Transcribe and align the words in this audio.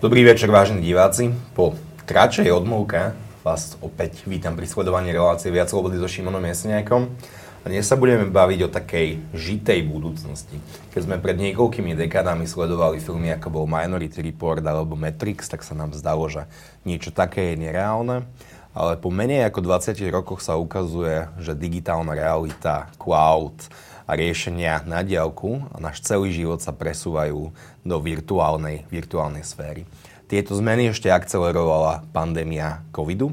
Dobrý 0.00 0.24
večer, 0.24 0.48
vážení 0.48 0.80
diváci. 0.80 1.28
Po 1.52 1.76
kratšej 2.08 2.48
odmlke 2.48 3.12
vás 3.44 3.76
opäť 3.84 4.24
vítam 4.24 4.56
pri 4.56 4.64
sledovaní 4.64 5.12
relácie 5.12 5.52
Viac 5.52 5.68
slobody 5.68 6.00
so 6.00 6.08
Šimonom 6.08 6.40
Jesniakom. 6.40 7.12
A 7.60 7.66
dnes 7.68 7.84
sa 7.84 8.00
budeme 8.00 8.24
baviť 8.24 8.64
o 8.64 8.72
takej 8.72 9.20
žitej 9.36 9.84
budúcnosti. 9.84 10.56
Keď 10.96 11.04
sme 11.04 11.20
pred 11.20 11.36
niekoľkými 11.36 11.92
dekádami 11.92 12.48
sledovali 12.48 12.96
filmy 12.96 13.28
ako 13.36 13.52
bol 13.52 13.68
Minority 13.68 14.24
Report 14.24 14.64
alebo 14.64 14.96
Matrix, 14.96 15.52
tak 15.52 15.60
sa 15.60 15.76
nám 15.76 15.92
zdalo, 15.92 16.32
že 16.32 16.48
niečo 16.88 17.12
také 17.12 17.52
je 17.52 17.68
nereálne. 17.68 18.24
Ale 18.72 18.96
po 18.96 19.12
menej 19.12 19.52
ako 19.52 19.68
20 19.68 20.00
rokoch 20.08 20.40
sa 20.40 20.56
ukazuje, 20.56 21.28
že 21.36 21.52
digitálna 21.52 22.16
realita, 22.16 22.88
cloud, 22.96 23.68
a 24.10 24.18
riešenia 24.18 24.82
na 24.90 25.06
diálku 25.06 25.70
a 25.70 25.78
náš 25.78 26.02
celý 26.02 26.34
život 26.34 26.58
sa 26.58 26.74
presúvajú 26.74 27.54
do 27.86 27.96
virtuálnej, 28.02 28.82
virtuálnej 28.90 29.46
sféry. 29.46 29.86
Tieto 30.26 30.58
zmeny 30.58 30.90
ešte 30.90 31.14
akcelerovala 31.14 32.02
pandémia 32.10 32.82
covidu 32.90 33.30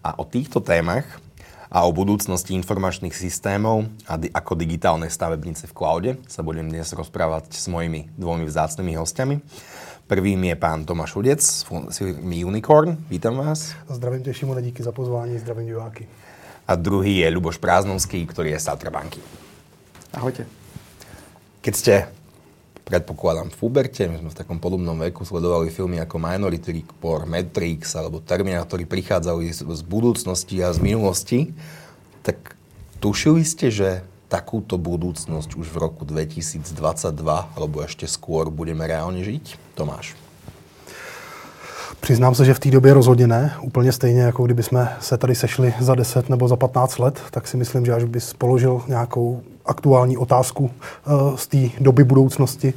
a 0.00 0.16
o 0.16 0.24
týchto 0.24 0.64
témach 0.64 1.04
a 1.68 1.84
o 1.84 1.92
budúcnosti 1.92 2.56
informačných 2.56 3.12
systémov 3.12 3.84
a 4.08 4.16
di- 4.16 4.32
ako 4.32 4.56
digitálnej 4.56 5.12
stavebnice 5.12 5.68
v 5.68 5.76
cloude 5.76 6.10
sa 6.24 6.40
budem 6.40 6.72
dnes 6.72 6.88
rozprávať 6.96 7.52
s 7.52 7.68
mojimi 7.68 8.08
dvomi 8.16 8.48
vzácnymi 8.48 8.96
hostiami. 8.96 9.36
Prvým 10.08 10.40
je 10.40 10.56
pán 10.56 10.88
Tomáš 10.88 11.20
Hudec 11.20 11.40
z 11.44 11.96
firmy 11.96 12.48
Unicorn. 12.48 12.96
Vítam 13.12 13.36
vás. 13.36 13.76
Zdravím 13.88 14.22
tě, 14.24 14.32
Šimone, 14.32 14.62
díky 14.62 14.80
za 14.80 14.92
pozvání, 14.92 15.38
zdravím 15.38 15.66
diváky. 15.66 16.08
A 16.68 16.76
druhý 16.76 17.20
je 17.20 17.28
Luboš 17.28 17.60
Prázdnovský, 17.60 18.24
ktorý 18.24 18.56
je 18.56 18.60
z 18.60 18.68
banky. 18.88 19.43
Ahojte. 20.14 20.46
Keď 21.58 21.74
ste, 21.74 21.94
predpokladám, 22.86 23.50
v 23.50 23.56
puberte, 23.58 24.06
my 24.06 24.22
sme 24.22 24.30
v 24.30 24.38
takom 24.38 24.62
podobnom 24.62 24.94
veku 24.94 25.26
sledovali 25.26 25.74
filmy 25.74 25.98
ako 25.98 26.22
Minority 26.22 26.70
Report, 26.70 27.26
Matrix 27.26 27.98
alebo 27.98 28.22
Terminátory 28.22 28.86
prichádzali 28.86 29.50
z, 29.50 29.66
z 29.66 29.82
budúcnosti 29.82 30.62
a 30.62 30.70
z 30.70 30.78
minulosti, 30.78 31.40
tak 32.22 32.54
tušili 33.02 33.42
ste, 33.42 33.74
že 33.74 34.06
takúto 34.30 34.78
budúcnosť 34.78 35.50
už 35.58 35.66
v 35.70 35.76
roku 35.78 36.02
2022 36.06 36.70
alebo 37.26 37.76
ešte 37.82 38.06
skôr 38.06 38.48
budeme 38.54 38.86
reálne 38.86 39.22
žiť? 39.22 39.74
Tomáš. 39.74 40.23
Přiznám 42.04 42.34
se, 42.34 42.44
že 42.44 42.54
v 42.54 42.58
té 42.58 42.70
době 42.70 42.94
rozhodně 42.94 43.26
ne. 43.26 43.52
Úplně 43.62 43.92
stejně, 43.92 44.22
jako 44.22 44.44
kdyby 44.44 44.62
jsme 44.62 44.88
se 45.00 45.18
tady 45.18 45.34
sešli 45.34 45.74
za 45.80 45.94
10 45.94 46.30
nebo 46.30 46.48
za 46.48 46.56
15 46.56 46.98
let, 46.98 47.20
tak 47.30 47.48
si 47.48 47.56
myslím, 47.56 47.86
že 47.86 47.92
až 47.92 48.04
bys 48.04 48.32
položil 48.32 48.82
nějakou 48.88 49.40
aktuální 49.66 50.16
otázku 50.16 50.64
uh, 50.64 51.36
z 51.36 51.46
té 51.46 51.58
doby 51.80 52.04
budoucnosti, 52.04 52.74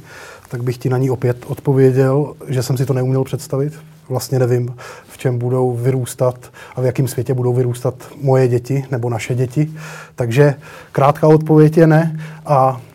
tak 0.48 0.62
bych 0.62 0.78
ti 0.78 0.88
na 0.88 0.98
ní 0.98 1.10
opět 1.10 1.44
odpověděl, 1.46 2.34
že 2.48 2.62
jsem 2.62 2.76
si 2.76 2.86
to 2.86 2.92
neuměl 2.92 3.24
představit. 3.24 3.72
Vlastně 4.08 4.38
nevím, 4.38 4.74
v 5.08 5.18
čem 5.18 5.38
budou 5.38 5.76
vyrůstat 5.76 6.50
a 6.76 6.80
v 6.80 6.84
jakém 6.84 7.08
světě 7.08 7.34
budou 7.34 7.52
vyrůstat 7.52 7.94
moje 8.22 8.48
děti 8.48 8.84
nebo 8.90 9.10
naše 9.10 9.34
děti. 9.34 9.70
Takže 10.14 10.54
krátká 10.92 11.28
odpověď 11.28 11.76
je 11.76 11.86
ne. 11.86 12.20
A 12.46 12.80
Eh, 12.80 12.87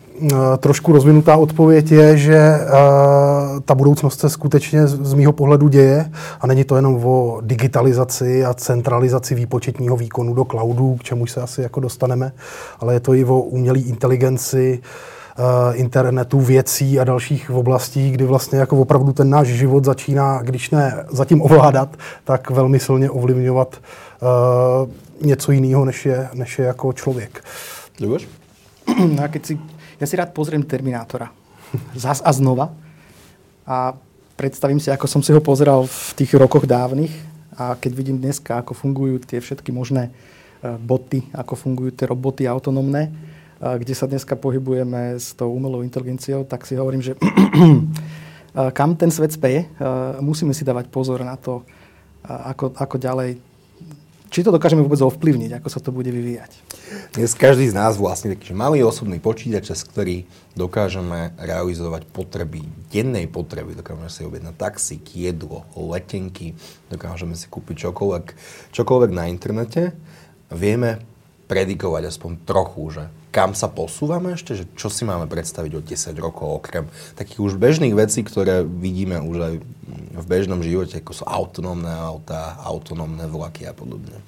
trošku 0.58 0.92
rozvinutá 0.92 1.36
odpověď 1.36 1.92
je, 1.92 2.16
že 2.16 2.36
eh, 2.36 2.70
ta 3.64 3.74
budoucnost 3.74 4.20
se 4.20 4.30
skutečně 4.30 4.86
z 4.86 5.14
mýho 5.14 5.32
pohledu 5.32 5.68
děje 5.68 6.10
a 6.40 6.46
není 6.46 6.64
to 6.64 6.76
jenom 6.76 7.06
o 7.06 7.38
digitalizaci 7.42 8.44
a 8.44 8.54
centralizaci 8.54 9.34
výpočetního 9.34 9.96
výkonu 9.96 10.34
do 10.34 10.44
cloudu, 10.44 10.96
k 11.00 11.02
čemu 11.02 11.26
se 11.26 11.40
asi 11.40 11.62
jako 11.62 11.80
dostaneme, 11.80 12.32
ale 12.80 12.94
je 12.94 13.00
to 13.00 13.14
i 13.14 13.24
o 13.24 13.40
umělé 13.40 13.78
inteligenci, 13.78 14.78
eh, 14.82 15.74
internetu 15.76 16.40
věcí 16.40 17.00
a 17.00 17.04
dalších 17.04 17.50
oblastí, 17.50 18.10
kdy 18.10 18.24
vlastně 18.24 18.58
jako 18.58 18.76
opravdu 18.76 19.12
ten 19.12 19.30
náš 19.30 19.48
život 19.48 19.84
začíná, 19.84 20.42
když 20.42 20.70
ne 20.70 21.04
zatím 21.10 21.42
ovládat, 21.42 21.88
tak 22.24 22.50
velmi 22.50 22.80
silně 22.80 23.10
ovlivňovat 23.10 23.76
něco 25.20 25.52
jiného, 25.52 25.84
než 25.84 26.06
je, 26.06 26.28
než 26.34 26.58
je 26.58 26.64
jako 26.64 26.92
člověk. 26.92 27.44
Ľuboš? 28.00 28.26
No 29.16 29.22
a 29.22 29.28
keď 29.28 29.46
si 29.46 29.54
ja 29.98 30.06
si 30.06 30.14
rád 30.18 30.34
pozriem 30.34 30.62
Terminátora. 30.62 31.30
Zas 31.98 32.22
a 32.24 32.30
znova. 32.34 32.74
A 33.64 33.96
predstavím 34.34 34.82
si, 34.82 34.90
ako 34.90 35.06
som 35.06 35.22
si 35.22 35.30
ho 35.30 35.40
pozeral 35.40 35.86
v 35.86 36.08
tých 36.18 36.34
rokoch 36.36 36.66
dávnych 36.66 37.12
a 37.54 37.78
keď 37.78 37.92
vidím 37.94 38.18
dneska, 38.18 38.60
ako 38.60 38.74
fungujú 38.74 39.22
tie 39.22 39.38
všetky 39.38 39.70
možné 39.70 40.10
e, 40.10 40.74
boty, 40.74 41.30
ako 41.30 41.54
fungujú 41.54 41.94
tie 41.94 42.10
roboty 42.10 42.50
autonómne, 42.50 43.08
e, 43.08 43.10
kde 43.78 43.94
sa 43.94 44.10
dneska 44.10 44.34
pohybujeme 44.34 45.16
s 45.16 45.32
tou 45.38 45.54
umelou 45.54 45.86
inteligenciou, 45.86 46.42
tak 46.42 46.66
si 46.66 46.74
hovorím, 46.74 47.00
že 47.00 47.14
e, 47.22 47.26
kam 48.74 48.98
ten 48.98 49.08
svet 49.14 49.32
speje, 49.32 49.70
musíme 50.18 50.50
si 50.50 50.66
dávať 50.66 50.90
pozor 50.90 51.22
na 51.22 51.38
to, 51.38 51.62
ako, 52.24 52.74
ako 52.74 52.96
ďalej 52.98 53.38
či 54.34 54.42
to 54.42 54.50
dokážeme 54.50 54.82
vôbec 54.82 54.98
ovplyvniť, 54.98 55.62
ako 55.62 55.68
sa 55.70 55.78
to 55.78 55.94
bude 55.94 56.10
vyvíjať. 56.10 56.58
Dnes 57.14 57.38
každý 57.38 57.70
z 57.70 57.78
nás 57.78 57.94
vlastne 57.94 58.34
taký 58.34 58.50
malý 58.50 58.82
osobný 58.82 59.22
počítač, 59.22 59.70
z 59.70 59.86
ktorý 59.86 60.16
dokážeme 60.58 61.38
realizovať 61.38 62.10
potreby, 62.10 62.66
dennej 62.90 63.30
potreby. 63.30 63.78
Dokážeme 63.78 64.10
si 64.10 64.26
objednať 64.26 64.58
taxík, 64.58 65.06
jedlo, 65.14 65.62
letenky, 65.78 66.58
dokážeme 66.90 67.38
si 67.38 67.46
kúpiť 67.46 67.86
čokoľvek, 67.86 68.26
čokoľvek 68.74 69.10
na 69.14 69.30
internete. 69.30 69.94
Vieme 70.50 70.98
predikovať 71.46 72.02
aspoň 72.10 72.32
trochu, 72.42 72.82
že 72.90 73.04
kam 73.34 73.50
sa 73.50 73.66
posúvame 73.66 74.38
ešte, 74.38 74.54
že 74.54 74.64
čo 74.78 74.86
si 74.86 75.02
máme 75.02 75.26
predstaviť 75.26 75.72
o 75.74 75.82
10 75.82 76.14
rokov, 76.22 76.62
okrem 76.62 76.86
takých 77.18 77.42
už 77.42 77.58
bežných 77.58 77.90
vecí, 77.90 78.22
ktoré 78.22 78.62
vidíme 78.62 79.18
už 79.18 79.36
aj 79.42 79.54
v 80.14 80.26
bežnom 80.30 80.62
živote, 80.62 81.02
ako 81.02 81.10
sú 81.10 81.24
autonómne 81.26 81.90
auta, 81.90 82.54
autonómne 82.62 83.26
vlaky 83.26 83.66
a 83.66 83.74
podobne. 83.74 84.22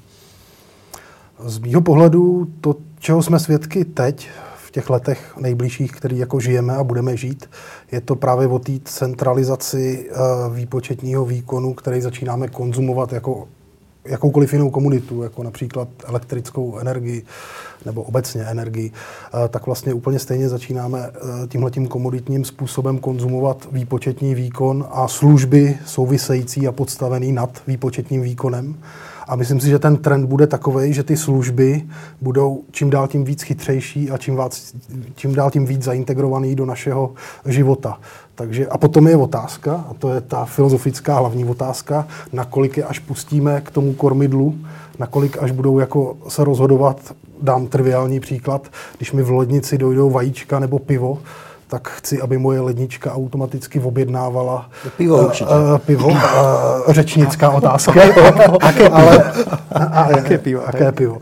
Z 1.39 1.63
mýho 1.63 1.79
pohledu 1.87 2.51
to, 2.61 2.83
čeho 2.99 3.23
jsme 3.23 3.39
svědky 3.39 3.85
teď, 3.85 4.29
v 4.57 4.71
těch 4.71 4.91
letech 4.91 5.37
nejbližších, 5.37 5.93
který 5.93 6.19
jako 6.19 6.41
žijeme 6.41 6.75
a 6.75 6.85
budeme 6.85 7.17
žít, 7.17 7.51
je 7.93 8.01
to 8.01 8.17
právě 8.17 8.49
o 8.49 8.59
té 8.59 8.73
centralizaci 8.85 10.11
eh, 10.11 10.15
výpočetního 10.55 11.25
výkonu, 11.25 11.75
který 11.75 12.01
začínáme 12.01 12.49
konzumovat 12.49 13.13
jako 13.13 13.49
jakoukoliv 14.09 14.53
jinou 14.53 14.71
komunitu, 14.71 15.23
jako 15.23 15.43
například 15.43 15.89
elektrickou 16.05 16.79
energii 16.79 17.23
nebo 17.85 18.03
obecně 18.03 18.43
energii, 18.43 18.91
eh, 19.45 19.49
tak 19.49 19.67
vlastně 19.67 19.95
úplně 19.95 20.19
stejně 20.19 20.49
začínáme 20.49 21.11
eh, 21.15 21.47
tímhletím 21.47 21.87
komoditním 21.87 22.45
způsobem 22.45 22.99
konzumovat 22.99 23.69
výpočetní 23.73 24.35
výkon 24.35 24.87
a 24.91 25.09
služby 25.09 25.79
související 25.87 26.69
a 26.69 26.73
podstavený 26.73 27.33
nad 27.33 27.63
výpočetním 27.67 28.23
výkonem. 28.23 28.75
A 29.27 29.37
myslím 29.37 29.61
si, 29.61 29.69
že 29.69 29.79
ten 29.79 29.97
trend 29.97 30.27
bude 30.27 30.47
takový, 30.47 30.93
že 30.93 31.03
ty 31.03 31.17
služby 31.17 31.83
budou 32.21 32.63
čím 32.71 32.91
dál 32.91 33.09
tím 33.09 33.25
víc 33.25 33.43
chytřejší 33.43 34.11
a 34.11 34.19
čím, 34.19 34.37
vás, 34.37 34.75
čím 35.15 35.35
dál 35.35 35.51
tím 35.51 35.67
víc 35.67 35.83
zaintegrovaný 35.83 36.55
do 36.55 36.67
našeho 36.67 37.15
života. 37.47 37.99
Takže, 38.35 38.67
a 38.67 38.79
potom 38.79 39.09
je 39.09 39.17
otázka, 39.17 39.85
a 39.91 39.95
to 39.95 40.15
je 40.15 40.21
ta 40.21 40.45
filozofická 40.45 41.19
hlavní 41.19 41.45
otázka, 41.45 42.07
nakolik 42.33 42.77
je 42.77 42.85
až 42.85 42.99
pustíme 42.99 43.61
k 43.61 43.71
tomu 43.71 43.93
kormidlu, 43.93 44.55
nakolik 44.99 45.39
až 45.41 45.51
budou 45.51 45.79
jako 45.79 46.17
se 46.29 46.45
rozhodovat, 46.45 47.15
dám 47.43 47.67
triviální 47.67 48.21
příklad, 48.21 48.69
když 48.97 49.13
mi 49.13 49.23
v 49.23 49.31
lodnici 49.31 49.79
dojdou 49.79 50.11
vajíčka 50.11 50.59
nebo 50.59 50.79
pivo, 50.79 51.19
tak 51.69 51.89
chci, 51.89 52.21
aby 52.21 52.39
moje 52.39 52.61
lednička 52.61 53.15
automaticky 53.15 53.81
objednávala 53.81 54.71
pivo, 54.97 55.27
určitě. 55.27 55.51
Uh, 55.51 55.79
pivo. 55.79 56.09
Uh, 56.09 56.19
řečnická 56.89 57.51
otázka. 57.51 58.03
aké 58.61 58.91
pivo? 58.91 58.97
Ale, 58.97 59.33
a, 59.73 59.85
a, 59.85 60.03
aké 60.03 60.39
pivo? 60.39 60.69
Aké 60.69 60.93
pivo? 60.93 61.19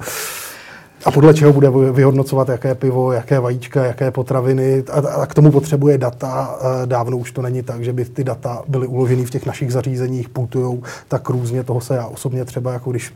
A 1.05 1.11
podle 1.11 1.35
čeho 1.35 1.53
bude 1.53 1.71
vyhodnocovat, 1.71 2.49
jaké 2.49 2.75
pivo, 2.75 3.13
jaké 3.13 3.41
vajíčka, 3.41 3.85
jaké 3.85 4.11
potraviny. 4.11 4.85
A, 4.93 5.09
a 5.09 5.27
k 5.27 5.35
tomu 5.35 5.51
potřebuje 5.51 5.99
data. 5.99 6.59
Dávno 6.85 7.17
už 7.17 7.33
to 7.33 7.43
není 7.43 7.63
tak, 7.63 7.85
že 7.85 7.93
by 7.93 8.05
ty 8.05 8.25
data 8.25 8.63
byly 8.69 8.87
uloženy 8.87 9.25
v 9.25 9.31
těch 9.31 9.47
našich 9.47 9.73
zařízeních, 9.73 10.29
putujou 10.29 10.83
tak 11.09 11.29
různě. 11.29 11.65
Toho 11.65 11.81
se 11.81 11.95
já 11.95 12.07
osobně 12.07 12.45
třeba, 12.45 12.73
jako 12.73 12.91
když 12.91 13.13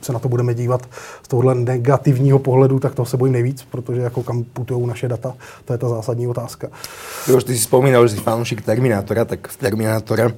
se 0.00 0.12
na 0.12 0.18
to 0.18 0.28
budeme 0.28 0.54
dívat 0.54 0.88
z 1.22 1.28
tohohle 1.28 1.54
negativního 1.54 2.38
pohledu, 2.38 2.78
tak 2.78 2.94
toho 2.94 3.06
se 3.06 3.16
bojím 3.16 3.32
nejvíc, 3.32 3.66
protože 3.70 4.00
jako 4.00 4.22
kam 4.22 4.44
putují 4.44 4.86
naše 4.86 5.08
data, 5.08 5.34
to 5.64 5.72
je 5.72 5.78
ta 5.78 5.88
zásadní 5.88 6.28
otázka. 6.28 6.68
Už 7.36 7.44
ty 7.44 7.54
si 7.54 7.62
spomínal, 7.62 8.08
že 8.08 8.14
si 8.14 8.20
fanúšik 8.20 8.62
Terminátora, 8.62 9.24
tak 9.24 9.48
v 9.48 9.56
Terminátore 9.56 10.30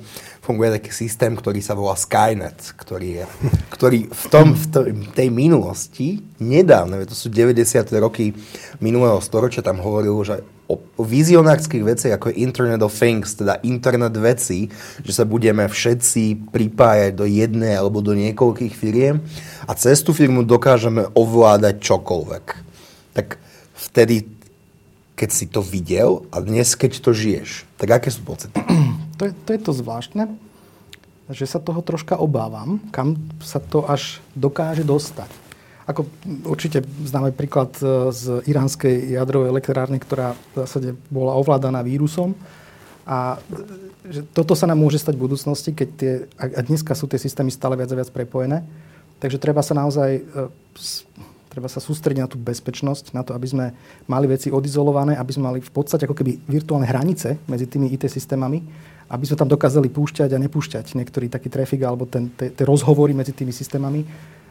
funguje 0.48 0.80
taký 0.80 0.96
systém, 0.96 1.36
ktorý 1.36 1.60
sa 1.60 1.76
volá 1.76 1.92
Skynet, 1.92 2.72
ktorý, 2.80 3.20
je, 3.20 3.24
ktorý 3.76 4.08
v, 4.08 4.24
tom, 4.32 4.56
v 4.56 4.64
tej 5.12 5.28
minulosti, 5.28 6.24
nedávne, 6.40 7.04
to 7.04 7.12
sú 7.12 7.28
90. 7.28 7.60
roky 8.00 8.32
minulého 8.80 9.20
storočia, 9.20 9.60
tam 9.60 9.84
hovoril, 9.84 10.16
že 10.24 10.40
o 10.68 11.00
vizionárskych 11.00 11.80
veciach, 11.80 12.20
ako 12.20 12.28
je 12.28 12.44
Internet 12.44 12.84
of 12.84 12.92
Things, 12.92 13.40
teda 13.40 13.56
internet 13.64 14.12
veci, 14.20 14.68
že 15.00 15.16
sa 15.16 15.24
budeme 15.24 15.64
všetci 15.64 16.52
pripájať 16.52 17.16
do 17.16 17.24
jednej 17.24 17.72
alebo 17.72 18.04
do 18.04 18.12
niekoľkých 18.12 18.76
firiem 18.76 19.24
a 19.64 19.72
cez 19.72 20.04
tú 20.04 20.12
firmu 20.12 20.44
dokážeme 20.44 21.08
ovládať 21.16 21.80
čokoľvek. 21.80 22.44
Tak 23.16 23.40
vtedy, 23.80 24.28
keď 25.16 25.30
si 25.32 25.48
to 25.48 25.64
videl 25.64 26.28
a 26.28 26.44
dnes, 26.44 26.76
keď 26.76 27.00
to 27.00 27.16
žiješ, 27.16 27.64
tak 27.80 27.88
aké 28.04 28.12
sú 28.12 28.20
pocity? 28.28 28.60
To, 29.19 29.23
je, 29.26 29.32
to 29.35 29.50
je 29.53 29.61
to 29.61 29.73
zvláštne. 29.75 30.25
že 31.29 31.44
sa 31.44 31.61
toho 31.61 31.85
troška 31.85 32.17
obávam, 32.17 32.81
kam 32.88 33.20
sa 33.44 33.61
to 33.61 33.85
až 33.85 34.25
dokáže 34.32 34.87
dostať. 34.87 35.29
Ako 35.85 36.09
určite 36.44 36.85
známe 37.05 37.32
príklad 37.32 37.73
e, 37.81 38.12
z 38.12 38.44
iránskej 38.49 39.12
jadrovej 39.12 39.53
elektrárne, 39.53 40.00
ktorá 40.00 40.37
v 40.53 40.65
zásade 40.65 40.88
bola 41.09 41.37
ovládaná 41.37 41.81
vírusom. 41.85 42.37
A 43.09 43.41
e, 43.41 44.12
že 44.12 44.20
toto 44.32 44.56
sa 44.56 44.69
nám 44.69 44.81
môže 44.81 45.00
stať 45.00 45.17
v 45.17 45.25
budúcnosti, 45.29 45.70
keď 45.73 45.88
tie, 45.97 46.12
a 46.37 46.61
dneska 46.65 46.93
sú 46.97 47.09
tie 47.09 47.20
systémy 47.20 47.53
stále 47.53 47.76
viac 47.76 47.93
a 47.93 47.99
viac 48.00 48.09
prepojené. 48.12 48.65
Takže 49.20 49.41
treba 49.41 49.61
sa 49.65 49.76
naozaj 49.76 50.23
treba 51.59 51.67
sa 51.67 51.82
sústrediť 51.82 52.23
na 52.23 52.31
tú 52.31 52.38
bezpečnosť, 52.38 53.11
na 53.11 53.26
to, 53.26 53.35
aby 53.35 53.47
sme 53.50 53.67
mali 54.06 54.31
veci 54.31 54.53
odizolované, 54.53 55.19
aby 55.19 55.32
sme 55.35 55.50
mali 55.50 55.59
v 55.59 55.73
podstate 55.75 56.06
ako 56.06 56.15
keby 56.15 56.38
virtuálne 56.47 56.87
hranice 56.87 57.35
medzi 57.50 57.67
tými 57.67 57.91
IT 57.91 58.06
systémami, 58.06 58.62
aby 59.08 59.25
sme 59.25 59.37
tam 59.40 59.49
dokázali 59.49 59.88
púšťať 59.88 60.37
a 60.37 60.38
nepúšťať 60.38 60.94
niektorý 60.94 61.32
taký 61.32 61.49
trafik 61.49 61.81
alebo 61.84 62.05
tie 62.08 62.52
rozhovory 62.64 63.16
medzi 63.16 63.32
tými 63.32 63.50
systémami, 63.50 64.05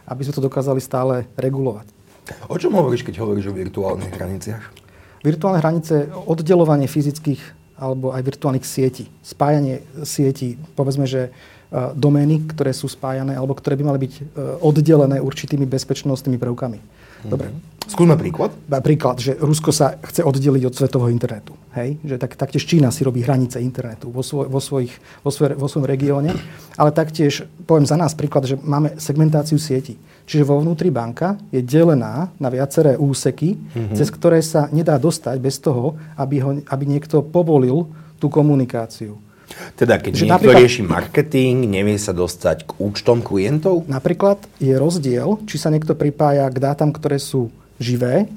aby 0.09 0.21
sme 0.25 0.33
to 0.33 0.43
dokázali 0.43 0.81
stále 0.81 1.29
regulovať. 1.37 1.87
O 2.51 2.59
čom 2.59 2.75
hovoríš, 2.75 3.07
keď 3.07 3.23
hovoríš 3.23 3.49
o 3.49 3.55
virtuálnych 3.55 4.11
hraniciach? 4.11 4.63
Virtuálne 5.23 5.63
hranice, 5.63 6.11
oddelovanie 6.27 6.89
fyzických 6.91 7.41
alebo 7.77 8.09
aj 8.09 8.25
virtuálnych 8.25 8.65
sietí, 8.65 9.05
spájanie 9.21 9.85
sietí, 10.01 10.57
povedzme, 10.73 11.05
že 11.05 11.29
E, 11.67 11.91
domény, 11.99 12.47
ktoré 12.55 12.71
sú 12.71 12.87
spájané 12.87 13.35
alebo 13.35 13.51
ktoré 13.51 13.75
by 13.75 13.83
mali 13.91 13.99
byť 14.07 14.13
e, 14.15 14.21
oddelené 14.63 15.19
určitými 15.19 15.67
bezpečnostnými 15.67 16.39
prvkami. 16.39 16.79
Mm-hmm. 17.23 17.31
Dobre. 17.31 17.47
Skúsme 17.87 18.19
príklad. 18.19 18.51
Príklad, 18.83 19.15
že 19.23 19.39
Rusko 19.39 19.71
sa 19.71 19.95
chce 20.03 20.19
oddeliť 20.19 20.63
od 20.67 20.75
svetového 20.75 21.07
internetu. 21.07 21.55
Hej? 21.71 21.95
Že 22.03 22.15
tak, 22.19 22.35
taktiež 22.35 22.67
Čína 22.67 22.91
si 22.91 23.07
robí 23.07 23.23
hranice 23.23 23.63
internetu 23.63 24.11
vo, 24.11 24.19
svoj, 24.19 24.51
vo, 24.51 24.59
svojich, 24.59 24.91
vo, 25.23 25.31
svoj, 25.31 25.55
vo 25.55 25.71
svojom 25.71 25.87
regióne. 25.87 26.35
Ale 26.75 26.91
taktiež, 26.91 27.47
poviem 27.63 27.87
za 27.87 27.95
nás 27.95 28.11
príklad, 28.11 28.43
že 28.43 28.59
máme 28.59 28.99
segmentáciu 28.99 29.55
sieti. 29.55 29.95
Čiže 30.27 30.43
vo 30.43 30.59
vnútri 30.59 30.91
banka 30.91 31.39
je 31.47 31.63
delená 31.63 32.27
na 32.35 32.49
viaceré 32.51 32.99
úseky, 32.99 33.55
mm-hmm. 33.55 33.95
cez 33.95 34.11
ktoré 34.11 34.43
sa 34.43 34.67
nedá 34.75 34.99
dostať 34.99 35.39
bez 35.39 35.55
toho, 35.63 35.95
aby, 36.19 36.43
ho, 36.43 36.59
aby 36.67 36.83
niekto 36.83 37.23
povolil 37.23 37.87
tú 38.19 38.27
komunikáciu. 38.27 39.15
Teda 39.79 39.95
keď 39.97 40.11
že 40.13 40.23
niekto 40.27 40.51
rieši 40.51 40.83
marketing, 40.83 41.71
nevie 41.71 41.95
sa 41.95 42.11
dostať 42.11 42.67
k 42.67 42.71
účtom 42.83 43.23
klientov? 43.23 43.87
Napríklad 43.87 44.43
je 44.59 44.75
rozdiel, 44.75 45.39
či 45.47 45.55
sa 45.55 45.71
niekto 45.71 45.95
pripája 45.95 46.45
k 46.51 46.57
dátam, 46.59 46.91
ktoré 46.91 47.17
sú 47.17 47.49
živé, 47.79 48.27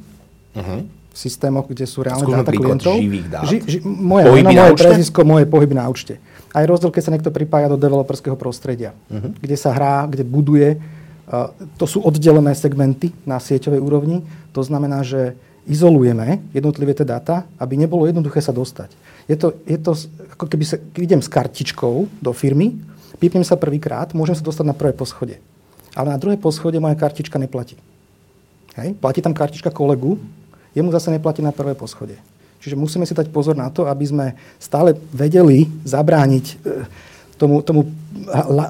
uh-huh. 0.55 0.87
v 0.87 1.17
systémoch, 1.17 1.67
kde 1.67 1.85
sú 1.87 2.07
reálne 2.07 2.25
Skúsme 2.25 2.43
dáta 2.47 2.53
klientov. 2.55 2.95
živých 2.97 3.27
dát. 3.27 3.45
Ži, 3.47 3.59
ži, 3.67 3.79
moje 3.83 4.25
pohyby 4.31 4.47
meno, 4.55 4.63
moje 4.63 4.75
prezisko, 4.79 5.21
moje 5.27 5.45
pohyby 5.51 5.75
na 5.75 5.87
účte. 5.91 6.15
Aj 6.51 6.65
rozdiel, 6.67 6.91
keď 6.91 7.03
sa 7.03 7.13
niekto 7.15 7.31
pripája 7.31 7.71
do 7.71 7.79
developerského 7.79 8.35
prostredia, 8.39 8.95
uh-huh. 9.11 9.35
kde 9.39 9.57
sa 9.59 9.75
hrá, 9.75 10.07
kde 10.07 10.23
buduje. 10.27 10.79
Uh, 11.31 11.51
to 11.79 11.87
sú 11.87 12.03
oddelené 12.03 12.55
segmenty 12.59 13.15
na 13.23 13.39
sieťovej 13.39 13.81
úrovni. 13.83 14.23
To 14.51 14.63
znamená, 14.67 15.07
že 15.07 15.39
izolujeme 15.69 16.43
jednotlivé 16.51 16.91
tie 16.97 17.07
dáta, 17.07 17.47
aby 17.55 17.79
nebolo 17.79 18.09
jednoduché 18.09 18.43
sa 18.43 18.51
dostať. 18.51 18.91
Je 19.31 19.37
to, 19.39 19.55
je 19.63 19.79
to 19.79 19.95
ako 20.35 20.51
keby 20.51 20.65
sa, 20.67 20.77
idem 20.99 21.23
s 21.23 21.31
kartičkou 21.31 22.11
do 22.19 22.31
firmy, 22.35 22.75
pípnem 23.23 23.47
sa 23.47 23.55
prvýkrát, 23.55 24.11
môžem 24.11 24.35
sa 24.35 24.43
dostať 24.43 24.67
na 24.67 24.75
prvé 24.75 24.91
poschodie. 24.91 25.39
Ale 25.95 26.11
na 26.11 26.19
druhé 26.19 26.35
poschodie 26.35 26.83
moja 26.83 26.99
kartička 26.99 27.39
neplatí. 27.39 27.79
Hej? 28.75 28.99
Platí 28.99 29.23
tam 29.23 29.31
kartička 29.31 29.71
kolegu, 29.71 30.19
jemu 30.75 30.91
zase 30.91 31.15
neplatí 31.15 31.47
na 31.47 31.55
prvé 31.55 31.79
poschodie. 31.79 32.19
Čiže 32.59 32.75
musíme 32.75 33.07
si 33.07 33.15
dať 33.15 33.31
pozor 33.31 33.55
na 33.55 33.71
to, 33.71 33.87
aby 33.87 34.05
sme 34.05 34.27
stále 34.59 34.99
vedeli 35.15 35.71
zabrániť 35.87 36.45
e, 36.51 36.55
tomu, 37.41 37.65
tomu 37.65 37.89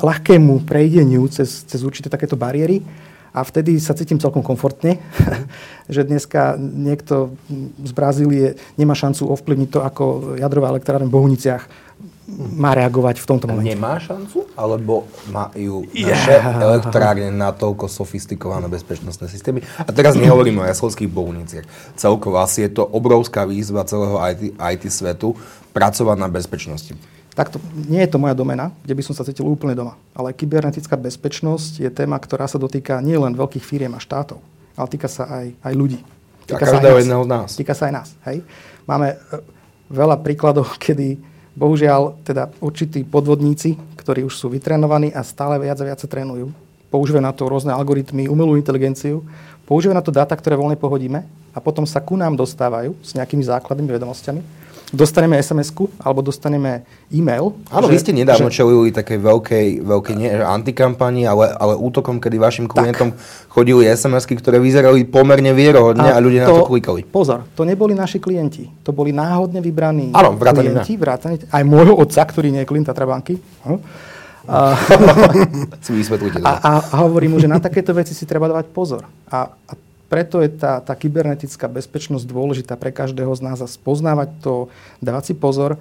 ľahkému 0.05 0.63
prejdeniu 0.63 1.27
cez, 1.27 1.67
cez 1.67 1.81
určité 1.83 2.07
takéto 2.07 2.39
bariéry 2.39 2.85
a 3.31 3.41
vtedy 3.47 3.79
sa 3.79 3.95
cítim 3.95 4.19
celkom 4.19 4.43
komfortne, 4.43 4.99
že 5.95 6.03
dneska 6.07 6.59
niekto 6.59 7.35
z 7.83 7.93
Brazílie 7.95 8.59
nemá 8.75 8.95
šancu 8.95 9.31
ovplyvniť 9.31 9.69
to, 9.71 9.81
ako 9.83 10.05
jadrová 10.39 10.75
elektrárne 10.75 11.07
v 11.07 11.15
Bohuniciach 11.15 11.91
má 12.39 12.79
reagovať 12.79 13.19
v 13.19 13.27
tomto 13.27 13.47
momente. 13.51 13.75
Nemá 13.75 13.99
šancu? 13.99 14.47
Alebo 14.55 15.11
majú 15.35 15.83
naše 15.91 16.35
yeah. 16.39 16.63
elektrárne 16.63 17.29
natoľko 17.35 17.91
sofistikované 17.91 18.71
bezpečnostné 18.71 19.27
systémy? 19.27 19.67
A 19.83 19.91
teraz 19.91 20.15
nehovorím 20.15 20.63
o 20.63 20.69
jaslovských 20.69 21.11
bohuniciach. 21.11 21.67
Celkovo 21.99 22.39
asi 22.39 22.71
je 22.71 22.81
to 22.81 22.87
obrovská 22.87 23.43
výzva 23.47 23.83
celého 23.83 24.15
IT, 24.31 24.55
IT 24.55 24.83
svetu 24.95 25.35
pracovať 25.75 26.17
na 26.19 26.29
bezpečnosti. 26.31 26.95
Takto, 27.31 27.63
nie 27.87 28.03
je 28.03 28.11
to 28.11 28.19
moja 28.19 28.35
domena, 28.35 28.75
kde 28.83 28.95
by 28.99 29.03
som 29.07 29.15
sa 29.15 29.23
cítil 29.23 29.47
úplne 29.47 29.79
doma. 29.79 29.95
Ale 30.19 30.35
kybernetická 30.35 30.99
bezpečnosť 30.99 31.87
je 31.87 31.91
téma, 31.91 32.19
ktorá 32.19 32.51
sa 32.51 32.59
dotýka 32.59 32.99
nielen 32.99 33.39
veľkých 33.39 33.63
firiem 33.63 33.95
a 33.95 34.03
štátov, 34.03 34.43
ale 34.75 34.89
týka 34.91 35.07
sa 35.07 35.31
aj, 35.31 35.47
aj 35.63 35.75
ľudí. 35.79 36.03
Týka 36.51 36.67
sa 36.67 36.83
aj 36.83 37.07
jedného 37.07 37.23
z 37.23 37.31
nás. 37.31 37.49
Týka 37.55 37.75
sa 37.79 37.87
aj 37.87 37.93
nás. 37.95 38.09
Hej? 38.27 38.43
Máme 38.83 39.15
e, 39.15 39.17
veľa 39.95 40.19
príkladov, 40.19 40.75
kedy 40.85 41.23
bohužiaľ 41.55 42.19
teda 42.27 42.51
určití 42.59 43.07
podvodníci, 43.07 43.79
ktorí 43.95 44.27
už 44.27 44.35
sú 44.35 44.51
vytrenovaní 44.51 45.15
a 45.15 45.23
stále 45.23 45.59
viac 45.63 45.79
a 45.79 45.87
viac 45.87 46.03
sa 46.03 46.11
trénujú, 46.11 46.51
používajú 46.91 47.23
na 47.23 47.31
to 47.31 47.47
rôzne 47.47 47.71
algoritmy, 47.71 48.27
umelú 48.27 48.59
inteligenciu, 48.59 49.23
používajú 49.71 49.95
na 49.95 50.03
to 50.03 50.11
dáta, 50.11 50.35
ktoré 50.35 50.59
voľne 50.59 50.75
pohodíme 50.75 51.23
a 51.55 51.59
potom 51.63 51.87
sa 51.87 52.03
ku 52.03 52.19
nám 52.19 52.35
dostávajú 52.35 52.99
s 53.07 53.15
nejakými 53.15 53.47
základnými 53.47 53.91
vedomosťami 53.95 54.60
dostaneme 54.91 55.39
SMS-ku 55.39 55.87
alebo 56.03 56.21
dostaneme 56.21 56.83
e-mail. 57.15 57.55
Áno, 57.71 57.87
že, 57.87 57.93
vy 57.95 57.99
ste 58.03 58.13
nedávno 58.15 58.51
že... 58.51 58.63
čelili 58.63 58.91
takej 58.91 59.19
veľkej, 59.23 59.67
veľkej 59.87 60.15
nie, 60.19 60.31
antikampani, 60.35 61.27
ale, 61.27 61.55
ale 61.55 61.79
útokom, 61.79 62.19
kedy 62.19 62.37
vašim 62.43 62.67
klientom 62.67 63.15
tak. 63.15 63.19
chodili 63.51 63.87
SMS-ky, 63.87 64.35
ktoré 64.39 64.59
vyzerali 64.59 65.07
pomerne 65.07 65.55
vierohodne 65.55 66.11
a, 66.11 66.19
a 66.19 66.23
ľudia 66.23 66.47
to, 66.47 66.51
na 66.51 66.59
to 66.63 66.71
klikali. 66.71 67.01
Pozor, 67.07 67.47
to 67.55 67.63
neboli 67.63 67.95
naši 67.95 68.19
klienti. 68.19 68.67
To 68.83 68.91
boli 68.91 69.15
náhodne 69.15 69.63
vybraní 69.63 70.11
Áno, 70.11 70.35
klienti, 70.35 70.99
vrátane, 70.99 71.39
aj 71.47 71.63
môjho 71.63 71.95
otca, 71.95 72.27
ktorý 72.27 72.51
nie 72.51 72.67
je 72.67 72.69
klient 72.69 72.91
Tatrabanky. 72.91 73.39
Hm? 73.67 73.79
A, 74.51 74.75
a, 76.43 76.73
a, 76.91 76.95
hovorím 77.07 77.37
mu, 77.37 77.39
že 77.39 77.47
na 77.47 77.63
takéto 77.63 77.95
veci 77.95 78.17
si 78.17 78.27
treba 78.27 78.51
dávať 78.51 78.67
pozor. 78.75 79.07
A, 79.31 79.47
a 79.47 79.73
preto 80.11 80.43
je 80.43 80.51
tá, 80.51 80.83
tá 80.83 80.99
kybernetická 80.99 81.71
bezpečnosť 81.71 82.27
dôležitá 82.27 82.75
pre 82.75 82.91
každého 82.91 83.31
z 83.39 83.41
nás 83.47 83.63
a 83.63 83.71
spoznávať 83.71 84.29
to, 84.43 84.67
dávať 84.99 85.31
si 85.31 85.35
pozor, 85.39 85.79
eh, 85.79 85.81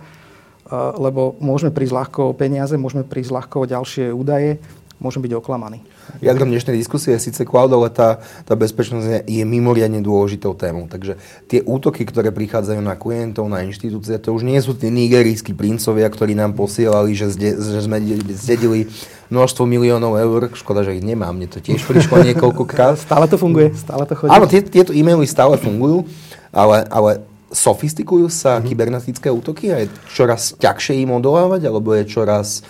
lebo 1.01 1.33
môžeme 1.41 1.74
prísť 1.74 1.98
ľahko 1.98 2.19
o 2.29 2.38
peniaze, 2.38 2.77
môžeme 2.77 3.01
prísť 3.01 3.33
ľahko 3.33 3.65
o 3.65 3.69
ďalšie 3.69 4.13
údaje, 4.13 4.62
môžeme 4.99 5.25
byť 5.25 5.33
oklamaní. 5.39 5.79
Jadrom 6.19 6.51
dnešnej 6.51 6.75
diskusie 6.75 7.15
je 7.15 7.31
síce 7.31 7.41
cloud, 7.47 7.71
ale 7.71 7.87
tá, 7.87 8.19
tá 8.43 8.53
bezpečnosť 8.53 9.23
je, 9.25 9.43
mimoriadne 9.47 10.03
dôležitou 10.03 10.53
témou. 10.53 10.91
Takže 10.91 11.15
tie 11.47 11.63
útoky, 11.63 12.03
ktoré 12.03 12.29
prichádzajú 12.35 12.83
na 12.83 12.99
klientov, 12.99 13.47
na 13.47 13.63
inštitúcie, 13.63 14.19
to 14.19 14.35
už 14.35 14.43
nie 14.43 14.59
sú 14.59 14.75
tí 14.75 14.91
nigerijskí 14.91 15.55
princovia, 15.55 16.11
ktorí 16.11 16.35
nám 16.35 16.53
posielali, 16.53 17.15
že, 17.15 17.31
zde, 17.31 17.55
že 17.55 17.79
sme 17.79 18.03
zdedili 18.35 18.91
množstvo 19.31 19.63
miliónov 19.63 20.19
eur. 20.19 20.51
Škoda, 20.51 20.83
že 20.83 20.99
ich 20.99 21.05
nemám, 21.05 21.31
mne 21.31 21.47
to 21.47 21.63
tiež 21.63 21.79
prišlo 21.87 22.21
niekoľkokrát. 22.29 22.99
Stále 23.07 23.25
to 23.31 23.39
funguje, 23.39 23.71
stále 23.79 24.03
to 24.03 24.13
chodí. 24.19 24.35
Áno, 24.35 24.45
tie, 24.45 24.59
tieto 24.59 24.91
e-maily 24.91 25.23
stále 25.23 25.55
fungujú, 25.55 26.03
ale, 26.51 26.83
ale 26.91 27.23
sofistikujú 27.49 28.29
sa 28.29 28.57
mm-hmm. 28.57 28.67
kybernetické 28.69 29.27
útoky 29.29 29.73
a 29.73 29.85
je 29.85 29.87
čoraz 30.13 30.53
ťažšie 30.57 31.01
im 31.01 31.17
odolávať, 31.17 31.65
alebo 31.65 31.97
je 31.97 32.05
čoraz 32.05 32.61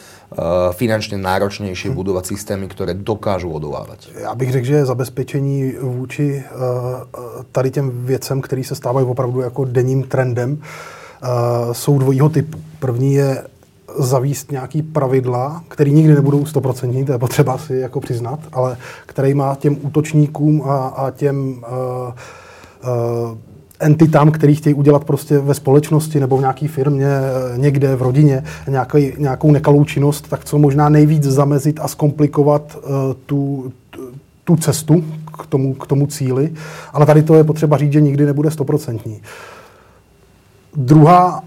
finančně 0.71 1.17
náročnější 1.17 1.89
budovat 1.89 2.25
systémy, 2.25 2.67
které 2.67 2.93
dokážou 2.93 3.50
odolávat? 3.51 3.98
Já 4.21 4.36
bych 4.36 4.51
řekl, 4.51 4.65
že 4.65 4.86
zabezpečení 4.86 5.74
vůči 5.81 6.43
uh, 6.55 6.63
tady 7.51 7.71
těm 7.71 8.05
věcem, 8.05 8.41
které 8.41 8.63
se 8.63 8.75
stávají 8.75 9.07
opravdu 9.07 9.41
jako 9.41 9.65
denním 9.65 10.03
trendem, 10.03 10.62
jsou 11.71 12.00
dvojího 12.00 12.29
typu. 12.29 12.57
První 12.79 13.13
je 13.13 13.43
zavíst 13.98 14.51
nějaký 14.51 14.81
pravidla, 14.81 15.63
které 15.67 15.89
nikdy 15.89 16.13
nebudou 16.13 16.45
stoprocentní, 16.45 17.05
to 17.05 17.12
je 17.12 17.17
potřeba 17.17 17.57
si 17.57 17.75
jako 17.75 18.00
přiznat, 18.00 18.39
ale 18.53 18.77
který 19.05 19.33
má 19.33 19.55
těm 19.55 19.77
útočníkům 19.81 20.63
a, 20.65 20.88
a 20.88 21.12
těm 21.12 21.50
uh, 21.50 21.63
uh, 22.83 23.38
entitám, 23.79 24.31
který 24.31 24.55
chtějí 24.55 24.74
udělat 24.74 25.03
prostě 25.03 25.38
ve 25.39 25.53
společnosti 25.53 26.19
nebo 26.19 26.38
v 26.38 26.39
nějaké 26.39 26.67
firmě, 26.67 27.07
eh, 27.07 27.57
někde 27.57 27.95
v 27.95 28.01
rodině, 28.01 28.43
nějaký, 28.67 29.13
nějakou 29.17 29.51
nekalou 29.51 29.86
činnost, 29.86 30.27
tak 30.29 30.45
co 30.45 30.57
možná 30.57 30.89
nejvíc 30.89 31.24
zamezit 31.24 31.79
a 31.81 31.88
zkomplikovat 31.88 32.77
uh, 32.77 32.91
tu, 33.25 33.71
tu 34.43 34.55
cestu 34.55 35.03
k 35.39 35.45
tomu, 35.45 35.74
k 35.74 35.88
tomu 35.88 36.07
cíli. 36.07 36.53
Ale 36.93 37.05
tady 37.05 37.24
to 37.24 37.36
je 37.36 37.43
potřeba 37.43 37.77
říct, 37.77 37.93
že 37.93 38.01
nikdy 38.01 38.25
nebude 38.25 38.51
stoprocentní. 38.51 39.21
Druhá 40.75 41.43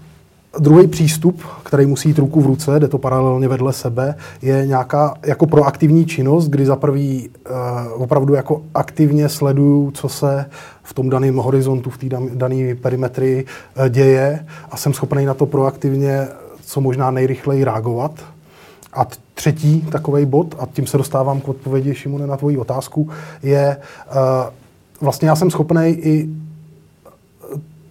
Druhý 0.59 0.87
přístup, 0.87 1.41
který 1.63 1.85
musí 1.85 2.09
jít 2.09 2.19
ruku 2.19 2.41
v 2.41 2.45
ruce, 2.45 2.79
jde 2.79 2.87
to 2.87 2.97
paralelně 2.97 3.47
vedle 3.47 3.73
sebe, 3.73 4.15
je 4.41 4.67
nějaká 4.67 5.13
jako 5.25 5.47
proaktivní 5.47 6.05
činnost, 6.05 6.47
kdy 6.47 6.65
za 6.65 6.75
prvý 6.75 7.29
uh, 7.29 8.01
opravdu 8.01 8.33
jako 8.33 8.61
aktivně 8.73 9.29
sleduju, 9.29 9.91
co 9.91 10.09
se 10.09 10.45
v 10.83 10.93
tom 10.93 11.09
daném 11.09 11.35
horizontu, 11.35 11.89
v 11.89 11.97
té 11.97 12.07
dané 12.33 12.75
perimetrii 12.75 13.45
uh, 13.45 13.89
děje 13.89 14.45
a 14.71 14.77
jsem 14.77 14.93
schopný 14.93 15.25
na 15.25 15.33
to 15.33 15.45
proaktivně 15.45 16.27
co 16.65 16.81
možná 16.81 17.11
nejrychleji 17.11 17.63
reagovat. 17.63 18.11
A 18.93 19.05
třetí 19.33 19.81
takový 19.81 20.25
bod, 20.25 20.55
a 20.59 20.67
tím 20.73 20.87
se 20.87 20.97
dostávám 20.97 21.41
k 21.41 21.49
odpovědi, 21.49 21.95
Šimone, 21.95 22.27
na 22.27 22.37
tvoji 22.37 22.57
otázku, 22.57 23.09
je, 23.43 23.77
uh, 24.15 24.17
vlastně 25.01 25.29
já 25.29 25.35
jsem 25.35 25.51
schopný 25.51 25.89
i 25.89 26.29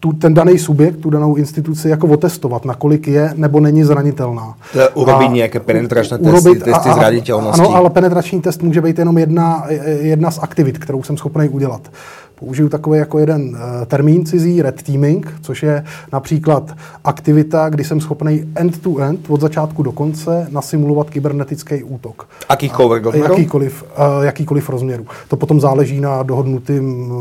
tu, 0.03 0.13
ten 0.13 0.35
daný 0.35 0.59
subjekt, 0.59 0.97
tu 0.97 1.11
danou 1.11 1.35
instituci 1.35 1.89
jako 1.89 2.07
otestovat, 2.07 2.65
nakolik 2.65 3.09
je 3.09 3.33
nebo 3.37 3.61
není 3.61 3.85
zranitelná. 3.85 4.55
To 4.73 4.79
urobit 4.95 5.31
nějaké 5.31 5.61
penetrační 5.61 6.19
testy, 6.19 6.29
urobit, 6.29 6.63
testy 6.63 6.89
a, 6.89 6.95
zranitelnosti. 6.95 7.61
Ano, 7.61 7.75
ale 7.75 7.91
penetrační 7.91 8.41
test 8.41 8.63
může 8.63 8.81
být 8.81 8.99
jenom 8.99 9.19
jedna, 9.19 9.67
jedna 10.01 10.31
z 10.31 10.39
aktivit, 10.43 10.79
kterou 10.79 11.03
jsem 11.03 11.17
schopný 11.17 11.49
udělat. 11.49 11.91
Použiju 12.35 12.69
takový 12.69 12.99
jako 12.99 13.19
jeden 13.19 13.43
uh, 13.43 13.59
termín 13.87 14.27
cizí, 14.27 14.63
red 14.63 14.83
teaming, 14.83 15.35
což 15.41 15.63
je 15.63 15.85
například 16.13 16.73
aktivita, 17.05 17.69
kdy 17.69 17.85
jsem 17.85 18.01
schopný 18.01 18.45
end-to-end, 18.55 19.21
od 19.29 19.41
začátku 19.41 19.83
do 19.83 19.93
konce, 19.93 20.47
nasimulovat 20.51 21.11
kybernetický 21.11 21.83
útok. 21.83 22.29
Akýkoliv 22.49 23.05
rozměru? 23.05 23.33
Jakýkoliv, 23.33 23.85
uh, 24.19 24.25
jakýkoliv 24.25 24.69
rozměru. 24.69 25.07
To 25.29 25.37
potom 25.37 25.61
záleží 25.61 26.01
na 26.01 26.23
dohodnutém 26.23 27.11
uh, 27.11 27.17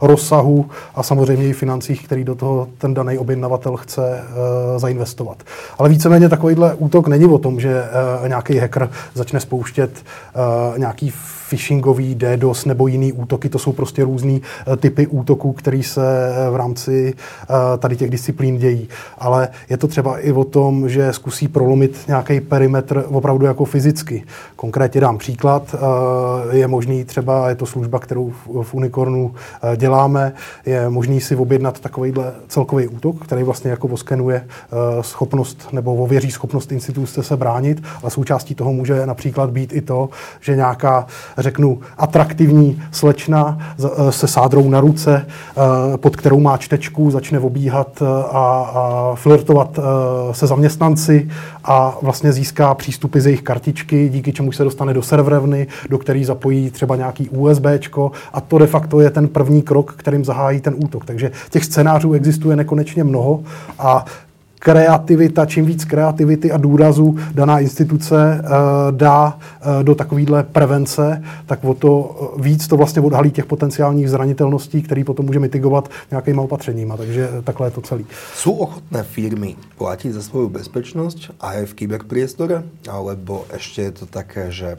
rozsahu 0.00 0.66
a 0.94 1.02
samozřejmě 1.02 1.48
i 1.48 1.52
financích, 1.52 2.04
který 2.06 2.24
do 2.24 2.34
toho 2.34 2.68
ten 2.78 2.94
daný 2.94 3.18
objednavatel 3.18 3.76
chce 3.76 4.00
uh, 4.00 4.78
zainvestovat. 4.78 5.36
Ale 5.78 5.88
víceméně 5.88 6.28
takovýhle 6.28 6.74
útok 6.74 7.08
není 7.08 7.24
o 7.24 7.38
tom, 7.38 7.60
že 7.60 7.82
uh, 8.22 8.28
nějaký 8.28 8.58
hacker 8.58 8.90
začne 9.14 9.40
spouštět 9.40 9.90
uh, 10.70 10.78
nějaký 10.78 11.12
phishingový 11.48 12.14
DDoS 12.14 12.64
nebo 12.64 12.86
jiný 12.86 13.12
útoky. 13.12 13.48
To 13.48 13.58
jsou 13.58 13.72
prostě 13.72 14.04
různý 14.04 14.42
eh, 14.42 14.76
typy 14.76 15.06
útoků, 15.06 15.52
které 15.52 15.82
se 15.82 16.02
eh, 16.02 16.50
v 16.50 16.56
rámci 16.56 17.14
eh, 17.14 17.78
tady 17.78 17.96
těch 17.96 18.10
disciplín 18.10 18.58
dějí. 18.58 18.88
Ale 19.18 19.48
je 19.70 19.76
to 19.76 19.86
třeba 19.86 20.18
i 20.18 20.32
o 20.32 20.44
tom, 20.44 20.88
že 20.88 21.12
zkusí 21.12 21.48
prolomit 21.48 21.98
nějaký 22.08 22.40
perimetr 22.40 23.04
opravdu 23.08 23.46
jako 23.46 23.64
fyzicky. 23.64 24.24
Konkrétně 24.56 25.00
dám 25.00 25.18
příklad. 25.18 25.74
Je 26.50 26.68
možný 26.68 27.04
třeba, 27.04 27.48
je 27.48 27.54
to 27.54 27.66
služba, 27.66 27.98
kterou 27.98 28.32
v 28.62 28.74
Unicornu 28.74 29.34
děláme, 29.76 30.32
je 30.66 30.90
možný 30.90 31.20
si 31.20 31.36
objednat 31.36 31.80
takovýhle 31.80 32.32
celkový 32.48 32.88
útok, 32.88 33.24
který 33.24 33.42
vlastně 33.42 33.70
jako 33.70 33.88
oskenuje 33.88 34.46
schopnost 35.00 35.68
nebo 35.72 35.94
ověří 35.94 36.30
schopnost 36.30 36.72
instituce 36.72 37.22
se 37.22 37.36
bránit, 37.36 37.82
ale 38.02 38.10
součástí 38.10 38.54
toho 38.54 38.72
může 38.72 39.06
například 39.06 39.50
být 39.50 39.72
i 39.72 39.80
to, 39.80 40.08
že 40.40 40.56
nějaká 40.56 41.06
řeknu, 41.38 41.80
atraktivní 41.98 42.82
slečna 42.92 43.58
eh, 43.58 44.12
se 44.12 44.28
sádrou 44.28 44.70
na 44.70 44.80
ruce, 44.80 45.26
eh, 45.26 45.96
pod 45.96 46.16
kterou 46.16 46.40
má 46.40 46.56
čtečku, 46.56 47.10
začne 47.10 47.38
obíhat 47.38 48.02
eh, 48.02 48.06
a, 48.32 48.70
a 48.74 49.12
flirtovat 49.14 49.78
se 50.32 50.46
zaměstnanci 50.46 51.28
a 51.64 51.98
vlastně 52.02 52.32
získá 52.32 52.74
přístupy 52.74 53.20
z 53.20 53.26
jejich 53.26 53.42
kartičky, 53.42 54.08
díky 54.08 54.32
čemu 54.32 54.52
se 54.52 54.64
dostane 54.64 54.94
do 54.94 55.02
serverevny, 55.02 55.66
do 55.90 55.98
který 55.98 56.24
zapojí 56.24 56.70
třeba 56.70 56.96
nějaký 56.96 57.28
USBčko 57.28 58.12
a 58.32 58.40
to 58.40 58.58
de 58.58 58.66
facto 58.66 59.00
je 59.00 59.10
ten 59.10 59.28
první 59.28 59.55
krok, 59.62 59.94
kterým 59.96 60.24
zahájí 60.24 60.60
ten 60.60 60.74
útok. 60.76 61.04
Takže 61.04 61.30
těch 61.50 61.64
scénářů 61.64 62.12
existuje 62.12 62.56
nekonečně 62.56 63.04
mnoho 63.04 63.44
a 63.78 64.04
kreativita, 64.58 65.46
čím 65.46 65.64
víc 65.66 65.84
kreativity 65.84 66.52
a 66.52 66.56
důrazu 66.56 67.16
daná 67.34 67.60
instituce 67.60 68.42
uh, 68.42 68.50
dá 68.96 69.38
uh, 69.38 69.84
do 69.84 69.94
takovéhle 69.94 70.42
prevence, 70.42 71.22
tak 71.46 71.64
o 71.64 71.74
to 71.74 71.98
uh, 71.98 72.42
víc 72.42 72.68
to 72.68 72.76
vlastně 72.76 73.02
odhalí 73.02 73.30
těch 73.30 73.46
potenciálních 73.46 74.10
zranitelností, 74.10 74.82
které 74.82 75.04
potom 75.04 75.26
může 75.26 75.38
mitigovat 75.38 75.88
nějakýma 76.10 76.42
opatřeníma. 76.42 76.96
Takže 76.96 77.28
takhle 77.44 77.66
je 77.66 77.70
to 77.70 77.80
celý. 77.80 78.06
Jsou 78.34 78.52
ochotné 78.52 79.02
firmy 79.02 79.56
platit 79.78 80.12
za 80.12 80.22
svou 80.22 80.48
bezpečnost 80.48 81.30
aj 81.40 81.66
v 81.66 81.74
kyberpriestore? 81.74 82.62
Alebo 82.90 83.44
ještě 83.52 83.82
je 83.82 83.90
to 83.90 84.06
také, 84.06 84.52
že 84.52 84.78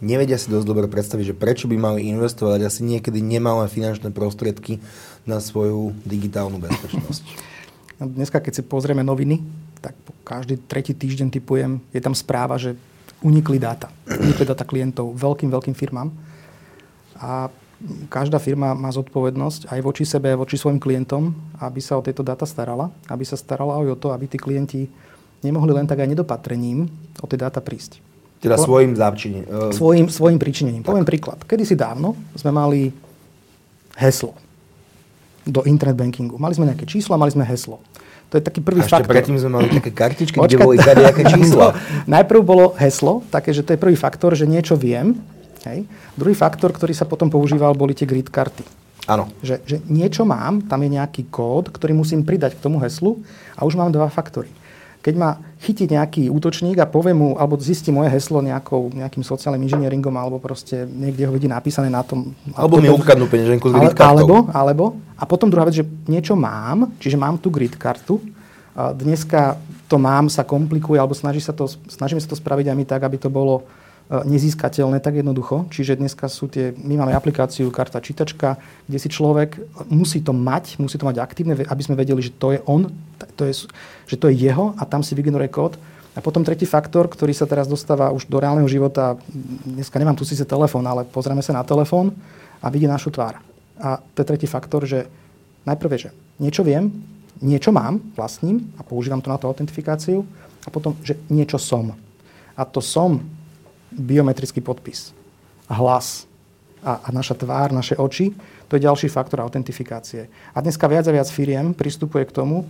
nevedia 0.00 0.40
si 0.40 0.48
dosť 0.48 0.66
dobre 0.66 0.88
predstaviť, 0.88 1.32
že 1.32 1.38
prečo 1.38 1.68
by 1.68 1.76
mali 1.76 2.08
investovať 2.08 2.66
asi 2.66 2.80
niekedy 2.82 3.20
nemalé 3.20 3.68
finančné 3.68 4.10
prostriedky 4.10 4.80
na 5.28 5.38
svoju 5.38 5.94
digitálnu 6.04 6.56
bezpečnosť. 6.58 7.22
Dneska, 8.00 8.40
keď 8.40 8.60
si 8.60 8.62
pozrieme 8.64 9.04
noviny, 9.04 9.44
tak 9.84 9.92
každý 10.24 10.56
tretí 10.56 10.96
týždeň 10.96 11.28
typujem, 11.28 11.84
je 11.92 12.00
tam 12.00 12.16
správa, 12.16 12.56
že 12.56 12.76
unikli 13.20 13.60
dáta. 13.60 13.92
Unikli 14.08 14.48
dáta 14.48 14.64
klientov 14.64 15.12
veľkým, 15.12 15.52
veľkým 15.52 15.76
firmám. 15.76 16.08
A 17.20 17.52
každá 18.08 18.40
firma 18.40 18.72
má 18.72 18.88
zodpovednosť 18.88 19.68
aj 19.68 19.80
voči 19.84 20.04
sebe, 20.08 20.32
voči 20.32 20.56
svojim 20.56 20.80
klientom, 20.80 21.32
aby 21.60 21.80
sa 21.84 22.00
o 22.00 22.04
tieto 22.04 22.24
dáta 22.24 22.48
starala. 22.48 22.88
Aby 23.12 23.28
sa 23.28 23.36
starala 23.36 23.76
aj 23.84 23.92
o 23.92 24.00
to, 24.00 24.08
aby 24.16 24.24
tí 24.24 24.40
klienti 24.40 24.88
nemohli 25.44 25.72
len 25.76 25.84
tak 25.84 26.00
aj 26.00 26.08
nedopatrením 26.08 26.88
o 27.20 27.26
tie 27.28 27.36
dáta 27.36 27.60
prísť. 27.60 28.09
Teda 28.40 28.56
po, 28.56 28.64
svojim 28.64 28.96
záčinením. 28.96 29.44
Uh... 29.46 29.70
Svojim, 29.70 30.08
svojim 30.08 30.40
príčinením. 30.40 30.80
Tak. 30.80 30.96
Poviem 30.96 31.06
príklad. 31.06 31.38
Kedy 31.44 31.62
si 31.68 31.76
dávno 31.76 32.16
sme 32.32 32.50
mali 32.50 32.88
heslo 34.00 34.32
do 35.44 35.60
internet 35.68 36.00
bankingu. 36.00 36.40
Mali 36.40 36.56
sme 36.56 36.64
nejaké 36.72 36.88
číslo 36.88 37.12
a 37.16 37.20
mali 37.20 37.32
sme 37.32 37.44
heslo. 37.44 37.84
To 38.32 38.38
je 38.38 38.42
taký 38.46 38.62
prvý 38.62 38.80
a 38.80 38.86
ešte 38.86 39.02
faktor. 39.02 39.12
predtým 39.12 39.36
sme 39.42 39.50
mali 39.60 39.68
také 39.68 39.90
kartičky, 39.92 40.38
kde 40.46 40.56
boli 40.56 40.80
nejaké 40.80 41.24
čísla. 41.28 41.76
Najprv 42.16 42.40
bolo 42.40 42.72
heslo, 42.80 43.20
také, 43.28 43.52
že 43.52 43.60
to 43.60 43.76
je 43.76 43.78
prvý 43.80 43.98
faktor, 43.98 44.32
že 44.32 44.48
niečo 44.48 44.78
viem. 44.78 45.18
Hej. 45.68 45.84
Druhý 46.16 46.32
faktor, 46.32 46.72
ktorý 46.72 46.96
sa 46.96 47.04
potom 47.04 47.28
používal, 47.28 47.76
boli 47.76 47.92
tie 47.92 48.08
grid 48.08 48.32
karty. 48.32 48.64
Áno. 49.10 49.28
Že, 49.44 49.56
že 49.66 49.76
niečo 49.90 50.22
mám, 50.24 50.64
tam 50.64 50.80
je 50.80 50.96
nejaký 50.96 51.28
kód, 51.28 51.68
ktorý 51.68 51.92
musím 51.92 52.24
pridať 52.24 52.56
k 52.56 52.62
tomu 52.64 52.80
heslu 52.80 53.20
a 53.58 53.66
už 53.66 53.76
mám 53.76 53.90
dva 53.92 54.08
faktory 54.08 54.48
keď 55.00 55.14
ma 55.16 55.40
chytí 55.60 55.88
nejaký 55.88 56.28
útočník 56.28 56.76
a 56.76 56.88
povie 56.88 57.16
mu, 57.16 57.36
alebo 57.40 57.56
zistí 57.56 57.88
moje 57.88 58.12
heslo 58.12 58.44
nejakou, 58.44 58.92
nejakým 58.92 59.24
sociálnym 59.24 59.64
inžinieringom, 59.64 60.12
alebo 60.12 60.36
proste 60.36 60.84
niekde 60.84 61.24
ho 61.24 61.32
vidí 61.32 61.48
napísané 61.48 61.88
na 61.88 62.04
tom... 62.04 62.36
Alebo 62.52 62.80
mi 62.80 62.92
ukradnú 62.92 63.24
peňaženku 63.24 63.68
s 63.68 63.72
grid 63.72 63.96
kartou. 63.96 64.04
Alebo, 64.04 64.36
alebo, 64.52 64.84
a 65.16 65.24
potom 65.24 65.48
druhá 65.48 65.64
vec, 65.64 65.80
že 65.80 65.88
niečo 66.04 66.36
mám, 66.36 66.92
čiže 67.00 67.16
mám 67.16 67.40
tú 67.40 67.48
grid 67.48 67.76
kartu, 67.80 68.20
dneska 68.76 69.56
to 69.90 69.98
mám 69.98 70.30
sa 70.30 70.46
komplikuje, 70.46 71.00
alebo 71.00 71.16
snaží 71.16 71.42
sa 71.42 71.50
to, 71.50 71.66
snažíme 71.66 72.22
sa 72.22 72.30
to 72.30 72.38
spraviť 72.38 72.70
aj 72.70 72.76
my 72.76 72.84
tak, 72.86 73.02
aby 73.02 73.18
to 73.18 73.26
bolo 73.26 73.66
nezískateľné 74.10 74.98
tak 74.98 75.22
jednoducho. 75.22 75.70
Čiže 75.70 76.02
dneska 76.02 76.26
sú 76.26 76.50
tie, 76.50 76.74
my 76.74 76.98
máme 76.98 77.14
aplikáciu 77.14 77.70
karta 77.70 78.02
čítačka, 78.02 78.58
kde 78.90 78.98
si 78.98 79.06
človek 79.06 79.62
musí 79.86 80.18
to 80.18 80.34
mať, 80.34 80.82
musí 80.82 80.98
to 80.98 81.06
mať 81.06 81.22
aktívne, 81.22 81.54
aby 81.54 81.82
sme 81.82 81.94
vedeli, 81.94 82.18
že 82.18 82.34
to 82.34 82.50
je 82.50 82.60
on, 82.66 82.90
to 83.38 83.46
je, 83.46 83.70
že 84.10 84.18
to 84.18 84.26
je 84.26 84.50
jeho 84.50 84.74
a 84.74 84.82
tam 84.82 85.06
si 85.06 85.14
vygeneruje 85.14 85.54
kód. 85.54 85.78
A 86.18 86.18
potom 86.18 86.42
tretí 86.42 86.66
faktor, 86.66 87.06
ktorý 87.06 87.30
sa 87.30 87.46
teraz 87.46 87.70
dostáva 87.70 88.10
už 88.10 88.26
do 88.26 88.42
reálneho 88.42 88.66
života. 88.66 89.14
Dneska 89.62 89.94
nemám 89.94 90.18
tu 90.18 90.26
síce 90.26 90.42
telefón, 90.42 90.82
ale 90.82 91.06
pozrieme 91.06 91.38
sa 91.38 91.54
na 91.54 91.62
telefón 91.62 92.10
a 92.58 92.66
vidí 92.66 92.90
našu 92.90 93.14
tvár. 93.14 93.38
A 93.78 94.02
to 94.18 94.26
je 94.26 94.30
tretí 94.34 94.46
faktor, 94.50 94.90
že 94.90 95.06
najprv 95.62 95.90
je, 95.94 95.98
že 96.02 96.10
niečo 96.42 96.66
viem, 96.66 96.90
niečo 97.38 97.70
mám 97.70 98.02
vlastním 98.18 98.74
a 98.74 98.82
používam 98.82 99.22
to 99.22 99.30
na 99.30 99.38
tú 99.38 99.46
autentifikáciu 99.46 100.26
a 100.66 100.68
potom, 100.68 100.98
že 101.06 101.14
niečo 101.30 101.62
som. 101.62 101.94
A 102.58 102.66
to 102.66 102.82
som 102.82 103.22
biometrický 103.94 104.62
podpis, 104.62 105.14
hlas 105.70 106.26
a, 106.82 106.98
a 107.04 107.08
naša 107.12 107.34
tvár, 107.34 107.74
naše 107.74 107.98
oči, 107.98 108.32
to 108.70 108.78
je 108.78 108.86
ďalší 108.86 109.10
faktor 109.10 109.42
autentifikácie. 109.42 110.30
A 110.54 110.58
dneska 110.62 110.86
viac 110.86 111.06
a 111.06 111.12
viac 111.12 111.28
firiem 111.28 111.74
pristupuje 111.74 112.24
k 112.26 112.34
tomu, 112.34 112.66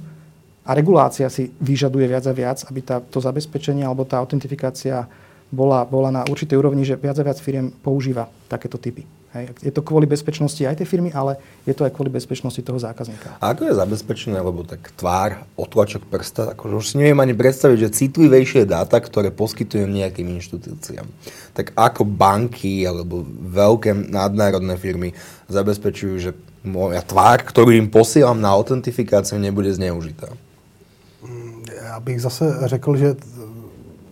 a 0.60 0.76
regulácia 0.76 1.26
si 1.32 1.50
vyžaduje 1.58 2.06
viac 2.06 2.24
a 2.28 2.36
viac, 2.36 2.58
aby 2.68 2.80
tá, 2.84 3.00
to 3.00 3.18
zabezpečenie 3.18 3.82
alebo 3.82 4.04
tá 4.04 4.20
autentifikácia 4.20 5.08
bola, 5.48 5.82
bola 5.88 6.12
na 6.12 6.22
určitej 6.28 6.54
úrovni, 6.54 6.84
že 6.84 7.00
viac 7.00 7.16
a 7.18 7.26
viac 7.26 7.40
firiem 7.40 7.72
používa 7.72 8.28
takéto 8.46 8.76
typy. 8.76 9.02
Hej. 9.30 9.54
Je 9.62 9.70
to 9.70 9.86
kvôli 9.86 10.10
bezpečnosti 10.10 10.58
aj 10.58 10.82
tej 10.82 10.90
firmy, 10.90 11.14
ale 11.14 11.38
je 11.62 11.70
to 11.70 11.86
aj 11.86 11.94
kvôli 11.94 12.10
bezpečnosti 12.10 12.58
toho 12.66 12.82
zákazníka. 12.82 13.38
A 13.38 13.54
ako 13.54 13.70
je 13.70 13.78
zabezpečené, 13.78 14.42
lebo 14.42 14.66
tak 14.66 14.90
tvár, 14.98 15.46
otlačok 15.54 16.02
prsta, 16.10 16.58
akože 16.58 16.74
už 16.74 16.86
si 16.90 16.94
neviem 16.98 17.22
ani 17.22 17.30
predstaviť, 17.30 17.78
že 17.78 17.94
citlivejšie 17.94 18.66
dáta, 18.66 18.98
ktoré 18.98 19.30
poskytujem 19.30 19.86
nejakým 19.86 20.34
inštitúciám. 20.34 21.06
Tak 21.54 21.78
ako 21.78 22.02
banky 22.02 22.82
alebo 22.82 23.22
veľké 23.38 24.10
nadnárodné 24.10 24.74
firmy 24.74 25.14
zabezpečujú, 25.46 26.14
že 26.18 26.30
moja 26.66 27.00
tvár, 27.06 27.46
ktorú 27.46 27.70
im 27.70 27.86
posielam 27.86 28.42
na 28.42 28.50
autentifikáciu, 28.50 29.38
nebude 29.38 29.70
zneužitá? 29.70 30.26
Já 31.90 32.00
bych 32.00 32.20
zase 32.20 32.56
řekl, 32.64 32.96
že 32.96 33.16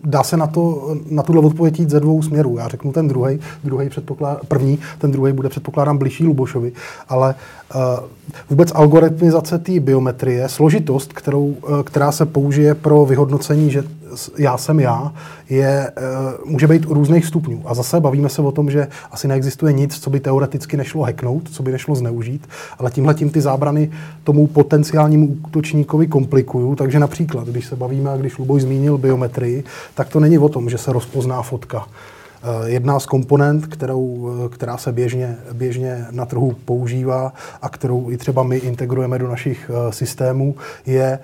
dá 0.04 0.22
se 0.22 0.36
na, 0.36 0.46
to, 0.46 0.94
na 1.10 1.22
tuhle 1.22 1.42
odpověď 1.42 1.80
jít 1.80 1.90
ze 1.90 2.00
dvou 2.00 2.22
směrů. 2.22 2.56
Já 2.58 2.68
řeknu 2.68 2.92
ten 2.92 3.08
druhý, 3.08 3.40
druhý 3.64 3.90
první, 4.48 4.78
ten 4.98 5.10
druhý 5.10 5.32
bude 5.32 5.48
předpokládám 5.48 5.98
blížší 5.98 6.24
Lubošovi, 6.24 6.72
ale 7.08 7.34
uh, 7.74 7.80
vůbec 8.50 8.72
algoritmizace 8.74 9.58
té 9.58 9.80
biometrie, 9.80 10.48
složitost, 10.48 11.12
kterou, 11.12 11.46
uh, 11.46 11.82
která 11.82 12.12
se 12.12 12.26
použije 12.26 12.74
pro 12.74 13.06
vyhodnocení, 13.06 13.70
že 13.70 13.84
já 14.38 14.58
jsem 14.58 14.80
já, 14.80 15.12
je, 15.50 15.92
může 16.44 16.66
být 16.66 16.84
různých 16.84 17.26
stupňů. 17.26 17.62
A 17.64 17.74
zase 17.74 18.00
bavíme 18.00 18.28
se 18.28 18.42
o 18.42 18.52
tom, 18.52 18.70
že 18.70 18.88
asi 19.10 19.28
neexistuje 19.28 19.72
nic, 19.72 20.00
co 20.00 20.10
by 20.10 20.20
teoreticky 20.20 20.76
nešlo 20.76 21.02
hacknout, 21.02 21.48
co 21.48 21.62
by 21.62 21.72
nešlo 21.72 21.94
zneužít, 21.94 22.48
ale 22.78 22.90
tímhle 22.90 23.14
tím 23.14 23.30
ty 23.30 23.40
zábrany 23.40 23.90
tomu 24.24 24.46
potenciálnímu 24.46 25.36
útočníkovi 25.46 26.06
komplikují. 26.06 26.76
Takže 26.76 26.98
například, 26.98 27.48
když 27.48 27.66
se 27.66 27.76
bavíme, 27.76 28.10
a 28.10 28.16
když 28.16 28.38
Luboj 28.38 28.60
zmínil 28.60 28.98
biometrii, 28.98 29.64
tak 29.94 30.08
to 30.08 30.20
není 30.20 30.38
o 30.38 30.48
tom, 30.48 30.70
že 30.70 30.78
se 30.78 30.92
rozpozná 30.92 31.42
fotka 31.42 31.86
jedna 32.66 33.00
z 33.00 33.06
komponent, 33.06 33.66
kterou, 33.66 34.30
eh, 34.44 34.48
která 34.48 34.76
se 34.76 34.92
běžně, 34.92 35.36
běžně 35.52 36.06
na 36.10 36.26
trhu 36.26 36.56
používá 36.64 37.32
a 37.62 37.68
kterou 37.68 38.10
i 38.10 38.16
třeba 38.16 38.42
my 38.42 38.56
integrujeme 38.56 39.18
do 39.18 39.28
našich 39.28 39.70
eh, 39.70 39.92
systémů, 39.92 40.54
je 40.86 41.18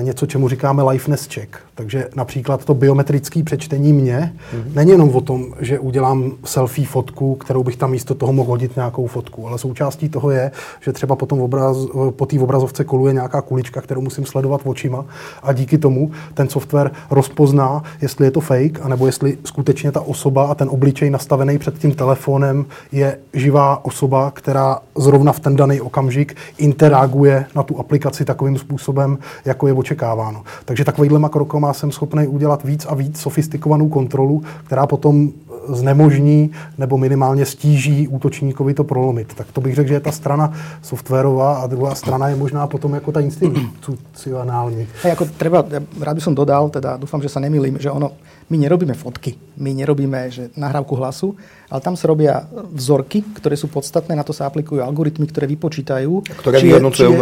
něco, 0.00 0.26
čemu 0.26 0.48
říkáme 0.48 0.82
liveness 0.82 1.28
check. 1.34 1.56
Takže 1.74 2.08
například 2.16 2.64
to 2.64 2.74
biometrické 2.74 3.42
přečtení 3.42 3.92
mě 3.92 4.32
mm-hmm. 4.54 4.74
není 4.74 4.90
jenom 4.90 5.10
o 5.10 5.20
tom, 5.20 5.46
že 5.60 5.78
udělám 5.78 6.32
selfie 6.44 6.86
fotku, 6.86 7.34
kterou 7.34 7.64
bych 7.64 7.76
tam 7.76 7.90
místo 7.90 8.14
toho 8.14 8.32
mohl 8.32 8.50
hodit 8.50 8.76
nějakou 8.76 9.06
fotku, 9.06 9.48
ale 9.48 9.58
součástí 9.58 10.08
toho 10.08 10.30
je, 10.30 10.50
že 10.80 10.92
třeba 10.92 11.16
potom 11.16 11.40
obraz, 11.40 11.76
po 12.10 12.26
té 12.26 12.40
obrazovce 12.40 12.84
koluje 12.84 13.14
nějaká 13.14 13.42
kulička, 13.42 13.80
kterou 13.80 14.00
musím 14.00 14.26
sledovat 14.26 14.60
očima 14.64 15.04
a 15.42 15.52
díky 15.52 15.78
tomu 15.78 16.10
ten 16.34 16.48
software 16.48 16.90
rozpozná, 17.10 17.82
jestli 18.00 18.26
je 18.26 18.30
to 18.30 18.40
fake, 18.40 18.80
anebo 18.82 19.06
jestli 19.06 19.38
skutečně 19.44 19.92
ta 19.92 20.00
osoba 20.00 20.51
a 20.52 20.54
ten 20.54 20.68
obličej 20.68 21.10
nastavený 21.10 21.58
před 21.58 21.78
tím 21.78 21.94
telefonem 21.94 22.64
je 22.92 23.18
živá 23.32 23.84
osoba, 23.84 24.30
která 24.30 24.78
zrovna 24.96 25.32
v 25.32 25.40
ten 25.40 25.56
daný 25.56 25.80
okamžik 25.80 26.36
interaguje 26.58 27.46
na 27.56 27.62
tu 27.62 27.78
aplikaci 27.78 28.24
takovým 28.24 28.58
způsobem, 28.58 29.18
jako 29.44 29.66
je 29.66 29.72
očekáváno. 29.72 30.42
Takže 30.64 30.84
takovýhle 30.84 31.28
krokama 31.28 31.72
jsem 31.72 31.92
schopný 31.92 32.26
udělat 32.26 32.64
víc 32.64 32.86
a 32.88 32.94
víc 32.94 33.20
sofistikovanou 33.20 33.88
kontrolu, 33.88 34.42
která 34.64 34.86
potom 34.86 35.32
znemožní 35.68 36.50
nebo 36.78 36.98
minimálně 36.98 37.46
stíží 37.46 38.08
útočníkovi 38.08 38.74
to 38.74 38.84
prolomit. 38.84 39.34
Tak 39.34 39.46
to 39.52 39.60
bych 39.60 39.74
řekl, 39.74 39.88
že 39.88 39.94
je 39.94 40.00
ta 40.00 40.12
strana 40.12 40.52
softwarová 40.82 41.54
a 41.54 41.66
druhá 41.66 41.94
strana 41.94 42.28
je 42.28 42.36
možná 42.36 42.66
potom 42.66 42.94
jako 42.94 43.12
ta 43.12 43.20
institucionální. 43.20 44.86
Hey, 45.02 45.10
jako 45.10 45.24
treba, 45.24 45.64
rád 46.00 46.14
by 46.14 46.20
som 46.20 46.34
dodal, 46.34 46.68
teda 46.70 46.96
dúfam, 46.96 47.22
že 47.22 47.28
sa 47.28 47.40
nemýlim, 47.40 47.78
že 47.78 47.90
ono, 47.90 48.12
my 48.50 48.58
nerobíme 48.58 48.94
fotky, 48.94 49.34
my 49.56 49.74
nerobíme 49.74 50.30
že 50.30 50.41
nahrávku 50.56 50.96
hlasu, 50.98 51.38
ale 51.70 51.80
tam 51.84 51.94
sa 51.94 52.10
robia 52.10 52.48
vzorky, 52.74 53.22
ktoré 53.38 53.54
sú 53.54 53.70
podstatné, 53.70 54.16
na 54.16 54.26
to 54.26 54.34
sa 54.34 54.50
aplikujú 54.50 54.82
algoritmy, 54.82 55.28
ktoré 55.30 55.46
vypočítajú, 55.46 56.26
ktoré 56.42 56.56
či, 56.58 56.66
je, 56.72 56.78
či, 56.90 57.04
je, 57.06 57.16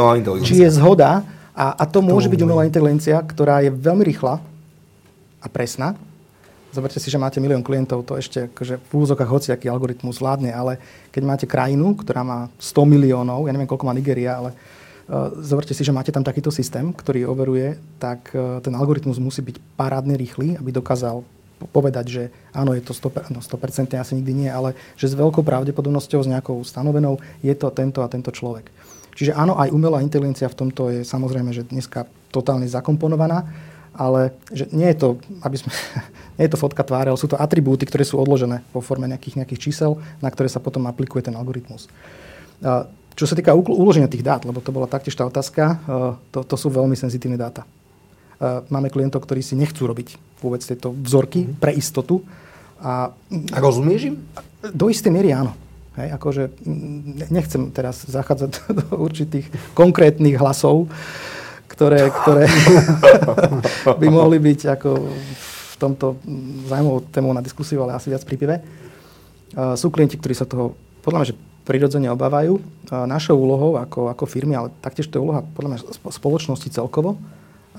či 0.47 0.55
je 0.65 0.69
zhoda 0.73 1.27
a, 1.55 1.67
a 1.77 1.85
to 1.85 2.01
môže 2.01 2.31
byť 2.31 2.41
umelá 2.41 2.65
inteligencia, 2.65 3.21
ktorá 3.21 3.61
je 3.61 3.69
veľmi 3.75 4.07
rýchla 4.07 4.41
a 5.41 5.47
presná. 5.51 5.99
Zoberte 6.71 7.03
si, 7.03 7.11
že 7.11 7.19
máte 7.19 7.43
milión 7.43 7.67
klientov, 7.67 8.07
to 8.07 8.15
ešte 8.15 8.47
akože 8.47 8.79
v 8.79 8.93
úzokách 8.95 9.27
hociaký 9.27 9.67
algoritmus 9.67 10.23
zvládne, 10.23 10.55
ale 10.55 10.79
keď 11.11 11.23
máte 11.27 11.47
krajinu, 11.51 11.99
ktorá 11.99 12.23
má 12.23 12.47
100 12.63 12.87
miliónov, 12.87 13.51
ja 13.51 13.53
neviem, 13.53 13.67
koľko 13.67 13.91
má 13.91 13.93
Nigeria, 13.93 14.39
ale 14.39 14.55
uh, 14.55 15.35
zoberte 15.43 15.75
si, 15.75 15.83
že 15.83 15.91
máte 15.91 16.15
tam 16.15 16.23
takýto 16.23 16.55
systém, 16.55 16.95
ktorý 16.95 17.27
overuje, 17.27 17.75
tak 17.99 18.31
uh, 18.39 18.63
ten 18.63 18.71
algoritmus 18.79 19.19
musí 19.19 19.43
byť 19.43 19.59
parádne 19.75 20.15
rýchly, 20.15 20.55
aby 20.63 20.71
dokázal 20.71 21.27
povedať, 21.69 22.07
že 22.09 22.23
áno, 22.57 22.73
je 22.73 22.81
to 22.81 22.97
100%, 22.97 23.37
no 23.37 23.45
100% 23.45 24.01
asi 24.01 24.17
nikdy 24.17 24.33
nie, 24.47 24.51
ale 24.51 24.73
že 24.97 25.13
s 25.13 25.19
veľkou 25.19 25.45
pravdepodobnosťou, 25.45 26.25
s 26.25 26.33
nejakou 26.33 26.57
stanovenou, 26.65 27.21
je 27.45 27.53
to 27.53 27.69
tento 27.69 28.01
a 28.01 28.09
tento 28.09 28.33
človek. 28.33 28.73
Čiže 29.13 29.37
áno, 29.37 29.61
aj 29.61 29.69
umelá 29.75 30.01
inteligencia 30.01 30.49
v 30.49 30.57
tomto 30.57 30.89
je 30.89 31.01
samozrejme, 31.05 31.53
že 31.53 31.69
dneska 31.69 32.09
totálne 32.33 32.65
zakomponovaná, 32.65 33.45
ale 33.93 34.33
že 34.49 34.71
nie 34.73 34.89
je 34.95 34.97
to, 34.97 35.09
aby 35.45 35.57
sme, 35.61 35.69
nie 36.41 36.49
je 36.49 36.53
to 36.57 36.63
fotka 36.63 36.81
tváre, 36.81 37.13
ale 37.13 37.21
sú 37.21 37.29
to 37.29 37.37
atribúty, 37.37 37.85
ktoré 37.85 38.07
sú 38.07 38.17
odložené 38.17 38.65
vo 38.73 38.81
forme 38.81 39.05
nejakých, 39.11 39.45
nejakých 39.45 39.61
čísel, 39.61 40.01
na 40.25 40.33
ktoré 40.33 40.49
sa 40.49 40.63
potom 40.63 40.89
aplikuje 40.89 41.27
ten 41.27 41.37
algoritmus. 41.37 41.91
Čo 43.17 43.25
sa 43.29 43.37
týka 43.37 43.53
uloženia 43.53 44.09
tých 44.09 44.25
dát, 44.25 44.45
lebo 44.49 44.65
to 44.65 44.73
bola 44.73 44.89
taktiež 44.89 45.17
tá 45.17 45.29
otázka, 45.29 45.81
to, 46.33 46.41
to 46.41 46.57
sú 46.57 46.73
veľmi 46.73 46.97
senzitívne 46.97 47.37
dáta. 47.37 47.69
Máme 48.73 48.89
klientov, 48.89 49.29
ktorí 49.29 49.45
si 49.45 49.53
nechcú 49.53 49.85
robiť 49.85 50.17
vôbec 50.41 50.65
tieto 50.65 50.97
vzorky 50.97 51.45
mhm. 51.45 51.51
pre 51.61 51.77
istotu. 51.77 52.25
A, 52.81 53.13
a 53.53 53.59
rozumieš 53.61 54.13
im? 54.13 54.17
Do 54.73 54.89
istej 54.89 55.13
miery 55.13 55.37
áno. 55.37 55.53
Hej, 56.01 56.17
akože 56.17 56.43
nechcem 57.29 57.69
teraz 57.75 58.09
zachádzať 58.09 58.51
do 58.81 58.87
určitých 58.97 59.53
konkrétnych 59.77 60.41
hlasov, 60.41 60.89
ktoré, 61.69 62.09
ktoré 62.09 62.49
by 64.01 64.07
mohli 64.09 64.41
byť 64.41 64.61
ako 64.81 64.91
v 65.05 65.75
tomto 65.77 66.17
zaujímavou 66.69 67.01
témou 67.13 67.33
na 67.37 67.45
diskusiu, 67.45 67.85
ale 67.85 67.97
asi 67.97 68.09
viac 68.09 68.25
pri 68.25 68.37
pive. 68.37 68.57
Sú 69.77 69.93
klienti, 69.93 70.17
ktorí 70.17 70.33
sa 70.37 70.49
toho 70.49 70.77
podľa 71.01 71.19
mňa, 71.21 71.29
že 71.33 71.39
prirodzene 71.65 72.09
obávajú. 72.13 72.61
Našou 72.93 73.37
úlohou 73.41 73.81
ako, 73.81 74.13
ako 74.13 74.25
firmy, 74.29 74.57
ale 74.57 74.69
taktiež 74.85 75.09
to 75.09 75.19
je 75.19 75.25
úloha 75.25 75.41
podľa 75.57 75.77
mňa 75.77 75.81
spoločnosti 76.13 76.69
celkovo, 76.69 77.17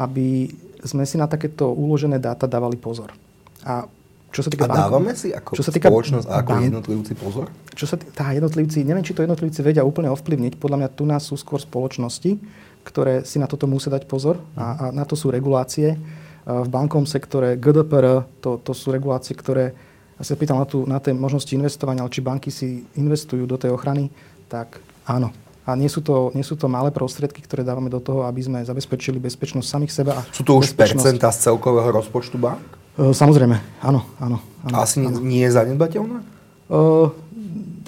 aby 0.01 0.49
sme 0.81 1.05
si 1.05 1.15
na 1.21 1.29
takéto 1.29 1.69
uložené 1.69 2.17
dáta 2.17 2.49
dávali 2.49 2.77
pozor. 2.77 3.13
A 3.61 3.85
čo 4.31 4.41
sa 4.41 4.49
týka 4.49 4.63
a 4.65 4.87
dávame 4.87 5.11
si 5.11 5.35
ako 5.35 5.59
čo 5.59 5.63
sa 5.67 5.75
týka 5.75 5.91
spoločnosť 5.91 6.27
a 6.31 6.39
ako 6.39 6.51
bank, 6.55 6.63
jednotlivci 6.71 7.13
pozor? 7.19 7.45
Čo 7.75 7.85
sa 7.85 7.95
týka, 7.99 8.11
tá 8.15 8.31
jednotlivci, 8.31 8.87
neviem, 8.87 9.03
či 9.03 9.11
to 9.11 9.27
jednotlivci 9.27 9.59
vedia 9.59 9.83
úplne 9.83 10.07
ovplyvniť. 10.15 10.55
Podľa 10.55 10.77
mňa 10.79 10.89
tu 10.95 11.03
nás 11.03 11.27
sú 11.27 11.35
skôr 11.35 11.59
spoločnosti, 11.59 12.39
ktoré 12.87 13.27
si 13.27 13.37
na 13.43 13.45
toto 13.51 13.67
musia 13.67 13.91
dať 13.91 14.07
pozor 14.07 14.39
a, 14.55 14.89
a 14.89 14.95
na 14.95 15.03
to 15.03 15.19
sú 15.19 15.29
regulácie. 15.29 15.99
V 16.41 16.69
bankom 16.71 17.05
sektore 17.05 17.59
GDPR, 17.59 18.25
to, 18.41 18.57
to 18.63 18.71
sú 18.73 18.89
regulácie, 18.89 19.35
ktoré, 19.37 19.75
ja 20.17 20.23
sa 20.25 20.33
pýtam 20.33 20.57
na, 20.57 20.65
tú, 20.65 20.87
na 20.89 20.97
tie 20.97 21.13
možnosti 21.13 21.51
investovania, 21.53 22.01
ale 22.01 22.09
či 22.15 22.23
banky 22.23 22.49
si 22.49 22.87
investujú 22.97 23.45
do 23.45 23.59
tej 23.59 23.75
ochrany, 23.75 24.09
tak 24.49 24.81
áno. 25.05 25.29
A 25.71 25.79
nie 25.79 25.87
sú, 25.87 26.03
to, 26.03 26.35
nie 26.35 26.43
sú 26.43 26.59
to 26.59 26.67
malé 26.67 26.91
prostriedky, 26.91 27.39
ktoré 27.39 27.63
dávame 27.63 27.87
do 27.87 28.03
toho, 28.03 28.27
aby 28.27 28.43
sme 28.43 28.59
zabezpečili 28.61 29.17
bezpečnosť 29.23 29.67
samých 29.67 29.91
seba. 29.95 30.19
A 30.19 30.27
sú 30.35 30.43
to 30.43 30.59
už 30.59 30.75
percentá 30.75 31.31
z 31.31 31.47
celkového 31.47 31.87
rozpočtu 31.95 32.35
bank? 32.35 32.59
Samozrejme, 32.99 33.55
áno, 33.79 34.03
áno. 34.19 34.43
áno 34.67 34.75
Asi 34.75 34.99
áno. 34.99 35.23
nie 35.23 35.47
je 35.47 35.55
zanedbateľné? 35.55 36.17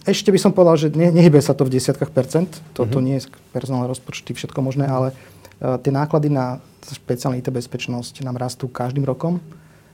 Ešte 0.04 0.32
by 0.32 0.40
som 0.40 0.52
povedal, 0.56 0.76
že 0.80 0.88
ne, 0.96 1.12
nehybe 1.12 1.40
sa 1.44 1.52
to 1.52 1.68
v 1.68 1.76
desiatkách 1.76 2.12
percent. 2.12 2.52
Toto 2.72 3.00
uh-huh. 3.00 3.06
nie 3.06 3.20
je 3.20 3.32
personálne 3.52 3.88
rozpočty, 3.88 4.36
všetko 4.36 4.60
možné, 4.64 4.88
ale 4.88 5.16
tie 5.60 5.92
náklady 5.92 6.28
na 6.28 6.60
špeciálne 6.84 7.40
IT 7.40 7.48
bezpečnosť 7.48 8.24
nám 8.24 8.36
rastú 8.36 8.68
každým 8.68 9.08
rokom 9.08 9.40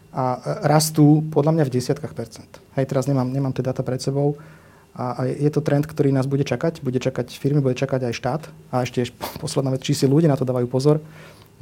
a 0.10 0.42
rastú 0.66 1.22
podľa 1.30 1.54
mňa 1.54 1.64
v 1.70 1.74
desiatkách 1.78 2.18
percent. 2.18 2.50
Hej, 2.74 2.90
teraz 2.90 3.06
nemám, 3.06 3.30
nemám 3.30 3.54
tie 3.54 3.62
dáta 3.62 3.86
pred 3.86 4.02
sebou 4.02 4.34
a, 5.00 5.06
a 5.16 5.22
je 5.32 5.48
to 5.48 5.64
trend, 5.64 5.88
ktorý 5.88 6.12
nás 6.12 6.28
bude 6.28 6.44
čakať. 6.44 6.84
Bude 6.84 7.00
čakať 7.00 7.32
firmy, 7.32 7.64
bude 7.64 7.80
čakať 7.80 8.12
aj 8.12 8.14
štát 8.20 8.42
a 8.76 8.84
ešte 8.84 9.08
posledná 9.44 9.72
vec, 9.72 9.88
či 9.88 9.96
si 9.96 10.04
ľudia 10.04 10.28
na 10.28 10.36
to 10.36 10.44
dávajú 10.44 10.68
pozor. 10.68 11.00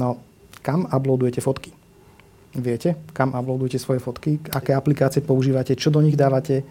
No, 0.02 0.18
kam 0.66 0.90
uploadujete 0.90 1.38
fotky? 1.46 1.70
Viete, 2.58 2.98
kam 3.14 3.38
uploadujete 3.38 3.78
svoje 3.78 4.02
fotky, 4.02 4.42
aké 4.50 4.74
aplikácie 4.74 5.22
používate, 5.22 5.78
čo 5.78 5.94
do 5.94 6.02
nich 6.02 6.18
dávate, 6.18 6.66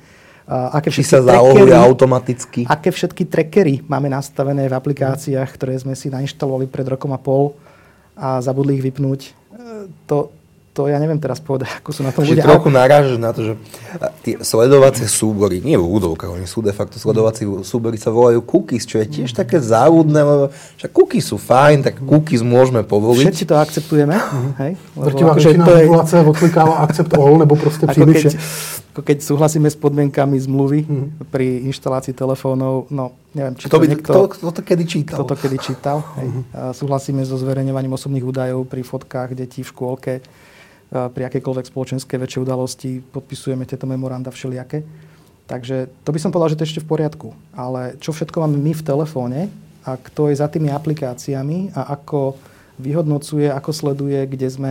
aké 0.46 0.94
Či 0.94 1.02
sa 1.02 1.22
zaohuje 1.22 1.74
automaticky. 1.74 2.70
Aké 2.70 2.94
všetky 2.94 3.26
trackery 3.26 3.82
máme 3.86 4.06
nastavené 4.06 4.70
v 4.70 4.74
aplikáciách, 4.78 5.50
ktoré 5.58 5.74
sme 5.74 5.98
si 5.98 6.06
nainštalovali 6.06 6.70
pred 6.70 6.86
rokom 6.86 7.10
a 7.10 7.18
pol 7.18 7.58
a 8.14 8.38
zabudli 8.38 8.78
ich 8.78 8.86
vypnúť. 8.86 9.20
E, 9.26 9.30
to, 10.06 10.30
to 10.76 10.92
ja 10.92 11.00
neviem 11.00 11.16
teraz 11.16 11.40
povedať, 11.40 11.80
ako 11.80 11.88
sú 11.88 12.04
na 12.04 12.12
tom 12.12 12.28
ľudia. 12.28 12.44
trochu 12.44 12.68
narážaš 12.68 13.16
na 13.16 13.32
to, 13.32 13.40
že 13.48 13.52
tie 14.20 14.36
sledovacie 14.44 15.08
súbory, 15.08 15.64
nie 15.64 15.80
v 15.80 15.88
údovkách, 15.88 16.36
oni 16.36 16.44
sú 16.44 16.60
de 16.60 16.76
facto 16.76 17.00
sledovací 17.00 17.48
súbory 17.64 17.96
sa 17.96 18.12
volajú 18.12 18.44
cookies, 18.44 18.84
čo 18.84 19.00
je 19.00 19.08
tiež 19.08 19.32
také 19.32 19.56
závodné, 19.56 20.20
lebo 20.20 20.52
však 20.76 20.92
cookies 20.92 21.32
sú 21.32 21.40
fajn, 21.40 21.80
tak 21.80 21.94
cookies 22.04 22.44
môžeme 22.44 22.84
povoliť. 22.84 23.24
Všetci 23.24 23.44
to 23.48 23.56
akceptujeme. 23.56 24.12
Mm-hmm. 24.12 24.52
Hej? 24.60 24.72
Drtivá 25.00 25.32
väčšina 25.32 25.64
je... 25.64 25.76
regulace 25.80 26.14
odklikáva 26.20 26.74
accept 26.84 27.16
all, 27.16 27.40
nebo 27.40 27.56
proste 27.56 27.88
príjmy 27.88 28.12
keď, 28.20 28.36
ako 28.92 29.00
keď 29.00 29.18
súhlasíme 29.24 29.68
s 29.72 29.76
podmienkami 29.80 30.36
zmluvy 30.44 30.84
mm-hmm. 30.84 31.32
pri 31.32 31.64
inštalácii 31.72 32.12
telefónov, 32.12 32.92
no 32.92 33.16
neviem, 33.32 33.56
či 33.56 33.72
to, 33.72 33.76
to 33.76 33.80
by, 33.80 33.86
niekto... 33.88 34.12
Kto, 34.12 34.20
kto 34.28 34.48
to 34.52 34.60
kedy 34.60 34.84
čítal? 34.84 35.16
Kto 35.24 35.24
to 35.32 35.36
kedy 35.40 35.56
čítal. 35.56 36.04
Hej. 36.20 36.28
Mm-hmm. 36.28 36.76
Súhlasíme 36.76 37.24
so 37.24 37.40
zverejňovaním 37.40 37.96
osobných 37.96 38.24
údajov 38.28 38.68
pri 38.68 38.84
fotkách 38.84 39.32
detí 39.32 39.64
v 39.64 39.72
škôlke 39.72 40.14
pri 40.90 41.22
akejkoľvek 41.26 41.66
spoločenskej 41.66 42.18
väčšej 42.22 42.42
udalosti 42.46 42.90
podpisujeme 43.02 43.66
tieto 43.66 43.90
memoranda 43.90 44.30
všelijaké. 44.30 44.86
Takže 45.46 45.90
to 46.02 46.10
by 46.10 46.18
som 46.18 46.30
povedal, 46.34 46.54
že 46.54 46.58
to 46.58 46.62
je 46.66 46.70
ešte 46.74 46.84
v 46.86 46.90
poriadku. 46.90 47.28
Ale 47.54 47.98
čo 48.02 48.10
všetko 48.10 48.42
máme 48.42 48.58
my 48.58 48.72
v 48.74 48.86
telefóne 48.86 49.40
a 49.86 49.94
kto 49.98 50.30
je 50.30 50.38
za 50.38 50.50
tými 50.50 50.70
aplikáciami 50.70 51.74
a 51.74 51.94
ako 51.94 52.34
vyhodnocuje, 52.78 53.50
ako 53.50 53.70
sleduje, 53.70 54.26
kde 54.26 54.48
sme, 54.50 54.70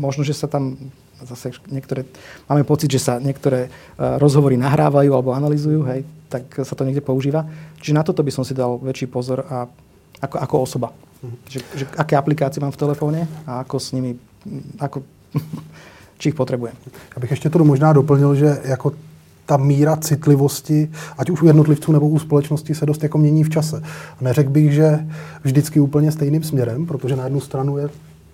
možno, 0.00 0.24
že 0.24 0.36
sa 0.36 0.48
tam 0.48 0.76
zase 1.22 1.54
niektoré, 1.70 2.02
máme 2.50 2.66
pocit, 2.66 2.90
že 2.90 2.98
sa 2.98 3.22
niektoré 3.22 3.68
e, 3.68 3.70
rozhovory 4.18 4.58
nahrávajú 4.58 5.14
alebo 5.14 5.30
analizujú, 5.30 5.86
hej, 5.86 6.02
tak 6.26 6.50
sa 6.66 6.74
to 6.74 6.82
niekde 6.82 7.04
používa. 7.04 7.46
Čiže 7.78 7.94
na 7.94 8.02
toto 8.02 8.26
by 8.26 8.32
som 8.34 8.42
si 8.42 8.58
dal 8.58 8.74
väčší 8.82 9.06
pozor 9.06 9.46
a 9.46 9.70
ako, 10.18 10.36
ako 10.38 10.54
osoba. 10.58 10.88
Mhm. 11.22 11.36
Že, 11.46 11.58
že 11.78 11.84
aké 11.94 12.18
aplikácie 12.18 12.58
mám 12.58 12.74
v 12.74 12.82
telefóne 12.82 13.20
a 13.46 13.62
ako 13.62 13.76
s 13.78 13.94
nimi, 13.94 14.18
ako 14.82 15.06
či 16.18 16.28
ich 16.28 16.34
potrebujem. 16.34 16.74
Já 17.16 17.20
bych 17.20 17.30
ještě 17.30 17.50
to 17.50 17.64
možná 17.64 17.92
doplnil, 17.92 18.34
že 18.34 18.60
jako 18.64 18.92
ta 19.46 19.56
míra 19.56 19.96
citlivosti, 19.96 20.90
ať 21.18 21.30
už 21.30 21.42
u 21.42 21.46
jednotlivců 21.46 21.92
nebo 21.92 22.08
u 22.08 22.18
společnosti, 22.18 22.74
se 22.74 22.86
dost 22.86 23.02
jako 23.02 23.18
mění 23.18 23.44
v 23.44 23.50
čase. 23.50 23.82
Neřekl 24.20 24.50
bych, 24.50 24.72
že 24.72 25.06
vždycky 25.44 25.80
úplně 25.80 26.12
stejným 26.12 26.42
směrem, 26.42 26.86
protože 26.86 27.16
na 27.16 27.24
jednu 27.24 27.40
stranu 27.40 27.78
je 27.78 27.88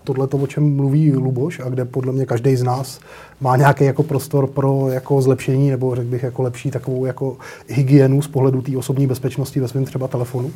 tohle 0.04 0.26
to, 0.26 0.36
o 0.36 0.46
čem 0.46 0.76
mluví 0.76 1.12
Luboš 1.12 1.60
a 1.60 1.68
kde 1.68 1.84
podle 1.84 2.12
mě 2.12 2.26
každý 2.26 2.56
z 2.56 2.62
nás 2.62 3.00
má 3.40 3.56
nějaký 3.56 3.84
jako 3.84 4.02
prostor 4.02 4.46
pro 4.46 4.88
jako 4.88 5.22
zlepšení 5.22 5.70
nebo 5.70 5.94
řekl 5.94 6.08
bych 6.08 6.22
jako 6.22 6.42
lepší 6.42 6.70
takovou 6.70 7.04
jako 7.04 7.36
hygienu 7.68 8.22
z 8.22 8.28
pohledu 8.28 8.62
té 8.62 8.76
osobní 8.76 9.06
bezpečnosti 9.06 9.60
ve 9.60 9.68
svém 9.68 9.84
třeba 9.84 10.08
telefonu 10.08 10.50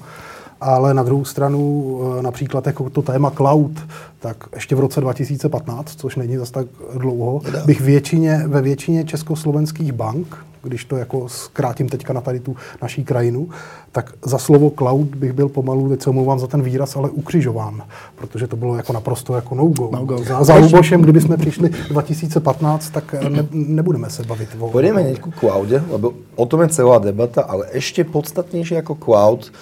ale 0.63 0.95
na 0.95 1.03
druhou 1.03 1.25
stranu 1.25 2.01
eh, 2.19 2.23
například 2.23 2.67
jako 2.67 2.91
to 2.91 3.03
téma 3.03 3.31
cloud, 3.31 3.73
tak 4.21 4.37
ještě 4.55 4.75
v 4.75 4.81
roce 4.81 5.01
2015, 5.01 5.95
což 5.95 6.17
není 6.17 6.37
zas 6.37 6.51
tak 6.51 6.67
dlouho, 6.99 7.41
bych 7.67 7.81
většině, 7.81 8.45
ve 8.47 8.63
většině 8.63 9.05
československých 9.05 9.93
bank, 9.93 10.37
když 10.63 10.85
to 10.85 10.97
jako 10.97 11.29
zkrátím 11.29 11.89
teďka 11.89 12.13
na 12.13 12.21
tady 12.21 12.41
tu 12.41 12.57
naší 12.83 13.05
krajinu, 13.05 13.49
tak 13.93 14.13
za 14.25 14.39
slovo 14.39 14.71
cloud 14.71 15.15
bych 15.15 15.33
byl 15.33 15.49
pomalu, 15.49 15.89
teď 15.89 16.03
se 16.03 16.11
omlouvám 16.11 16.39
za 16.39 16.47
ten 16.47 16.63
výraz, 16.63 16.97
ale 16.97 17.11
ukřižován, 17.11 17.83
protože 18.17 18.47
to 18.47 18.57
bylo 18.57 18.77
jako 18.77 18.93
naprosto 18.93 19.35
jako 19.35 19.55
no-go. 19.55 19.89
no-go. 19.93 20.19
Za, 20.19 20.45
za 20.45 20.57
Lubošem, 20.57 21.03
kdyby 21.03 21.21
jsme 21.21 21.37
přišli 21.37 21.69
2015, 21.69 22.91
tak 22.91 23.15
ne, 23.29 23.47
nebudeme 23.53 24.11
se 24.11 24.23
bavit 24.23 24.49
o... 24.61 24.71
Pôjdeme 24.71 25.03
hneď 25.03 25.21
ku 25.21 25.31
cloude, 25.31 25.83
lebo 25.91 26.13
o 26.37 26.47
tom 26.47 26.63
je 26.65 26.69
celá 26.69 26.99
debata, 26.99 27.43
ale 27.43 27.69
ešte 27.77 28.05
podstatnejšie 28.05 28.81
ako 28.81 28.95
cloud 28.97 29.53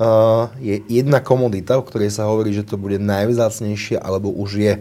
uh, 0.00 0.48
je 0.60 0.80
jedna 0.88 1.20
komodita, 1.20 1.76
o 1.78 1.84
ktorej 1.84 2.10
sa 2.14 2.30
hovorí, 2.30 2.56
že 2.56 2.64
to 2.64 2.80
bude 2.80 2.96
najvzácnejšia, 2.96 4.00
alebo 4.00 4.32
už 4.32 4.50
je 4.56 4.72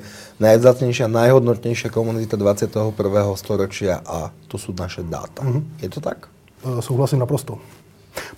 najvzácnejšia, 0.43 1.07
najhodnotnejšia 1.07 1.87
komodita 1.87 2.35
21. 2.35 2.91
storočia 3.39 4.03
a 4.03 4.35
to 4.51 4.59
sú 4.59 4.75
naše 4.75 5.07
dáta. 5.07 5.43
Mm-hmm. 5.43 5.63
Je 5.79 5.89
to 5.89 5.99
tak? 6.03 6.27
Uh, 6.67 6.79
souhlasím 6.83 7.19
naprosto. 7.19 7.57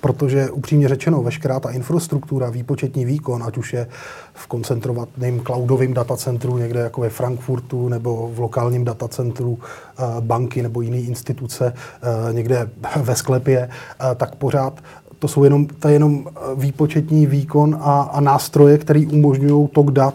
Protože 0.02 0.50
upřímně 0.50 0.88
řečeno, 0.88 1.24
veškerá 1.24 1.60
ta 1.60 1.70
infrastruktura, 1.70 2.50
výpočetní 2.50 3.06
výkon, 3.06 3.44
ať 3.44 3.58
už 3.58 3.74
je 3.74 3.88
v 4.34 4.48
koncentrovaném 4.48 5.40
cloudovém 5.44 5.94
datacentru 5.94 6.58
někde 6.58 6.80
jako 6.80 7.02
ve 7.02 7.10
Frankfurtu 7.10 7.90
nebo 7.90 8.32
v 8.34 8.40
lokálním 8.40 8.86
datacentru 8.86 9.60
eh, 9.60 10.04
banky 10.20 10.62
nebo 10.62 10.82
jiné 10.82 10.98
instituce 10.98 11.74
eh, 11.74 12.34
někde 12.34 12.70
ve 13.02 13.16
sklepě, 13.16 13.70
tak 14.16 14.36
pořád 14.36 14.80
to 15.20 15.28
jsou 15.28 15.44
jenom, 15.44 15.66
to 15.66 15.88
je 15.88 15.94
jenom 15.94 16.28
výpočetní 16.56 17.26
výkon 17.26 17.78
a, 17.82 18.02
a 18.02 18.20
nástroje, 18.20 18.78
které 18.78 19.06
umožňují 19.12 19.68
tok 19.68 19.92
dat, 19.92 20.14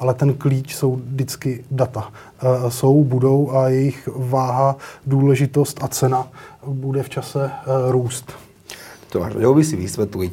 ale 0.00 0.14
ten 0.14 0.34
klíč 0.34 0.74
jsou 0.74 0.96
vždycky 0.96 1.64
data. 1.70 2.12
E, 2.40 2.70
jsou, 2.70 3.04
budou 3.04 3.52
a 3.52 3.68
jejich 3.68 4.08
váha, 4.16 4.76
důležitost 5.06 5.78
a 5.82 5.88
cena 5.88 6.28
bude 6.66 7.02
v 7.02 7.08
čase 7.08 7.50
e, 7.50 7.92
růst. 7.92 8.32
Tomáš, 9.10 9.34
vedel 9.34 9.54
by 9.54 9.64
si 9.66 9.74
vysvetliť 9.74 10.32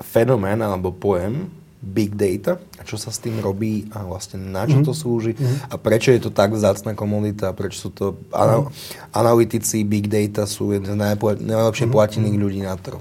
fenomén 0.00 0.64
alebo 0.64 0.88
pojem 0.88 1.52
big 1.84 2.16
data 2.16 2.56
a 2.80 2.82
čo 2.82 2.96
sa 2.96 3.12
s 3.12 3.20
tým 3.20 3.38
robí 3.44 3.92
a 3.92 4.02
vlastne 4.08 4.40
na 4.40 4.64
čo 4.64 4.80
mm-hmm. 4.80 4.88
to 4.88 4.92
slúži 4.96 5.32
mm-hmm. 5.36 5.68
a 5.68 5.74
prečo 5.76 6.10
je 6.16 6.24
to 6.24 6.30
tak 6.32 6.56
vzácna 6.56 6.96
komunita, 6.96 7.52
prečo 7.52 7.86
sú 7.86 7.90
to 7.92 8.06
ana- 8.32 8.66
analytici 9.12 9.84
big 9.84 10.08
data 10.08 10.48
sú 10.48 10.72
jeden 10.72 10.96
z 10.96 10.98
najlepšie 10.98 11.86
mm-hmm. 11.86 11.92
platených 11.92 12.36
ľudí 12.40 12.60
na 12.64 12.74
trhu. 12.80 12.98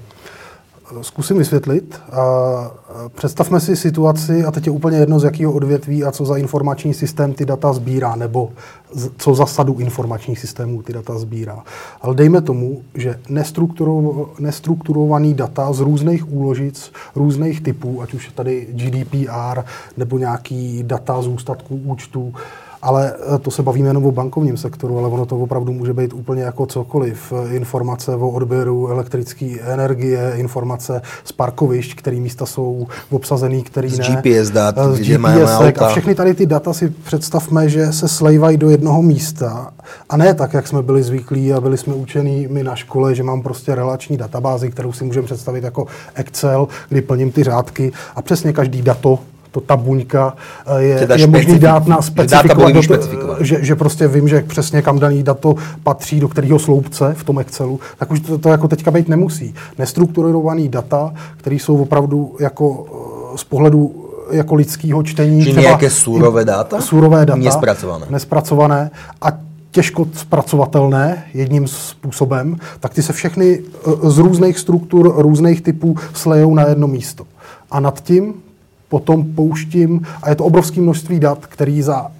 Zkusím 1.02 1.38
vysvětlit. 1.38 2.02
Představme 3.15 3.60
si 3.60 3.76
situaci, 3.76 4.45
a 4.45 4.52
teď 4.52 4.65
je 4.65 4.71
úplně 4.71 4.98
jedno, 4.98 5.19
z 5.19 5.24
jakého 5.24 5.54
odvětví 5.54 6.04
a 6.04 6.12
co 6.12 6.26
za 6.26 6.38
informační 6.38 6.93
systém 6.93 7.34
ty 7.34 7.45
data 7.45 7.74
sbírá, 7.74 8.15
nebo 8.15 8.52
co 9.17 9.36
za 9.36 9.45
sadu 9.45 9.74
informačních 9.74 10.39
systémů 10.39 10.82
ty 10.82 10.93
data 10.93 11.19
sbírá. 11.19 11.63
Ale 12.02 12.15
dejme 12.15 12.41
tomu, 12.41 12.82
že 12.95 13.19
nestrukturovaný 14.39 15.34
data 15.34 15.74
z 15.74 15.80
různých 15.80 16.34
úložic, 16.34 16.91
různých 17.15 17.62
typů, 17.62 18.02
ať 18.02 18.13
už 18.13 18.26
je 18.26 18.32
tady 18.32 18.67
GDPR, 18.71 19.62
nebo 19.98 20.17
nějaký 20.17 20.84
data 20.84 21.21
z 21.21 21.28
ústatků 21.28 21.76
účtů, 21.76 22.34
ale 22.86 23.13
eh, 23.36 23.39
to 23.39 23.52
se 23.52 23.63
bavíme 23.63 23.89
jenom 23.89 24.06
o 24.06 24.12
bankovním 24.12 24.58
sektoru, 24.58 24.98
ale 25.00 25.08
ono 25.08 25.26
to 25.26 25.38
opravdu 25.38 25.74
může 25.74 25.93
být 25.93 26.13
úplně 26.13 26.43
jako 26.43 26.65
cokoliv. 26.65 27.34
Informace 27.50 28.15
o 28.15 28.30
odběru 28.30 28.88
elektrické 28.88 29.60
energie, 29.62 30.34
informace 30.36 31.02
z 31.24 31.32
parkovišť, 31.32 31.98
které 31.98 32.17
místa 32.17 32.45
jsou 32.45 32.88
obsazený, 33.10 33.63
který 33.63 33.89
z 33.89 34.00
ne. 34.00 34.06
GPS 34.06 34.50
dat, 34.50 34.76
z 34.78 35.00
GPS 35.00 35.17
máme 35.17 35.74
A 35.74 35.88
všechny 35.88 36.15
tady 36.15 36.34
ty 36.34 36.45
data 36.45 36.74
si 36.74 36.89
představme, 36.89 37.69
že 37.69 37.93
se 37.93 38.08
slejvají 38.08 38.58
do 38.58 38.69
jednoho 38.69 39.02
místa. 39.02 39.74
A 40.10 40.17
ne 40.17 40.34
tak, 40.34 40.54
jak 40.54 40.67
jsme 40.67 40.82
byli 40.82 41.04
zvyklí 41.04 41.54
a 41.54 41.62
byli 41.62 41.78
jsme 41.78 41.93
učení 41.93 42.48
my 42.52 42.63
na 42.63 42.76
škole, 42.76 43.15
že 43.15 43.24
mám 43.24 43.41
prostě 43.41 43.76
relační 43.76 44.17
databázi, 44.17 44.71
kterou 44.71 44.93
si 44.93 45.04
můžeme 45.04 45.26
představit 45.26 45.63
jako 45.63 45.88
Excel, 46.15 46.67
kdy 46.89 47.02
plním 47.02 47.32
ty 47.32 47.43
řádky 47.43 47.91
a 48.15 48.21
přesně 48.21 48.54
každý 48.54 48.82
dato 48.82 49.19
to 49.56 49.62
ta 49.62 49.76
buňka 49.76 50.36
eh, 50.68 50.82
je, 50.84 51.00
teda 51.00 51.15
je 51.15 51.28
možný 51.28 51.60
dát 51.60 51.88
na 51.88 52.02
specifikovat, 52.02 52.74
do, 52.74 52.82
že, 53.39 53.63
že 53.63 53.76
prostě 53.76 54.08
vím, 54.08 54.28
že 54.28 54.41
přesně 54.41 54.82
kam 54.82 55.00
daný 55.00 55.24
dato 55.24 55.56
patří, 55.84 56.20
do 56.20 56.28
kterého 56.28 56.60
sloupce 56.60 57.15
v 57.18 57.24
tom 57.24 57.39
Excelu, 57.39 57.80
tak 57.98 58.12
už 58.12 58.20
to, 58.20 58.38
to 58.38 58.50
jako 58.50 58.68
teďka 58.68 58.91
být 58.91 59.08
nemusí. 59.08 59.56
Nestrukturovaný 59.78 60.70
data, 60.70 61.13
které 61.38 61.56
jsou 61.56 61.78
opravdu 61.82 62.36
jako 62.39 62.86
eh, 63.34 63.38
z 63.38 63.44
pohledu 63.44 64.06
jako 64.32 64.56
lidského 64.56 65.04
čtení. 65.04 65.44
Či 65.44 65.54
nějaké 65.54 65.89
surové 65.89 66.46
data? 66.46 66.82
Surové 66.82 67.26
data. 67.26 67.39
Nespracované. 67.39 68.06
Nespracované. 68.10 68.91
A 69.22 69.32
těžko 69.72 70.08
zpracovatelné 70.13 71.24
jedním 71.34 71.68
způsobem, 71.68 72.58
tak 72.80 72.94
ty 72.94 73.04
se 73.04 73.13
všechny 73.13 73.60
eh, 73.60 74.10
z 74.10 74.18
různých 74.18 74.60
struktur, 74.60 75.13
různých 75.18 75.62
typů 75.62 75.96
slejou 76.13 76.56
na 76.56 76.68
jedno 76.68 76.88
místo. 76.88 77.24
A 77.72 77.80
nad 77.80 78.04
tím 78.04 78.34
potom 78.89 79.24
pouštím, 79.24 80.02
a 80.24 80.30
je 80.30 80.36
to 80.36 80.45
obrovské 80.45 80.82
množství 80.82 81.19
dat, 81.19 81.45
který 81.45 81.82
za 81.82 82.12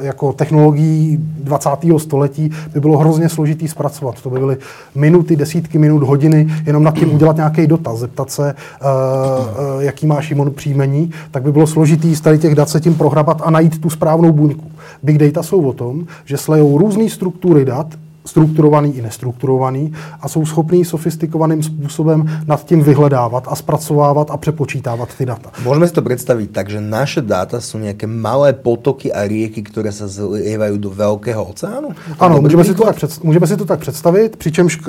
jako 0.00 0.32
technologií 0.32 1.18
20. 1.20 1.70
století 1.98 2.50
by 2.74 2.80
bylo 2.80 2.98
hrozně 2.98 3.28
složitý 3.28 3.68
zpracovat. 3.68 4.22
To 4.22 4.30
by 4.30 4.38
byly 4.38 4.56
minuty, 4.94 5.36
desítky 5.36 5.78
minut, 5.78 6.02
hodiny, 6.02 6.48
jenom 6.66 6.84
nad 6.84 6.94
tím 6.94 7.14
udělat 7.14 7.36
nějaký 7.36 7.66
dotaz, 7.66 7.98
zeptat 7.98 8.30
se, 8.30 8.54
uh, 8.54 8.88
uh, 9.76 9.82
jaký 9.82 10.06
má 10.06 10.20
Šimon 10.20 10.50
příjmení, 10.50 11.10
tak 11.30 11.42
by 11.42 11.52
bylo 11.52 11.66
složitý 11.66 12.16
z 12.16 12.20
tady 12.20 12.38
těch 12.38 12.54
dat 12.54 12.68
se 12.68 12.80
tím 12.80 12.94
prohrabat 12.94 13.42
a 13.44 13.50
najít 13.50 13.80
tu 13.80 13.90
správnou 13.90 14.32
buňku. 14.32 14.70
Big 15.02 15.18
data 15.18 15.42
jsou 15.42 15.62
o 15.62 15.72
tom, 15.72 16.06
že 16.24 16.36
slejou 16.36 16.78
různé 16.78 17.10
struktury 17.10 17.64
dat, 17.64 17.86
strukturovaný 18.26 18.96
i 18.96 19.02
nestrukturovaný 19.02 19.92
a 20.20 20.28
jsou 20.28 20.46
schopní 20.46 20.84
sofistikovaným 20.84 21.62
způsobem 21.62 22.42
nad 22.46 22.64
tím 22.64 22.82
vyhledávat 22.82 23.44
a 23.48 23.56
zpracovávat 23.56 24.30
a 24.30 24.36
přepočítávat 24.36 25.08
ty 25.18 25.26
data. 25.26 25.50
Můžeme 25.64 25.88
si 25.88 25.94
to 25.94 26.02
představit 26.02 26.50
tak, 26.50 26.70
že 26.70 26.80
naše 26.80 27.22
data 27.22 27.60
jsou 27.60 27.78
nějaké 27.78 28.06
malé 28.06 28.52
potoky 28.52 29.12
a 29.12 29.26
rieky, 29.26 29.62
které 29.62 29.92
se 29.92 30.08
zlievají 30.08 30.78
do 30.78 30.90
velkého 30.90 31.44
oceánu? 31.44 31.88
Ano, 32.18 32.40
můžeme 32.40 32.64
si, 32.64 32.74
to 32.74 32.84
tak 32.84 32.96
před, 32.96 33.24
můžeme 33.24 33.46
si 33.46 33.56
to 33.56 33.64
tak 33.64 33.80
představit, 33.80 34.36
přičemž 34.36 34.80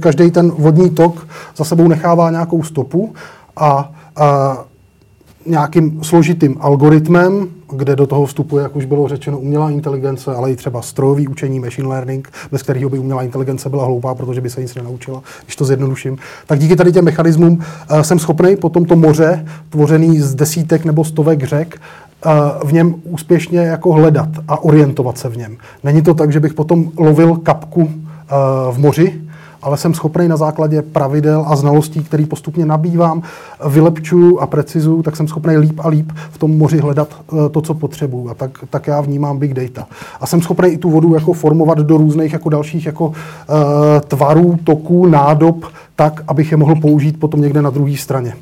každý 0.00 0.30
ten 0.30 0.50
vodní 0.50 0.90
tok 0.90 1.26
za 1.56 1.64
sebou 1.64 1.88
nechává 1.88 2.30
nějakou 2.30 2.62
stopu 2.62 3.14
a, 3.56 3.92
a 4.16 4.58
nějakým 5.46 6.02
složitým 6.02 6.56
algoritmem, 6.60 7.48
kde 7.72 7.96
do 7.96 8.06
toho 8.06 8.26
vstupuje, 8.26 8.62
jak 8.62 8.76
už 8.76 8.84
bylo 8.84 9.08
řečeno, 9.08 9.38
umělá 9.38 9.70
inteligence, 9.70 10.34
ale 10.34 10.52
i 10.52 10.56
třeba 10.56 10.82
strojový 10.82 11.28
učení, 11.28 11.60
machine 11.60 11.88
learning, 11.88 12.32
bez 12.52 12.62
kterého 12.62 12.90
by 12.90 12.98
umělá 12.98 13.22
inteligence 13.22 13.68
byla 13.68 13.84
hloupá, 13.84 14.14
protože 14.14 14.40
by 14.40 14.50
se 14.50 14.60
nic 14.60 14.74
nenaučila, 14.74 15.22
když 15.44 15.56
to 15.56 15.64
zjednoduším. 15.64 16.18
Tak 16.46 16.58
díky 16.58 16.76
tady 16.76 16.92
těm 16.92 17.04
mechanismům 17.04 17.52
uh, 17.90 18.00
jsem 18.00 18.18
schopný 18.18 18.56
po 18.56 18.68
tomto 18.68 18.96
moře, 18.96 19.46
tvořený 19.70 20.20
z 20.20 20.34
desítek 20.34 20.84
nebo 20.84 21.04
stovek 21.04 21.44
řek, 21.44 21.80
uh, 22.26 22.68
v 22.68 22.72
něm 22.72 22.94
úspěšně 23.04 23.58
jako 23.58 23.92
hledat 23.92 24.28
a 24.48 24.64
orientovat 24.64 25.18
se 25.18 25.28
v 25.28 25.36
něm. 25.36 25.56
Není 25.84 26.02
to 26.02 26.14
tak, 26.14 26.32
že 26.32 26.40
bych 26.40 26.54
potom 26.54 26.90
lovil 26.98 27.36
kapku 27.36 27.80
uh, 27.80 27.90
v 28.74 28.78
moři, 28.78 29.23
ale 29.64 29.76
jsem 29.76 29.94
schopný 29.94 30.28
na 30.28 30.36
základě 30.36 30.82
pravidel 30.82 31.44
a 31.48 31.56
znalostí, 31.56 32.04
které 32.04 32.26
postupně 32.26 32.66
nabývám, 32.66 33.22
vylepčuju 33.68 34.38
a 34.38 34.46
precizuju, 34.46 35.02
tak 35.02 35.16
jsem 35.16 35.28
schopný 35.28 35.56
líp 35.56 35.80
a 35.82 35.88
líp 35.88 36.12
v 36.30 36.38
tom 36.38 36.58
moři 36.58 36.78
hledat 36.78 37.08
eh, 37.12 37.48
to, 37.48 37.60
co 37.60 37.74
potřebuju. 37.74 38.30
A 38.30 38.34
tak, 38.34 38.58
tak 38.70 38.86
já 38.86 39.00
vnímám 39.00 39.38
big 39.38 39.54
data. 39.54 39.86
A 40.20 40.26
jsem 40.26 40.42
schopný 40.42 40.68
i 40.68 40.78
tu 40.78 40.90
vodu 40.90 41.14
jako 41.14 41.32
formovat 41.32 41.78
do 41.78 41.96
různých 41.96 42.32
jako 42.32 42.48
dalších 42.48 42.86
jako 42.86 43.06
uh, 43.06 43.14
tvarů, 44.08 44.58
toků, 44.64 45.06
nádob, 45.06 45.64
tak, 45.96 46.22
abych 46.28 46.50
je 46.50 46.56
mohl 46.56 46.74
použít 46.74 47.20
potom 47.20 47.40
někde 47.40 47.62
na 47.62 47.70
druhé 47.70 47.96
straně. 47.96 48.34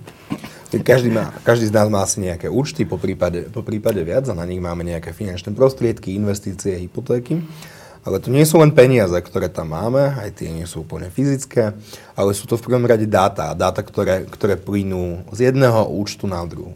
Každý, 0.83 1.11
má, 1.11 1.29
každý 1.45 1.67
z 1.67 1.77
nás 1.77 1.89
má 1.93 2.01
asi 2.01 2.25
nejaké 2.25 2.49
účty, 2.49 2.89
po 2.89 2.97
prípade, 2.97 3.45
po 3.53 3.61
prípade 3.61 4.01
viac 4.01 4.25
a 4.25 4.35
na 4.35 4.49
nich 4.49 4.57
máme 4.57 4.81
nejaké 4.81 5.13
finančné 5.13 5.53
prostriedky, 5.53 6.17
investície, 6.17 6.81
hypotéky. 6.81 7.45
Ale 8.03 8.19
to 8.19 8.35
nie 8.35 8.43
sú 8.43 8.59
len 8.59 8.75
peniaze, 8.75 9.15
ktoré 9.15 9.47
tam 9.47 9.79
máme, 9.79 10.19
aj 10.19 10.43
tie 10.43 10.51
nie 10.51 10.67
sú 10.67 10.83
úplne 10.83 11.07
fyzické, 11.07 11.71
ale 12.19 12.35
sú 12.35 12.51
to 12.51 12.59
v 12.59 12.67
prvom 12.67 12.83
rade 12.83 13.07
dáta. 13.07 13.55
Dáta, 13.55 13.87
ktoré, 13.87 14.27
ktoré 14.27 14.59
plynú 14.59 15.23
z 15.31 15.55
jedného 15.55 15.87
účtu 15.87 16.27
na 16.27 16.43
druhú. 16.43 16.75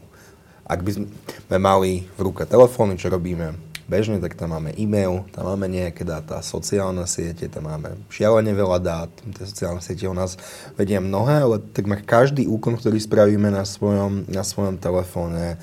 Ak 0.66 0.86
by 0.86 0.90
sme 0.94 1.58
mali 1.58 2.06
v 2.14 2.20
ruke 2.30 2.46
telefóny, 2.46 2.98
čo 2.98 3.10
robíme 3.10 3.58
bežne, 3.86 4.18
tak 4.18 4.34
tam 4.34 4.54
máme 4.54 4.74
e-mail, 4.74 5.22
tam 5.30 5.46
máme 5.46 5.70
nejaké 5.70 6.02
dáta, 6.02 6.42
sociálne 6.42 7.06
siete, 7.06 7.46
tam 7.46 7.70
máme 7.70 7.94
šialene 8.10 8.50
veľa 8.50 8.78
dát. 8.82 9.10
Tie 9.14 9.46
sociálne 9.46 9.78
siete 9.78 10.10
u 10.10 10.14
nás 10.14 10.34
vedia 10.74 10.98
mnohé, 10.98 11.46
ale 11.46 11.56
takmer 11.70 12.02
každý 12.02 12.50
úkon, 12.50 12.78
ktorý 12.78 12.98
spravíme 12.98 13.50
na 13.50 13.62
svojom, 13.62 14.26
na 14.26 14.42
svojom 14.42 14.78
telefóne, 14.82 15.58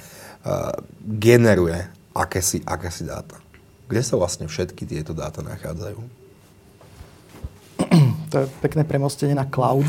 uh, 0.47 0.71
generuje 1.03 1.83
akési, 2.15 2.63
akési 2.63 3.03
dáta. 3.03 3.42
Kde 3.87 4.01
sa 4.01 4.15
vlastne 4.15 4.47
všetky 4.47 4.87
tieto 4.87 5.13
dáta 5.15 5.43
nachádzajú? 5.43 5.99
To 8.33 8.41
je 8.41 8.49
pekné 8.65 8.81
premostenie 8.81 9.37
na 9.37 9.45
cloud. 9.45 9.85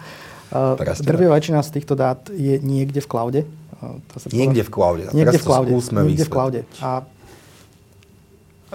Drvia 1.02 1.34
väčšina 1.34 1.66
z 1.66 1.70
týchto 1.74 1.98
dát 1.98 2.30
je 2.30 2.62
niekde 2.62 3.02
v 3.02 3.08
cloude. 3.10 3.40
To 3.82 4.16
sa 4.22 4.30
niekde 4.30 4.62
v 4.62 4.70
cloude. 4.70 5.10
Niekde 5.10 5.42
v 5.42 5.44
cloude. 5.46 5.74
Niekde 5.74 6.24
v 6.26 6.30
cloude. 6.30 6.60
A 6.78 7.02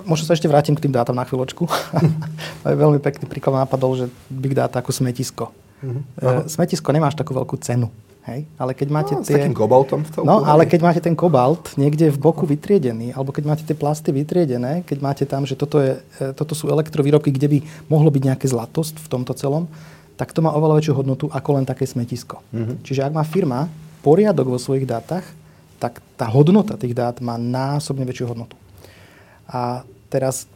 Možno 0.03 0.27
sa 0.27 0.35
ešte 0.35 0.51
vrátim 0.51 0.75
k 0.75 0.83
tým 0.83 0.91
dátam 0.91 1.15
na 1.15 1.23
chvíľočku. 1.23 1.71
Veľmi 2.67 2.99
pekný 2.99 3.31
príklad 3.31 3.63
napadol, 3.63 3.95
že 3.95 4.05
big 4.27 4.51
data 4.51 4.83
ako 4.83 4.91
smetisko. 4.91 5.55
Uh-huh. 5.79 6.43
Smetisko 6.51 6.91
nemáš 6.91 7.15
takú 7.15 7.31
veľkú 7.31 7.55
cenu. 7.63 7.87
Hej? 8.25 8.49
Ale 8.57 8.73
keď 8.73 8.87
máte 8.89 9.13
no, 9.13 9.21
tie... 9.21 9.37
S 9.37 9.45
takým 9.45 9.53
kobaltom 9.53 10.01
v 10.01 10.09
tom 10.09 10.25
No, 10.25 10.41
ale 10.41 10.65
keď 10.65 10.81
máte 10.81 11.01
ten 11.01 11.13
kobalt 11.13 11.77
niekde 11.77 12.09
v 12.09 12.17
boku 12.17 12.49
vytriedený, 12.49 13.13
alebo 13.13 13.29
keď 13.29 13.43
máte 13.45 13.63
tie 13.63 13.77
plasty 13.77 14.09
vytriedené, 14.09 14.81
keď 14.81 14.97
máte 14.97 15.23
tam, 15.29 15.45
že 15.45 15.53
toto, 15.53 15.77
je, 15.77 16.01
e, 16.17 16.33
toto 16.33 16.57
sú 16.57 16.65
elektrovýrobky, 16.65 17.29
kde 17.29 17.47
by 17.47 17.57
mohlo 17.85 18.09
byť 18.09 18.23
nejaké 18.33 18.49
zlatosť 18.49 18.97
v 18.97 19.07
tomto 19.07 19.37
celom, 19.37 19.69
tak 20.17 20.33
to 20.33 20.41
má 20.41 20.49
oveľa 20.57 20.81
väčšiu 20.81 20.93
hodnotu 20.97 21.25
ako 21.29 21.49
len 21.61 21.65
také 21.69 21.85
smetisko. 21.85 22.41
Uh-huh. 22.41 22.75
Čiže 22.81 23.05
ak 23.05 23.13
má 23.13 23.21
firma 23.21 23.69
poriadok 24.01 24.57
vo 24.57 24.57
svojich 24.57 24.89
dátach, 24.89 25.27
tak 25.77 26.01
tá 26.17 26.25
hodnota 26.25 26.79
tých 26.79 26.97
dát 26.97 27.19
má 27.21 27.37
násobne 27.37 28.07
väčšiu 28.07 28.31
hodnotu. 28.31 28.57
A 29.45 29.85
teraz 30.09 30.49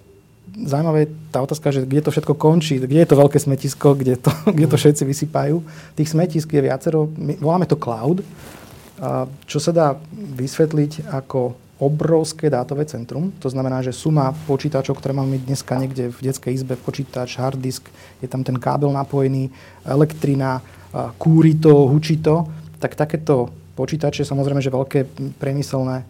zaujímavé 0.56 1.06
je 1.06 1.14
tá 1.30 1.40
otázka, 1.42 1.72
že 1.72 1.86
kde 1.86 2.02
to 2.02 2.14
všetko 2.14 2.34
končí, 2.36 2.80
kde 2.80 3.02
je 3.02 3.10
to 3.10 3.20
veľké 3.20 3.40
smetisko, 3.40 3.96
kde 3.96 4.18
to, 4.18 4.32
kde 4.56 4.68
to 4.68 4.78
všetci 4.78 5.04
vysypajú. 5.06 5.62
Tých 5.96 6.12
smetisk 6.12 6.54
je 6.54 6.62
viacero, 6.62 7.10
my 7.18 7.38
voláme 7.40 7.66
to 7.70 7.80
cloud, 7.80 8.22
čo 9.48 9.60
sa 9.64 9.72
dá 9.72 9.88
vysvetliť 10.12 11.08
ako 11.08 11.56
obrovské 11.80 12.52
dátové 12.52 12.84
centrum. 12.84 13.32
To 13.40 13.48
znamená, 13.48 13.80
že 13.80 13.96
suma 13.96 14.36
počítačov, 14.36 15.00
ktoré 15.00 15.16
máme 15.16 15.40
dneska 15.40 15.80
niekde 15.80 16.12
v 16.12 16.20
detskej 16.28 16.52
izbe, 16.52 16.76
počítač, 16.76 17.40
hard 17.40 17.56
disk, 17.56 17.88
je 18.20 18.28
tam 18.28 18.44
ten 18.44 18.60
kábel 18.60 18.92
napojený, 18.92 19.48
elektrina, 19.88 20.60
kúri 21.16 21.56
to, 21.56 21.88
hučí 21.88 22.20
to, 22.20 22.44
tak 22.84 23.00
takéto 23.00 23.48
počítače, 23.80 24.28
samozrejme, 24.28 24.60
že 24.60 24.76
veľké 24.76 25.00
priemyselné 25.40 26.04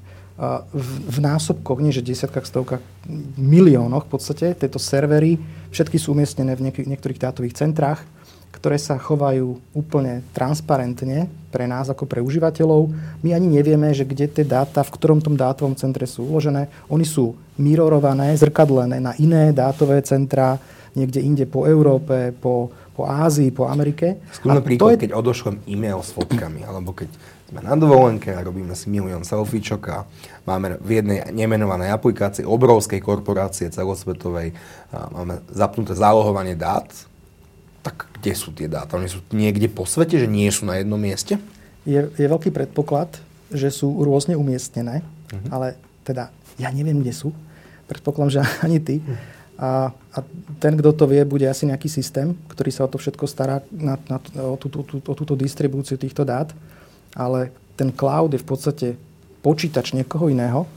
v, 0.72 0.90
v 1.04 1.18
násobkoch, 1.20 1.84
nie 1.84 1.92
že 1.92 2.00
desiatkách, 2.00 2.48
stovkách, 2.48 2.84
miliónoch 3.36 4.08
v 4.08 4.12
podstate, 4.16 4.56
tieto 4.56 4.80
servery, 4.80 5.36
všetky 5.76 6.00
sú 6.00 6.16
umiestnené 6.16 6.56
v 6.56 6.72
niek- 6.72 6.88
niektorých 6.88 7.20
dátových 7.20 7.60
centrách, 7.60 8.00
ktoré 8.50 8.80
sa 8.82 8.98
chovajú 8.98 9.60
úplne 9.76 10.26
transparentne 10.34 11.30
pre 11.54 11.70
nás 11.70 11.92
ako 11.92 12.08
pre 12.10 12.24
užívateľov. 12.24 12.90
My 13.22 13.36
ani 13.36 13.48
nevieme, 13.60 13.94
že 13.94 14.08
kde 14.08 14.26
tie 14.32 14.46
dáta, 14.48 14.82
v 14.82 14.94
ktorom 14.96 15.20
tom 15.22 15.36
dátovom 15.38 15.78
centre 15.78 16.08
sú 16.10 16.26
uložené. 16.26 16.72
Oni 16.90 17.06
sú 17.06 17.38
mirorované, 17.60 18.34
zrkadlené 18.36 18.98
na 19.04 19.14
iné 19.22 19.54
dátové 19.54 20.02
centra, 20.02 20.58
niekde 20.98 21.22
inde 21.22 21.46
po 21.46 21.70
Európe, 21.70 22.34
po, 22.42 22.74
po 22.98 23.06
Ázii, 23.06 23.54
po 23.54 23.70
Amerike. 23.70 24.18
Skúsme 24.34 24.66
príklad, 24.66 24.98
je... 24.98 25.08
keď 25.08 25.12
odošlem 25.16 25.56
e-mail 25.70 26.02
s 26.02 26.10
fotkami, 26.16 26.66
alebo 26.66 26.96
keď 26.96 27.12
sme 27.50 27.66
na 27.66 27.74
dovolenke 27.74 28.30
a 28.30 28.46
robíme 28.46 28.78
si 28.78 28.94
milión 28.94 29.26
selfiečok 29.26 29.82
a 29.90 29.98
máme 30.46 30.78
v 30.86 31.02
jednej 31.02 31.26
nemenovanej 31.34 31.90
aplikácii 31.90 32.46
obrovskej 32.46 33.02
korporácie 33.02 33.74
celosvetovej, 33.74 34.54
máme 34.94 35.42
zapnuté 35.50 35.98
zálohovanie 35.98 36.54
dát, 36.54 36.86
tak 37.82 38.06
kde 38.22 38.34
sú 38.38 38.54
tie 38.54 38.70
dáta? 38.70 39.02
Oni 39.02 39.10
sú 39.10 39.26
niekde 39.34 39.66
po 39.66 39.90
svete, 39.90 40.22
že 40.22 40.30
nie 40.30 40.46
sú 40.54 40.70
na 40.70 40.78
jednom 40.78 41.02
mieste? 41.02 41.42
Je, 41.90 42.06
je 42.06 42.28
veľký 42.30 42.54
predpoklad, 42.54 43.18
že 43.50 43.74
sú 43.74 43.90
rôzne 44.06 44.38
umiestnené, 44.38 45.02
uh-huh. 45.02 45.50
ale 45.50 45.68
teda 46.06 46.30
ja 46.62 46.70
neviem, 46.70 47.02
kde 47.02 47.18
sú. 47.18 47.34
Predpokladám, 47.90 48.30
že 48.30 48.40
ani 48.68 48.78
ty. 48.78 49.02
Uh-huh. 49.02 49.18
A, 49.60 49.70
a 49.92 50.18
ten, 50.62 50.78
kto 50.78 50.94
to 50.94 51.10
vie, 51.10 51.26
bude 51.26 51.50
asi 51.50 51.66
nejaký 51.66 51.90
systém, 51.90 52.38
ktorý 52.48 52.70
sa 52.70 52.86
o 52.86 52.92
to 52.92 53.02
všetko 53.02 53.26
stará, 53.26 53.66
na, 53.74 53.98
na, 54.08 54.22
o, 54.46 54.56
tú, 54.56 54.70
tú, 54.70 55.02
o 55.02 55.14
túto 55.18 55.34
distribúciu 55.34 55.98
týchto 55.98 56.22
dát 56.24 56.54
ale 57.16 57.54
ten 57.80 57.94
cloud 57.94 58.34
je 58.36 58.42
v 58.42 58.48
podstate 58.48 58.88
počítač 59.40 59.96
niekoho 59.96 60.28
iného 60.28 60.68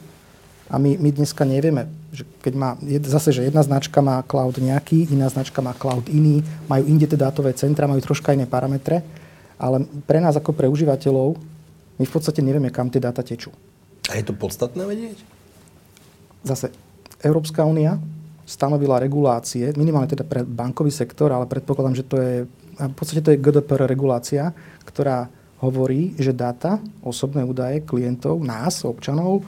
a 0.71 0.79
my, 0.79 0.97
my 0.97 1.11
dneska 1.13 1.45
nevieme, 1.45 1.91
že 2.15 2.25
keď 2.41 2.55
má, 2.57 2.71
zase, 3.05 3.35
že 3.35 3.49
jedna 3.49 3.61
značka 3.61 4.01
má 4.01 4.23
cloud 4.25 4.57
nejaký, 4.57 5.11
iná 5.13 5.29
značka 5.29 5.61
má 5.61 5.77
cloud 5.77 6.09
iný, 6.09 6.41
majú 6.71 6.85
inde 6.89 7.05
tie 7.05 7.19
dátové 7.19 7.53
centra, 7.53 7.91
majú 7.91 8.01
troška 8.01 8.33
iné 8.33 8.49
parametre, 8.49 9.05
ale 9.61 9.85
pre 10.09 10.23
nás 10.23 10.39
ako 10.39 10.55
pre 10.57 10.71
užívateľov 10.71 11.37
my 12.01 12.05
v 12.09 12.13
podstate 12.13 12.41
nevieme, 12.41 12.73
kam 12.73 12.89
tie 12.89 13.03
dáta 13.03 13.21
tečú. 13.21 13.53
A 14.09 14.19
je 14.19 14.25
to 14.25 14.35
podstatné 14.35 14.83
vedieť? 14.83 15.19
Zase, 16.43 16.75
Európska 17.23 17.63
únia 17.63 18.01
stanovila 18.43 18.99
regulácie, 18.99 19.71
minimálne 19.79 20.11
teda 20.11 20.27
pre 20.27 20.43
bankový 20.43 20.91
sektor, 20.91 21.31
ale 21.31 21.47
predpokladám, 21.47 21.95
že 21.95 22.05
to 22.05 22.17
je, 22.19 22.35
v 22.75 22.97
podstate 22.97 23.23
to 23.23 23.31
je 23.33 23.39
GDPR 23.39 23.87
regulácia, 23.87 24.51
ktorá 24.83 25.31
hovorí, 25.63 26.19
že 26.19 26.35
dáta, 26.35 26.83
osobné 27.07 27.47
údaje 27.47 27.87
klientov, 27.87 28.43
nás, 28.43 28.83
občanov, 28.83 29.41
e, 29.41 29.43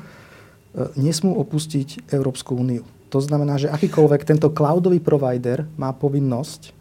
nesmú 0.95 1.35
opustiť 1.43 2.07
Európsku 2.15 2.55
úniu. 2.55 2.87
To 3.11 3.19
znamená, 3.19 3.59
že 3.59 3.71
akýkoľvek 3.71 4.23
tento 4.23 4.51
cloudový 4.55 5.03
provider 5.03 5.67
má 5.75 5.91
povinnosť, 5.91 6.75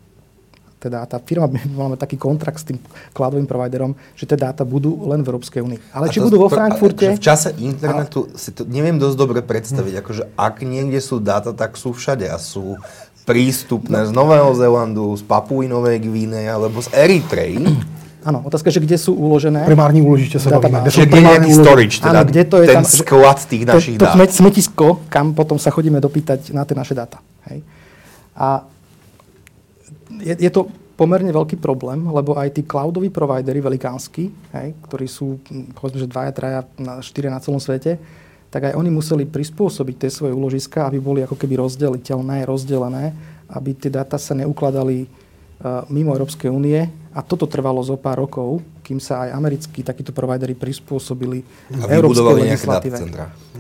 teda 0.84 1.08
tá 1.08 1.18
firma 1.18 1.48
máme 1.80 1.96
taký 1.96 2.20
kontrakt 2.20 2.62
s 2.62 2.68
tým 2.70 2.78
cloudovým 3.16 3.50
providerom, 3.50 3.96
že 4.14 4.30
tie 4.30 4.38
dáta 4.38 4.68
budú 4.68 5.10
len 5.10 5.26
v 5.26 5.34
Európskej 5.34 5.64
únii. 5.64 5.80
Ale 5.96 6.10
a 6.10 6.14
či 6.14 6.20
to, 6.22 6.28
budú 6.30 6.44
vo 6.44 6.50
Frankfurte... 6.52 7.16
v 7.16 7.24
čase 7.24 7.56
internetu 7.58 8.28
a... 8.28 8.38
si 8.38 8.52
to 8.52 8.68
neviem 8.68 9.00
dosť 9.00 9.18
dobre 9.18 9.40
predstaviť. 9.42 9.94
Hm. 9.96 10.02
Akože 10.04 10.24
ak 10.36 10.56
niekde 10.62 11.00
sú 11.00 11.24
dáta, 11.24 11.56
tak 11.56 11.80
sú 11.80 11.96
všade 11.96 12.28
a 12.28 12.38
sú 12.38 12.76
prístupné 13.24 14.04
no. 14.04 14.08
z 14.08 14.12
Nového 14.12 14.52
Zélandu, 14.52 15.16
z 15.16 15.24
Papuji 15.24 15.72
Novej 15.72 16.04
Gvíne 16.04 16.44
alebo 16.44 16.84
z 16.84 16.92
Eritreji. 16.92 17.64
Áno, 18.24 18.40
otázka, 18.48 18.72
že 18.72 18.80
kde 18.80 18.96
sú 18.96 19.12
uložené. 19.12 19.68
Primární 19.68 20.00
úložište 20.00 20.40
sa 20.40 20.56
bavíme. 20.56 20.88
Čiže 20.88 21.12
kde 21.12 21.20
je 21.20 21.26
nejaký 21.28 21.52
storage, 21.52 21.96
teda 22.00 22.24
áno, 22.24 22.30
kde 22.32 22.42
to 22.48 22.56
je 22.64 22.68
ten 22.72 22.80
tam, 22.80 22.86
sklad 22.88 23.40
tých 23.44 23.64
našich 23.68 23.96
to, 24.00 24.08
to 24.08 24.16
dát. 24.16 24.32
smetisko, 24.32 24.88
kam 25.12 25.36
potom 25.36 25.60
sa 25.60 25.70
chodíme 25.76 26.00
dopýtať 26.00 26.56
na 26.56 26.64
tie 26.64 26.72
naše 26.72 26.96
dáta. 26.96 27.20
Hej. 27.52 27.60
A 28.40 28.64
je, 30.24 30.34
je 30.40 30.52
to 30.52 30.72
pomerne 30.96 31.30
veľký 31.36 31.60
problém, 31.60 32.00
lebo 32.00 32.40
aj 32.40 32.56
tí 32.56 32.62
cloudoví 32.64 33.12
providery 33.12 33.60
velikánsky, 33.60 34.32
hej, 34.56 34.68
ktorí 34.88 35.06
sú, 35.10 35.44
povedzme, 35.76 36.06
že 36.06 36.08
dvaja, 36.08 36.32
traja, 36.32 36.62
štyria 37.04 37.34
na 37.34 37.44
celom 37.44 37.60
svete, 37.60 38.00
tak 38.54 38.72
aj 38.72 38.78
oni 38.78 38.94
museli 38.94 39.26
prispôsobiť 39.28 40.06
tie 40.06 40.10
svoje 40.14 40.32
úložiska, 40.32 40.86
aby 40.88 41.02
boli 41.02 41.20
ako 41.26 41.36
keby 41.36 41.58
rozdeliteľné, 41.60 42.46
rozdelené, 42.46 43.12
aby 43.50 43.74
tie 43.74 43.90
dáta 43.90 44.22
sa 44.22 44.38
neukladali 44.38 45.10
uh, 45.10 45.23
mimo 45.88 46.12
Európskej 46.12 46.52
únie, 46.52 46.92
a 47.14 47.22
toto 47.22 47.46
trvalo 47.46 47.78
zo 47.86 47.94
pár 47.94 48.26
rokov, 48.26 48.58
kým 48.82 48.98
sa 48.98 49.30
aj 49.30 49.38
americkí 49.38 49.86
takíto 49.86 50.10
providery 50.10 50.58
prispôsobili 50.58 51.46
a 51.78 51.86
európskej 51.94 52.50
legislatíve. 52.50 52.98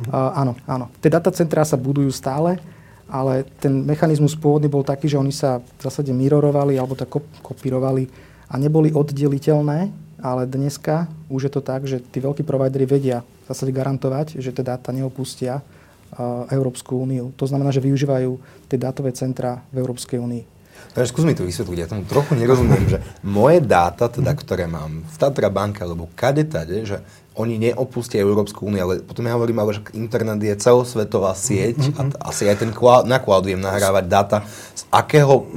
Uh, 0.10 0.34
áno, 0.34 0.58
áno. 0.66 0.90
Tie 0.98 1.14
datacentrá 1.14 1.62
sa 1.62 1.78
budujú 1.78 2.10
stále, 2.10 2.58
ale 3.06 3.46
ten 3.62 3.86
mechanizmus 3.86 4.34
pôvodný 4.34 4.66
bol 4.66 4.82
taký, 4.82 5.06
že 5.06 5.22
oni 5.22 5.30
sa 5.30 5.62
v 5.62 5.82
zásade 5.86 6.10
mirorovali 6.10 6.82
alebo 6.82 6.98
tak 6.98 7.14
kopírovali 7.46 8.10
a 8.50 8.58
neboli 8.58 8.90
oddeliteľné, 8.90 9.94
ale 10.18 10.50
dneska 10.50 11.06
už 11.30 11.48
je 11.48 11.52
to 11.54 11.62
tak, 11.62 11.86
že 11.86 12.02
tí 12.02 12.18
veľkí 12.18 12.42
providery 12.42 12.90
vedia 12.90 13.22
v 13.22 13.54
zásade 13.54 13.70
garantovať, 13.70 14.42
že 14.42 14.50
tie 14.50 14.66
dáta 14.66 14.90
neopustia 14.90 15.62
uh, 15.62 16.50
Európsku 16.50 16.98
úniu. 16.98 17.30
To 17.38 17.46
znamená, 17.46 17.70
že 17.70 17.86
využívajú 17.86 18.42
tie 18.66 18.82
dátové 18.82 19.14
centra 19.14 19.62
v 19.70 19.78
Európskej 19.78 20.18
únii. 20.18 20.53
Takže 20.92 21.10
skús 21.16 21.24
mi 21.24 21.32
to 21.32 21.48
vysvetliť, 21.48 21.78
ja 21.80 21.88
tomu 21.88 22.04
trochu 22.04 22.36
nerozumiem, 22.36 22.86
že 22.92 23.00
moje 23.24 23.64
dáta, 23.64 24.12
teda, 24.12 24.36
ktoré 24.36 24.68
mám 24.68 25.08
v 25.08 25.16
Tatra 25.16 25.48
banke 25.48 25.80
alebo 25.82 26.12
kade 26.12 26.44
tade, 26.44 26.84
že 26.84 27.00
oni 27.34 27.58
neopustia 27.58 28.22
Európsku 28.22 28.70
úniu, 28.70 28.86
ale 28.86 29.02
potom 29.02 29.26
ja 29.26 29.34
hovorím, 29.34 29.58
ale 29.58 29.74
že 29.74 29.82
internet 29.98 30.38
je 30.38 30.54
celosvetová 30.54 31.34
sieť 31.34 31.82
mm-hmm. 31.82 32.22
a 32.22 32.30
asi 32.30 32.46
aj 32.46 32.62
ten 32.62 32.70
cloud, 32.70 33.10
na 33.10 33.18
cloud 33.18 33.50
viem 33.50 33.58
nahrávať 33.58 34.06
dáta 34.06 34.38
z 34.78 34.86
akého 34.94 35.50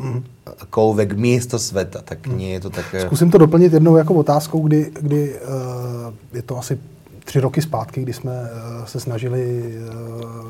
koľvek 0.70 1.12
miesta 1.18 1.60
sveta, 1.60 2.00
tak 2.00 2.26
nie 2.26 2.56
je 2.56 2.60
to 2.68 2.70
také... 2.70 3.04
Zkusím 3.06 3.30
to 3.30 3.38
doplnit 3.38 3.72
jednou 3.72 3.96
jako 3.96 4.14
otázkou, 4.14 4.60
kdy, 4.60 4.90
kdy 5.00 5.34
uh, 5.34 6.14
je 6.32 6.42
to 6.42 6.58
asi 6.58 6.78
tři 7.24 7.40
roky 7.40 7.62
zpátky, 7.62 8.02
kdy 8.02 8.12
jsme 8.12 8.32
uh, 8.32 8.84
se 8.84 9.00
snažili 9.00 9.74
uh, 9.76 10.48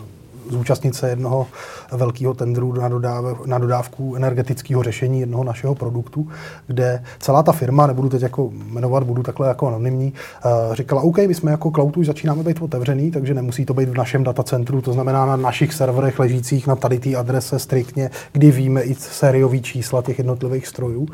zúčastnit 0.50 0.94
se 0.94 1.08
jednoho 1.08 1.46
velkého 1.92 2.34
tendru 2.34 2.72
na, 2.72 2.88
dodáv, 2.88 3.46
na 3.46 3.58
dodávku 3.58 4.16
energetického 4.16 4.82
řešení 4.82 5.20
jednoho 5.20 5.44
našeho 5.44 5.74
produktu, 5.74 6.28
kde 6.66 7.02
celá 7.20 7.42
ta 7.42 7.52
firma, 7.52 7.86
nebudu 7.86 8.08
teď 8.08 8.22
jako 8.22 8.50
jmenovat, 8.52 9.02
budu 9.02 9.22
takhle 9.22 9.48
jako 9.48 9.66
anonymní, 9.66 10.12
uh, 10.44 10.74
říkala, 10.74 11.02
OK, 11.02 11.18
my 11.18 11.34
jsme 11.34 11.50
jako 11.50 11.70
cloud 11.70 11.96
už 11.96 12.06
začínáme 12.06 12.42
být 12.42 12.62
otevřený, 12.62 13.10
takže 13.10 13.34
nemusí 13.34 13.64
to 13.64 13.74
být 13.74 13.88
v 13.88 13.98
našem 13.98 14.24
datacentru, 14.24 14.80
to 14.80 14.92
znamená 14.92 15.26
na 15.26 15.36
našich 15.36 15.74
serverech 15.74 16.18
ležících 16.18 16.66
na 16.66 16.76
tady 16.76 16.98
té 16.98 17.16
adrese 17.16 17.58
striktně, 17.58 18.10
kdy 18.32 18.50
víme 18.50 18.82
i 18.82 18.94
sériový 18.94 19.62
čísla 19.62 20.02
těch 20.02 20.18
jednotlivých 20.18 20.66
strojů. 20.66 21.08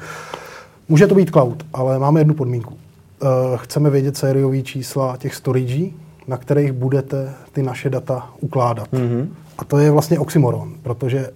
Může 0.89 1.07
to 1.07 1.15
být 1.15 1.31
cloud, 1.31 1.67
ale 1.73 1.99
máme 1.99 2.21
jednu 2.21 2.35
podmínku. 2.35 2.75
Uh, 2.75 3.29
chceme 3.57 3.91
vědět 3.91 4.17
sériový 4.17 4.63
čísla 4.63 5.17
těch 5.17 5.35
storage, 5.35 5.91
na 6.29 6.37
kterých 6.37 6.73
budete 6.73 7.33
ty 7.53 7.63
naše 7.63 7.91
data 7.91 8.29
ukládat. 8.41 8.89
Mm-hmm. 8.93 9.29
A 9.59 9.65
to 9.65 9.79
je 9.79 9.91
vlastně 9.91 10.19
oxymoron, 10.19 10.73
protože 10.83 11.29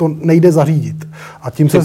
to 0.00 0.08
nejde 0.08 0.52
zařídit. 0.52 1.08
A 1.42 1.50
tím 1.50 1.68
se 1.68 1.78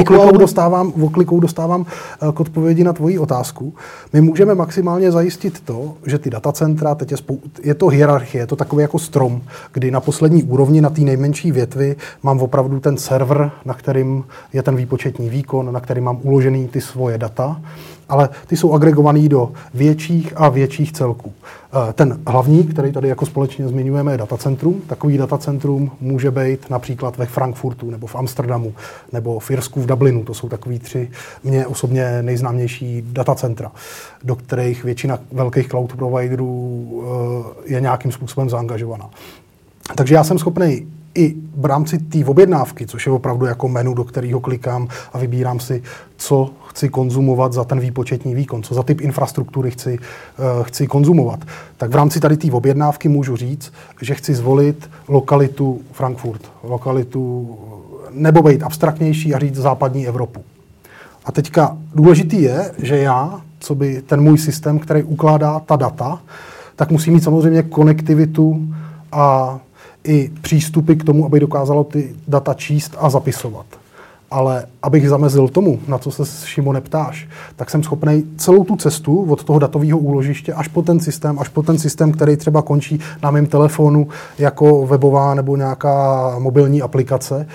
oklikou 0.00 0.38
dostávám, 0.38 0.92
oklikou 1.02 1.40
dostávám 1.40 1.80
uh, 1.80 2.32
k 2.32 2.40
odpovědi 2.40 2.84
na 2.84 2.92
tvoji 2.92 3.18
otázku. 3.18 3.74
My 4.12 4.20
můžeme 4.20 4.54
maximálně 4.54 5.12
zajistit 5.12 5.60
to, 5.60 5.94
že 6.06 6.18
ty 6.18 6.30
datacentra, 6.30 6.94
teď 6.94 7.10
je, 7.10 7.16
spou- 7.16 7.40
je 7.62 7.74
to 7.74 7.88
hierarchie, 7.88 8.42
je 8.42 8.46
to 8.46 8.56
takový 8.56 8.82
jako 8.82 8.98
strom, 8.98 9.40
kdy 9.72 9.90
na 9.90 10.00
poslední 10.00 10.42
úrovni, 10.42 10.80
na 10.80 10.90
té 10.90 11.00
nejmenší 11.00 11.52
větvi, 11.52 11.96
mám 12.22 12.40
opravdu 12.40 12.80
ten 12.80 12.96
server, 12.96 13.50
na 13.64 13.74
kterým 13.74 14.24
je 14.52 14.62
ten 14.62 14.76
výpočetní 14.76 15.28
výkon, 15.28 15.72
na 15.72 15.80
kterým 15.80 16.04
mám 16.04 16.18
uložený 16.22 16.68
ty 16.68 16.80
svoje 16.80 17.18
data 17.18 17.60
ale 18.08 18.28
ty 18.46 18.56
jsou 18.56 18.72
agregovaný 18.72 19.28
do 19.28 19.52
větších 19.74 20.32
a 20.36 20.48
větších 20.48 20.92
celků. 20.92 21.32
Eh, 21.72 21.92
ten 21.92 22.20
hlavní, 22.26 22.64
který 22.64 22.92
tady 22.92 23.08
jako 23.08 23.26
společně 23.26 23.68
zmiňujeme, 23.68 24.12
je 24.12 24.18
datacentrum. 24.18 24.82
Takový 24.86 25.18
datacentrum 25.18 25.90
může 26.00 26.30
být 26.30 26.70
například 26.70 27.16
ve 27.16 27.26
Frankfurtu 27.26 27.90
nebo 27.90 28.06
v 28.06 28.16
Amsterdamu 28.16 28.74
nebo 29.12 29.38
v 29.40 29.50
Irsku 29.50 29.80
v 29.80 29.86
Dublinu. 29.86 30.24
To 30.24 30.34
jsou 30.34 30.48
takový 30.48 30.78
tři 30.78 31.10
mě 31.44 31.66
osobně 31.66 32.22
nejznámější 32.22 33.04
datacentra, 33.12 33.72
do 34.24 34.36
kterých 34.36 34.84
většina 34.84 35.18
velkých 35.32 35.68
cloud 35.68 35.92
providerů 35.92 37.02
eh, 37.66 37.74
je 37.74 37.80
nějakým 37.80 38.12
způsobem 38.12 38.50
zaangažovaná. 38.50 39.10
Takže 39.94 40.14
já 40.14 40.24
jsem 40.24 40.38
schopný 40.38 40.86
i 41.14 41.34
v 41.56 41.64
rámci 41.64 41.98
té 41.98 42.24
objednávky, 42.24 42.86
což 42.86 43.06
je 43.06 43.12
opravdu 43.12 43.46
jako 43.46 43.68
menu, 43.68 43.94
do 43.94 44.04
kterého 44.04 44.40
klikám 44.40 44.88
a 45.12 45.18
vybírám 45.18 45.60
si, 45.60 45.82
co 46.16 46.50
chci 46.68 46.88
konzumovat 46.88 47.52
za 47.52 47.64
ten 47.64 47.80
výpočetní 47.80 48.34
výkon, 48.34 48.62
co 48.62 48.74
za 48.74 48.82
typ 48.82 49.00
infrastruktury 49.00 49.70
chci, 49.70 49.98
uh, 49.98 50.64
chci 50.64 50.86
konzumovat. 50.86 51.40
Tak 51.76 51.90
v 51.90 51.94
rámci 51.94 52.20
tady 52.20 52.36
té 52.36 52.52
objednávky 52.52 53.08
můžu 53.08 53.36
říct, 53.36 53.72
že 54.02 54.14
chci 54.14 54.34
zvolit 54.34 54.90
lokalitu 55.08 55.80
Frankfurt, 55.92 56.42
lokalitu 56.62 57.58
nebo 58.10 58.42
být 58.42 58.62
abstraktnější 58.62 59.34
a 59.34 59.38
říct 59.38 59.56
západní 59.56 60.06
Evropu. 60.06 60.44
A 61.24 61.32
teďka 61.32 61.76
důležitý 61.94 62.42
je, 62.42 62.72
že 62.78 62.96
já, 62.96 63.40
co 63.60 63.74
by 63.74 64.02
ten 64.02 64.20
můj 64.20 64.38
systém, 64.38 64.78
který 64.78 65.02
ukládá 65.02 65.60
ta 65.60 65.76
data, 65.76 66.20
tak 66.76 66.90
musí 66.90 67.10
mít 67.10 67.24
samozřejmě 67.24 67.62
konektivitu 67.62 68.68
a 69.12 69.58
i 70.04 70.30
přístupy 70.40 70.94
k 70.94 71.04
tomu, 71.04 71.26
aby 71.26 71.40
dokázalo 71.40 71.84
ty 71.84 72.14
data 72.28 72.54
číst 72.54 72.96
a 72.98 73.10
zapisovat. 73.10 73.66
Ale 74.30 74.66
abych 74.82 75.08
zamezil 75.08 75.48
tomu, 75.48 75.78
na 75.88 75.98
co 75.98 76.10
se 76.10 76.46
Šimone 76.46 76.80
ptáš, 76.80 77.28
tak 77.56 77.70
jsem 77.70 77.82
schopný 77.82 78.24
celou 78.36 78.64
tu 78.64 78.76
cestu 78.76 79.26
od 79.30 79.44
toho 79.44 79.58
datového 79.58 79.98
úložiště 79.98 80.52
až 80.52 80.68
po 80.68 80.82
ten 80.82 81.00
systém, 81.00 81.38
až 81.38 81.48
po 81.48 81.62
ten 81.62 81.78
systém, 81.78 82.12
který 82.12 82.36
třeba 82.36 82.62
končí 82.62 83.00
na 83.22 83.30
mém 83.30 83.46
telefonu 83.46 84.08
jako 84.38 84.86
webová 84.86 85.34
nebo 85.34 85.56
nějaká 85.56 86.34
mobilní 86.38 86.82
aplikace, 86.82 87.46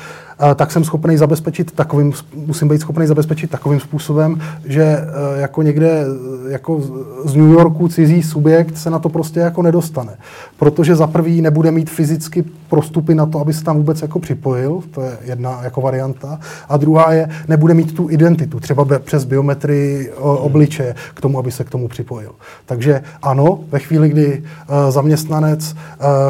tak 0.55 0.71
jsem 0.71 0.83
schopný 0.83 1.17
zabezpečit 1.17 1.71
takovým, 1.71 2.13
musím 2.35 2.67
být 2.67 2.81
schopný 2.81 3.07
zabezpečit 3.07 3.49
takovým 3.49 3.79
způsobem, 3.79 4.41
že 4.65 4.83
e, 4.83 5.05
jako 5.41 5.61
někde 5.61 5.89
e, 5.89 6.51
jako 6.51 6.81
z 7.25 7.35
New 7.35 7.49
Yorku 7.49 7.87
cizí 7.87 8.23
subjekt 8.23 8.77
se 8.77 8.89
na 8.89 8.99
to 8.99 9.09
prostě 9.09 9.39
jako 9.39 9.61
nedostane. 9.61 10.17
Protože 10.59 10.95
za 10.95 11.07
prvý 11.07 11.41
nebude 11.41 11.71
mít 11.71 11.89
fyzicky 11.89 12.43
prostupy 12.69 13.15
na 13.15 13.25
to, 13.25 13.39
aby 13.39 13.53
se 13.53 13.63
tam 13.63 13.77
vůbec 13.77 14.01
jako 14.01 14.19
připojil, 14.19 14.79
to 14.91 15.01
je 15.01 15.17
jedna 15.23 15.59
jako 15.63 15.81
varianta, 15.81 16.39
a 16.69 16.77
druhá 16.77 17.13
je, 17.13 17.29
nebude 17.47 17.73
mít 17.73 17.95
tu 17.95 18.09
identitu, 18.09 18.59
třeba 18.59 18.85
přes 18.99 19.25
biometrii 19.25 20.11
obličeje 20.19 20.95
k 21.13 21.21
tomu, 21.21 21.39
aby 21.39 21.51
se 21.51 21.63
k 21.63 21.69
tomu 21.69 21.87
připojil. 21.87 22.31
Takže 22.65 23.01
ano, 23.21 23.59
ve 23.71 23.79
chvíli, 23.79 24.09
kdy 24.09 24.43
zaměstnanec 24.89 25.75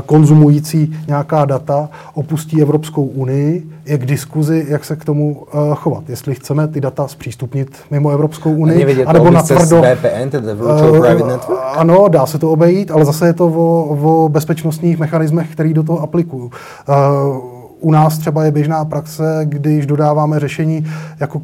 konzumující 0.06 0.96
nějaká 1.08 1.46
data 1.46 1.90
opustí 2.14 2.62
Evropskou 2.62 3.04
unii, 3.06 3.70
je 3.86 3.98
k 3.98 4.06
diskuzi, 4.06 4.66
jak 4.70 4.86
se 4.86 4.96
k 4.96 5.06
tomu 5.06 5.32
uh, 5.54 5.76
chovat. 5.76 6.10
Jestli 6.10 6.36
chceme 6.36 6.68
ty 6.68 6.82
data 6.82 7.08
zpřístupnit 7.08 7.78
mimo 7.92 8.10
Evropskou 8.10 8.52
unii, 8.52 9.06
anebo 9.06 9.32
na 9.32 9.42
tvrdo... 9.42 9.82
VPN, 9.82 10.30
tedy 10.30 10.48
Virtual 10.48 10.92
uh, 10.92 11.00
Private 11.00 11.32
Network? 11.32 11.60
Ano, 11.76 12.08
dá 12.08 12.26
se 12.26 12.40
to 12.40 12.52
obejít, 12.52 12.92
ale 12.92 13.06
zase 13.06 13.28
je 13.28 13.34
to 13.34 13.48
o, 13.48 13.84
o 13.84 14.30
bezpečnostních 14.30 15.00
mechanismech, 15.00 15.52
který 15.52 15.74
do 15.74 15.84
toho 15.84 16.00
aplikují. 16.00 16.44
Uh, 16.44 17.38
u 17.80 17.92
nás 17.92 18.18
třeba 18.18 18.46
je 18.46 18.52
běžná 18.52 18.86
praxe, 18.86 19.42
když 19.44 19.86
dodáváme 19.86 20.40
řešení 20.40 20.86
jako 21.20 21.42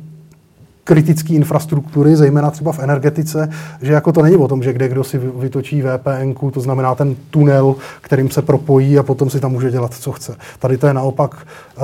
kritické 0.90 1.34
infrastruktury, 1.34 2.16
zejména 2.16 2.52
třeba 2.52 2.72
v 2.72 2.80
energetice, 2.80 3.50
že 3.82 3.94
jako 3.94 4.12
to 4.12 4.22
není 4.22 4.38
o 4.38 4.48
tom, 4.48 4.64
že 4.64 4.74
kde 4.74 4.88
kdo 4.88 5.04
si 5.04 5.18
vytočí 5.18 5.82
VPN, 5.82 6.34
to 6.54 6.62
znamená 6.62 6.96
ten 6.96 7.16
tunel, 7.30 7.76
kterým 8.02 8.30
se 8.30 8.42
propojí 8.42 8.98
a 8.98 9.04
potom 9.04 9.30
si 9.30 9.40
tam 9.40 9.52
může 9.52 9.72
dělat, 9.72 9.94
co 9.94 10.12
chce. 10.12 10.36
Tady 10.60 10.78
to 10.78 10.88
je 10.88 10.94
naopak 10.94 11.36
uh, 11.78 11.84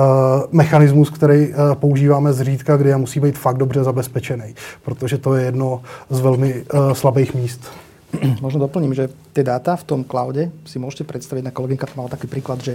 mechanismus, 0.52 1.10
který 1.10 1.48
uh, 1.48 1.54
používáme 1.74 2.32
zřídka, 2.32 2.76
kde 2.76 2.96
musí 2.96 3.20
být 3.20 3.38
fakt 3.38 3.58
dobře 3.58 3.84
zabezpečený, 3.84 4.54
protože 4.82 5.18
to 5.18 5.34
je 5.34 5.44
jedno 5.44 5.82
z 6.10 6.20
velmi 6.20 6.54
uh, 6.54 6.92
slabých 6.92 7.34
míst. 7.34 7.62
Možno 8.42 8.60
doplním, 8.60 8.94
že 8.94 9.08
ty 9.32 9.46
data 9.46 9.76
v 9.76 9.84
tom 9.84 10.02
cloude 10.02 10.50
si 10.66 10.82
môžete 10.82 11.06
predstaviť, 11.06 11.46
na 11.46 11.54
kolegynka 11.54 11.86
to 11.86 11.94
mal 11.94 12.10
taký 12.10 12.26
príklad, 12.26 12.58
že 12.58 12.74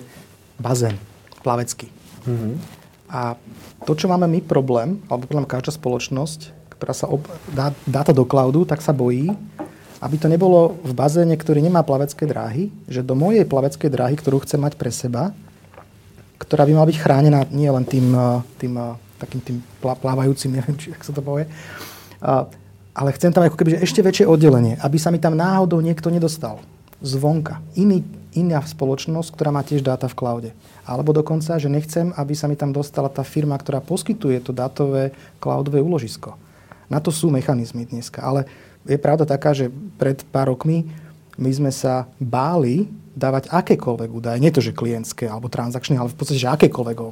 bazén 0.63 0.95
plavecký. 1.43 1.91
Mm-hmm 2.23 2.80
a 3.11 3.35
to, 3.83 3.91
čo 3.91 4.07
máme 4.07 4.31
my 4.31 4.39
problém, 4.39 5.03
alebo 5.11 5.27
podľa 5.27 5.51
každá 5.51 5.75
spoločnosť, 5.75 6.71
ktorá 6.79 6.93
sa 6.95 7.11
ob- 7.11 7.27
dá, 7.51 7.75
dá 7.83 8.07
to 8.07 8.15
do 8.15 8.23
cloudu, 8.23 8.63
tak 8.63 8.79
sa 8.79 8.95
bojí, 8.95 9.35
aby 9.99 10.15
to 10.15 10.31
nebolo 10.31 10.79
v 10.81 10.95
bazéne, 10.95 11.35
ktorý 11.35 11.59
nemá 11.59 11.83
plavecké 11.83 12.23
dráhy, 12.23 12.71
že 12.87 13.03
do 13.03 13.13
mojej 13.13 13.43
plaveckej 13.43 13.91
dráhy, 13.91 14.15
ktorú 14.15 14.41
chcem 14.47 14.63
mať 14.63 14.79
pre 14.79 14.89
seba, 14.89 15.35
ktorá 16.39 16.65
by 16.65 16.73
mala 16.73 16.89
byť 16.89 16.97
chránená 16.97 17.39
nie 17.51 17.69
len 17.69 17.85
tým, 17.85 18.15
eh, 18.15 18.39
tým 18.57 18.73
eh, 18.79 18.95
takým 19.21 19.41
tým 19.43 19.57
plávajúcim, 19.83 20.49
neviem, 20.55 20.73
či 20.79 20.89
jak 20.95 21.03
sa 21.05 21.13
to 21.13 21.21
povie, 21.21 21.45
ale 22.91 23.09
chcem 23.17 23.29
tam 23.29 23.45
ako 23.45 23.57
keby 23.57 23.81
ešte 23.81 24.01
väčšie 24.01 24.25
oddelenie, 24.25 24.81
aby 24.81 24.97
sa 24.97 25.13
mi 25.13 25.21
tam 25.21 25.37
náhodou 25.37 25.77
niekto 25.81 26.09
nedostal 26.09 26.57
zvonka. 27.01 27.59
Iný, 27.75 28.05
iná 28.31 28.63
spoločnosť, 28.63 29.33
ktorá 29.35 29.51
má 29.51 29.61
tiež 29.65 29.83
dáta 29.83 30.07
v 30.07 30.17
cloude. 30.17 30.49
Alebo 30.87 31.11
dokonca, 31.11 31.57
že 31.59 31.67
nechcem, 31.67 32.13
aby 32.15 32.33
sa 32.33 32.47
mi 32.47 32.55
tam 32.55 32.71
dostala 32.71 33.11
tá 33.11 33.25
firma, 33.25 33.57
ktorá 33.57 33.83
poskytuje 33.83 34.39
to 34.41 34.55
dátové 34.55 35.11
cloudové 35.41 35.83
úložisko. 35.83 36.37
Na 36.87 37.03
to 37.03 37.11
sú 37.11 37.33
mechanizmy 37.33 37.83
dneska. 37.83 38.23
Ale 38.23 38.47
je 38.87 38.97
pravda 38.97 39.27
taká, 39.27 39.51
že 39.51 39.69
pred 39.99 40.23
pár 40.31 40.53
rokmi 40.53 40.87
my 41.37 41.51
sme 41.51 41.71
sa 41.73 42.07
báli 42.17 42.87
dávať 43.11 43.51
akékoľvek 43.51 44.09
údaje, 44.09 44.39
nie 44.39 44.55
to, 44.55 44.63
že 44.63 44.71
klientské 44.71 45.27
alebo 45.27 45.51
transakčné, 45.51 45.99
ale 45.99 46.07
v 46.07 46.15
podstate, 46.15 46.39
že 46.39 46.47
akékoľvek, 46.47 46.97
o 47.03 47.11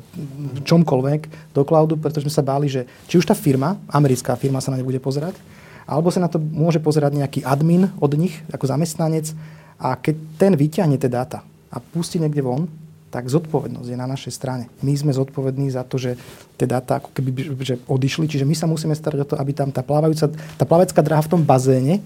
čomkoľvek 0.63 1.51
do 1.51 1.61
cloudu, 1.67 1.99
pretože 1.99 2.23
sme 2.27 2.33
sa 2.39 2.45
báli, 2.45 2.71
že 2.71 2.87
či 3.11 3.19
už 3.19 3.27
tá 3.27 3.35
firma, 3.35 3.75
americká 3.91 4.39
firma 4.39 4.63
sa 4.63 4.71
na 4.71 4.79
ne 4.79 4.87
bude 4.87 5.03
pozerať, 5.03 5.35
alebo 5.83 6.07
sa 6.07 6.23
na 6.23 6.31
to 6.31 6.39
môže 6.39 6.79
pozerať 6.79 7.19
nejaký 7.19 7.39
admin 7.43 7.91
od 7.99 8.15
nich, 8.15 8.39
ako 8.47 8.69
zamestnanec, 8.69 9.35
a 9.79 9.95
keď 9.95 10.15
ten 10.35 10.53
vyťahne 10.59 10.99
tie 10.99 11.07
dáta 11.07 11.41
a 11.71 11.79
pustí 11.79 12.19
niekde 12.19 12.43
von, 12.43 12.67
tak 13.09 13.25
zodpovednosť 13.25 13.89
je 13.89 13.97
na 13.97 14.05
našej 14.05 14.33
strane. 14.37 14.69
My 14.85 14.93
sme 14.93 15.09
zodpovední 15.09 15.73
za 15.73 15.81
to, 15.81 15.97
že 15.97 16.13
tie 16.61 16.69
dáta 16.69 17.01
ako 17.01 17.09
keby 17.09 17.29
že 17.65 17.81
odišli, 17.89 18.29
čiže 18.29 18.45
my 18.45 18.53
sa 18.53 18.69
musíme 18.69 18.93
starať 18.93 19.19
o 19.25 19.29
to, 19.33 19.35
aby 19.41 19.49
tam 19.49 19.73
tá, 19.73 19.81
plávajúca, 19.81 20.29
tá 20.29 20.65
plavecká 20.67 21.01
dráha 21.01 21.25
v 21.25 21.33
tom 21.33 21.41
bazéne, 21.41 22.05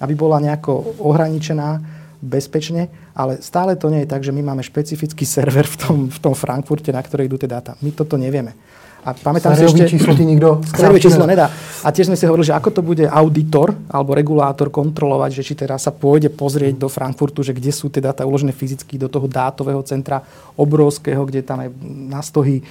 aby 0.00 0.16
bola 0.16 0.40
nejako 0.40 0.96
ohraničená 1.04 1.84
bezpečne, 2.22 2.88
ale 3.12 3.42
stále 3.44 3.76
to 3.76 3.92
nie 3.92 4.06
je 4.06 4.12
tak, 4.14 4.24
že 4.24 4.32
my 4.32 4.40
máme 4.40 4.64
špecifický 4.64 5.26
server 5.26 5.68
v 5.68 5.76
tom, 5.76 5.98
v 6.08 6.18
tom 6.22 6.32
Frankfurte, 6.32 6.94
na 6.94 7.02
ktorej 7.04 7.28
idú 7.28 7.36
tie 7.36 7.50
dáta. 7.50 7.76
My 7.84 7.92
toto 7.92 8.16
nevieme. 8.16 8.56
A 9.02 9.10
pamätám 9.18 9.58
si 9.58 9.66
ešte... 9.66 9.98
číslo 9.98 10.14
ti 10.14 10.22
nikto 10.22 10.62
Sériové 10.78 11.02
číslo 11.02 11.26
nedá. 11.26 11.50
A 11.82 11.90
tiež 11.90 12.06
sme 12.06 12.14
si 12.14 12.22
hovorili, 12.22 12.46
že 12.46 12.54
ako 12.54 12.70
to 12.70 12.82
bude 12.86 13.02
auditor 13.10 13.74
alebo 13.90 14.14
regulátor 14.14 14.70
kontrolovať, 14.70 15.42
že 15.42 15.42
či 15.42 15.54
teraz 15.58 15.82
sa 15.84 15.90
pôjde 15.90 16.30
pozrieť 16.30 16.78
do 16.78 16.86
Frankfurtu, 16.86 17.42
že 17.42 17.50
kde 17.50 17.74
sú 17.74 17.90
tie 17.90 17.98
dáta 17.98 18.22
uložené 18.22 18.54
fyzicky 18.54 18.94
do 19.02 19.10
toho 19.10 19.26
dátového 19.26 19.82
centra 19.82 20.22
obrovského, 20.54 21.26
kde 21.26 21.42
tam 21.42 21.66
je 21.66 21.74
na 22.06 22.22
stohy 22.22 22.62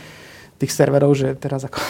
tých 0.56 0.72
serverov, 0.72 1.12
že 1.12 1.36
teraz 1.36 1.68
ako... 1.68 1.84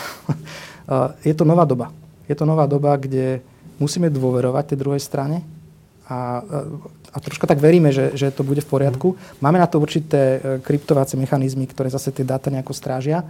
je 1.28 1.34
to 1.38 1.46
nová 1.46 1.62
doba. 1.70 1.94
Je 2.26 2.34
to 2.34 2.50
nová 2.50 2.66
doba, 2.66 2.98
kde 2.98 3.46
musíme 3.78 4.10
dôverovať 4.10 4.74
tej 4.74 4.78
druhej 4.82 5.02
strane 5.06 5.46
a 6.10 6.42
a, 6.42 6.58
a 7.12 7.18
troška 7.20 7.48
tak 7.48 7.60
veríme, 7.60 7.92
že, 7.92 8.16
že 8.16 8.32
to 8.32 8.44
bude 8.44 8.64
v 8.64 8.72
poriadku. 8.72 9.16
Máme 9.44 9.60
na 9.60 9.68
to 9.68 9.80
určité 9.80 10.20
e, 10.20 10.39
kryptovacie 10.64 11.20
mechanizmy, 11.20 11.68
ktoré 11.68 11.92
zase 11.92 12.12
tie 12.12 12.24
dáta 12.28 12.48
nejako 12.52 12.72
strážia, 12.76 13.24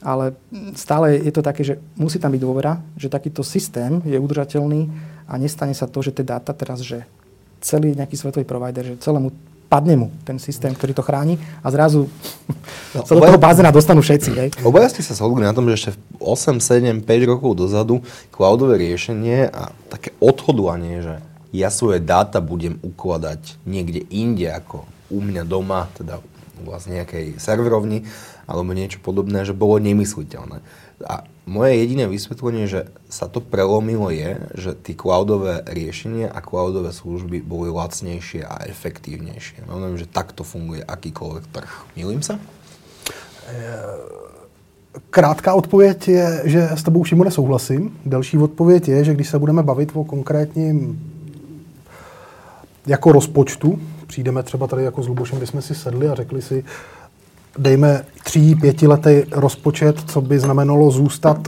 ale 0.00 0.32
stále 0.76 1.20
je 1.20 1.32
to 1.32 1.44
také, 1.44 1.62
že 1.64 1.74
musí 1.96 2.16
tam 2.16 2.32
byť 2.32 2.40
dôvera, 2.40 2.80
že 2.96 3.12
takýto 3.12 3.44
systém 3.44 4.00
je 4.08 4.16
udržateľný 4.16 4.88
a 5.28 5.36
nestane 5.36 5.76
sa 5.76 5.84
to, 5.84 6.00
že 6.00 6.16
tie 6.16 6.24
dáta 6.24 6.56
teraz, 6.56 6.80
že 6.80 7.04
celý 7.60 7.92
nejaký 7.92 8.16
svetový 8.16 8.48
provider, 8.48 8.96
že 8.96 9.02
celému 9.04 9.30
padne 9.70 9.94
mu 9.94 10.08
ten 10.26 10.40
systém, 10.42 10.74
ktorý 10.74 10.96
to 10.96 11.06
chráni 11.06 11.38
a 11.62 11.70
zrazu 11.70 12.10
no, 12.96 13.06
sa 13.06 13.14
do 13.14 13.22
toho 13.22 13.38
bazéna 13.38 13.70
dostanú 13.70 14.02
všetci. 14.02 14.30
Hej. 14.34 14.48
Obaja 14.66 14.90
ste 14.90 15.06
sa 15.06 15.14
shodli 15.14 15.46
na 15.46 15.54
tom, 15.54 15.70
že 15.70 15.78
ešte 15.78 15.90
8, 16.18 16.58
7, 16.58 17.06
5 17.06 17.30
rokov 17.30 17.54
dozadu 17.54 18.02
cloudové 18.34 18.82
riešenie 18.82 19.46
a 19.52 19.70
také 19.86 20.10
odhodovanie, 20.18 21.04
že 21.06 21.14
ja 21.54 21.70
svoje 21.70 22.02
dáta 22.02 22.42
budem 22.42 22.82
ukladať 22.82 23.62
niekde 23.62 24.06
inde 24.10 24.50
ako 24.50 24.86
u 25.10 25.18
mňa 25.22 25.42
doma, 25.46 25.86
teda 25.94 26.18
u 26.60 26.70
vás 26.70 26.86
nejakej 26.90 27.38
serverovni 27.38 28.06
alebo 28.50 28.74
niečo 28.74 28.98
podobné, 28.98 29.46
že 29.46 29.54
bolo 29.54 29.78
nemysliteľné. 29.78 30.58
A 31.06 31.24
moje 31.46 31.72
jediné 31.80 32.10
vysvetlenie, 32.10 32.66
že 32.66 32.90
sa 33.08 33.30
to 33.30 33.40
prelomilo 33.40 34.10
je, 34.10 34.36
že 34.58 34.70
tie 34.74 34.98
cloudové 34.98 35.62
riešenia 35.64 36.28
a 36.28 36.42
cloudové 36.42 36.90
služby 36.90 37.40
boli 37.40 37.70
lacnejšie 37.70 38.44
a 38.44 38.66
efektívnejšie. 38.66 39.64
Mám 39.70 39.96
že 39.96 40.10
takto 40.10 40.42
funguje 40.42 40.82
akýkoľvek 40.84 41.44
trh. 41.54 41.72
Milím 41.94 42.20
sa? 42.20 42.36
Krátká 45.10 45.54
odpověď 45.54 46.08
je, 46.08 46.26
že 46.44 46.60
s 46.74 46.82
tebou 46.82 47.02
vším 47.02 47.24
nesouhlasím. 47.24 47.98
Další 48.06 48.38
odpověď 48.38 48.88
je, 48.88 49.04
že 49.04 49.14
když 49.14 49.28
se 49.28 49.38
budeme 49.38 49.62
bavit 49.62 49.90
o 49.94 50.04
konkrétním 50.04 50.98
jako 52.86 53.12
rozpočtu, 53.12 53.80
přijdeme 54.06 54.42
třeba 54.42 54.66
tady 54.66 54.84
jako 54.84 55.02
s 55.02 55.08
Lubošem, 55.08 55.38
kde 55.38 55.46
jsme 55.46 55.62
si 55.62 55.74
sedli 55.74 56.08
a 56.08 56.14
řekli 56.14 56.42
si, 56.42 56.64
dejme 57.58 58.04
tří, 58.24 58.54
pětiletý 58.54 59.22
rozpočet, 59.32 60.10
co 60.10 60.20
by 60.20 60.38
znamenalo 60.38 60.90
zůstat 60.90 61.38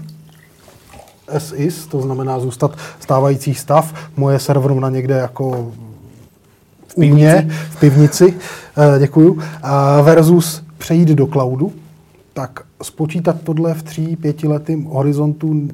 as 1.29 1.53
is, 1.57 1.87
to 1.87 2.01
znamená 2.01 2.41
zůstat 2.41 2.77
stávající 3.01 3.55
stav, 3.55 3.95
moje 4.17 4.39
serverovna 4.39 4.91
někde 4.91 5.15
jako 5.15 5.73
v 6.89 6.97
mě, 6.97 7.51
v 7.71 7.81
pivnici, 7.81 8.35
eh, 8.77 8.99
děkuju, 8.99 9.39
versus 10.03 10.63
přejít 10.79 11.09
do 11.09 11.27
cloudu, 11.27 11.73
tak 12.33 12.61
spočítat 12.83 13.37
tohle 13.45 13.75
v 13.75 13.83
tří, 13.83 14.17
pětiletým 14.17 14.85
horizontu 14.85 15.69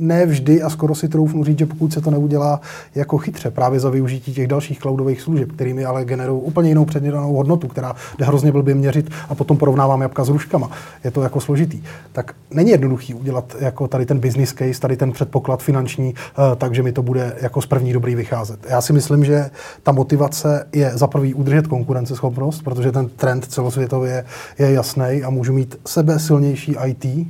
ne 0.00 0.26
vždy 0.26 0.62
a 0.62 0.70
skoro 0.70 0.94
si 0.94 1.08
troufnu 1.08 1.44
říct, 1.44 1.58
že 1.58 1.66
pokud 1.66 1.92
se 1.92 2.00
to 2.00 2.10
neudělá 2.10 2.60
jako 2.94 3.18
chytře, 3.18 3.50
právě 3.50 3.80
za 3.80 3.90
využití 3.90 4.34
těch 4.34 4.46
dalších 4.46 4.78
cloudových 4.78 5.20
služeb, 5.20 5.52
kterými 5.52 5.84
ale 5.84 6.04
generují 6.04 6.42
úplně 6.42 6.68
jinou 6.68 6.84
předmědanou 6.84 7.34
hodnotu, 7.34 7.68
která 7.68 7.94
jde 8.18 8.24
hrozně 8.24 8.52
blbě 8.52 8.74
měřit 8.74 9.10
a 9.28 9.34
potom 9.34 9.56
porovnávám 9.56 10.02
jabka 10.02 10.24
s 10.24 10.28
ruškama. 10.28 10.70
Je 11.04 11.10
to 11.10 11.22
jako 11.22 11.40
složitý. 11.40 11.82
Tak 12.12 12.34
není 12.50 12.70
jednoduchý 12.70 13.14
udělat 13.14 13.56
jako 13.60 13.88
tady 13.88 14.06
ten 14.06 14.18
business 14.18 14.54
case, 14.54 14.80
tady 14.80 14.96
ten 14.96 15.12
předpoklad 15.12 15.62
finanční, 15.62 16.14
eh, 16.14 16.56
takže 16.56 16.82
mi 16.82 16.92
to 16.92 17.02
bude 17.02 17.36
jako 17.40 17.62
z 17.62 17.66
první 17.66 17.92
dobrý 17.92 18.14
vycházet. 18.14 18.60
Já 18.68 18.80
si 18.80 18.92
myslím, 18.92 19.24
že 19.24 19.50
ta 19.82 19.92
motivace 19.92 20.66
je 20.72 20.90
za 20.94 21.06
prvý 21.06 21.34
udržet 21.34 21.66
konkurenceschopnost, 21.66 22.62
protože 22.64 22.92
ten 22.92 23.08
trend 23.08 23.44
celosvětově 23.44 24.24
je 24.58 24.72
jasný 24.72 25.22
a 25.24 25.30
můžu 25.30 25.52
mít 25.52 25.76
sebe 25.86 26.18
silnější 26.18 26.76
IT, 26.86 27.28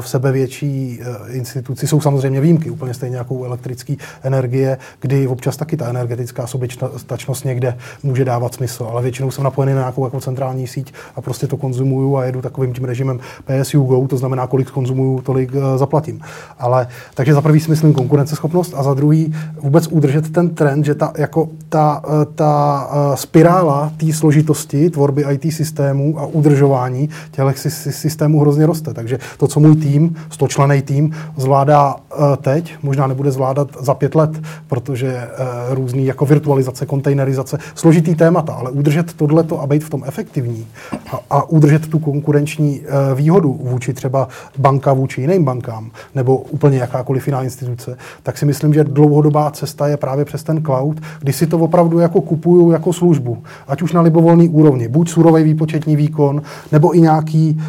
v 0.00 0.08
sebevětší 0.08 1.00
eh, 1.00 1.32
instituci. 1.32 1.86
Jsou 1.86 2.00
samozřejmě 2.00 2.40
výjimky, 2.40 2.70
úplně 2.70 2.94
stejně 2.94 3.16
jako 3.16 3.34
u 3.34 3.44
elektrické 3.44 3.94
energie, 4.22 4.78
kdy 5.00 5.26
občas 5.26 5.56
taky 5.56 5.76
ta 5.76 5.88
energetická 5.88 6.46
soběstačnost 6.46 7.44
někde 7.44 7.76
může 8.02 8.24
dávat 8.24 8.54
smysl, 8.54 8.88
ale 8.90 9.02
většinou 9.02 9.30
jsem 9.30 9.44
napojený 9.44 9.72
na 9.72 9.78
nějakou 9.78 10.04
jako 10.04 10.20
centrální 10.20 10.66
síť 10.66 10.92
a 11.16 11.20
prostě 11.20 11.46
to 11.46 11.56
konzumuju 11.56 12.16
a 12.16 12.24
jedu 12.24 12.42
takovým 12.42 12.72
tím 12.72 12.84
režimem 12.84 13.20
PSU 13.44 13.82
Go, 13.82 14.08
to 14.08 14.16
znamená, 14.16 14.46
kolik 14.46 14.70
konzumuju, 14.70 15.20
tolik 15.20 15.54
uh, 15.54 15.60
zaplatím. 15.76 16.20
Ale 16.58 16.86
takže 17.14 17.34
za 17.34 17.40
prvý 17.40 17.60
si 17.60 17.70
myslím 17.70 17.92
konkurenceschopnost 17.92 18.74
a 18.76 18.82
za 18.82 18.94
druhý 18.94 19.34
vůbec 19.60 19.86
udržet 19.86 20.32
ten 20.32 20.48
trend, 20.48 20.84
že 20.84 20.94
ta, 20.94 21.12
jako 21.16 21.48
ta, 21.68 22.02
ta 22.34 22.86
uh, 22.86 23.14
spirála 23.14 23.92
té 23.96 24.12
složitosti 24.12 24.90
tvorby 24.90 25.24
IT 25.30 25.52
systémů 25.52 26.18
a 26.18 26.26
udržování 26.26 27.08
těch 27.30 27.58
systémů 27.90 28.40
hrozně 28.40 28.66
roste. 28.66 28.94
Takže 28.94 29.18
to, 29.36 29.46
co 29.46 29.60
mu 29.60 29.67
můj 29.68 29.76
tým, 29.76 30.16
stočlený 30.30 30.82
tým, 30.82 31.12
zvládá 31.36 31.94
uh, 31.94 32.36
teď, 32.36 32.74
možná 32.82 33.06
nebude 33.06 33.30
zvládat 33.30 33.68
za 33.80 33.94
pět 33.94 34.14
let, 34.14 34.30
protože 34.68 35.12
uh, 35.16 35.74
různý 35.74 36.06
jako 36.06 36.26
virtualizace, 36.26 36.86
kontejnerizace, 36.86 37.58
složitý 37.74 38.14
témata, 38.14 38.52
ale 38.52 38.70
udržet 38.70 39.12
tohleto 39.12 39.60
a 39.60 39.66
být 39.66 39.84
v 39.84 39.90
tom 39.90 40.02
efektivní 40.06 40.66
a, 41.12 41.20
a 41.30 41.48
udržet 41.48 41.88
tu 41.88 41.98
konkurenční 41.98 42.80
uh, 42.80 43.18
výhodu 43.18 43.60
vůči 43.62 43.94
třeba 43.94 44.28
banka 44.58 44.92
vůči 44.92 45.20
jiným 45.20 45.44
bankám, 45.44 45.90
nebo 46.14 46.36
úplně 46.36 46.78
jakákoliv 46.78 47.26
jiná 47.26 47.42
instituce, 47.42 47.96
tak 48.22 48.38
si 48.38 48.46
myslím, 48.46 48.74
že 48.74 48.84
dlouhodobá 48.84 49.50
cesta 49.50 49.88
je 49.88 49.96
právě 49.96 50.24
přes 50.24 50.42
ten 50.42 50.62
cloud, 50.62 51.00
kdy 51.20 51.32
si 51.32 51.46
to 51.46 51.58
opravdu 51.58 51.98
jako 51.98 52.20
kupuju 52.20 52.70
jako 52.70 52.92
službu, 52.92 53.38
ať 53.68 53.82
už 53.82 53.92
na 53.92 54.00
libovolný 54.00 54.48
úrovni, 54.48 54.88
buď 54.88 55.10
surový 55.10 55.42
výpočetní 55.42 55.96
výkon, 55.96 56.42
nebo 56.72 56.96
i 56.96 57.00
nějaký 57.00 57.60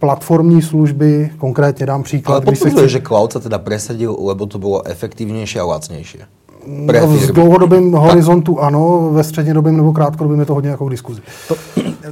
platformní 0.00 0.62
služby, 0.62 1.30
konkrétně 1.38 1.86
dám 1.86 2.02
příklad. 2.02 2.34
Ale 2.34 2.56
potvrdzuje, 2.56 2.88
chci... 2.88 2.92
že 2.96 3.00
cloud 3.04 3.32
sa 3.32 3.40
teda 3.40 3.60
presadil, 3.60 4.16
lebo 4.16 4.48
to 4.48 4.58
bylo 4.58 4.80
efektivnější 4.88 5.60
a 5.60 5.64
lacnější. 5.64 6.18
No, 6.66 6.92
v 7.06 7.32
dlouhodobém 7.32 7.92
horizontu 7.92 8.60
ano, 8.60 9.10
ve 9.12 9.24
střednědobém 9.24 9.76
nebo 9.76 9.92
krátkodobém 9.92 10.40
je 10.40 10.46
to 10.46 10.54
hodně 10.54 10.70
jako 10.70 10.86
k 10.86 10.90
diskuzi. 10.90 11.20
To, 11.48 11.54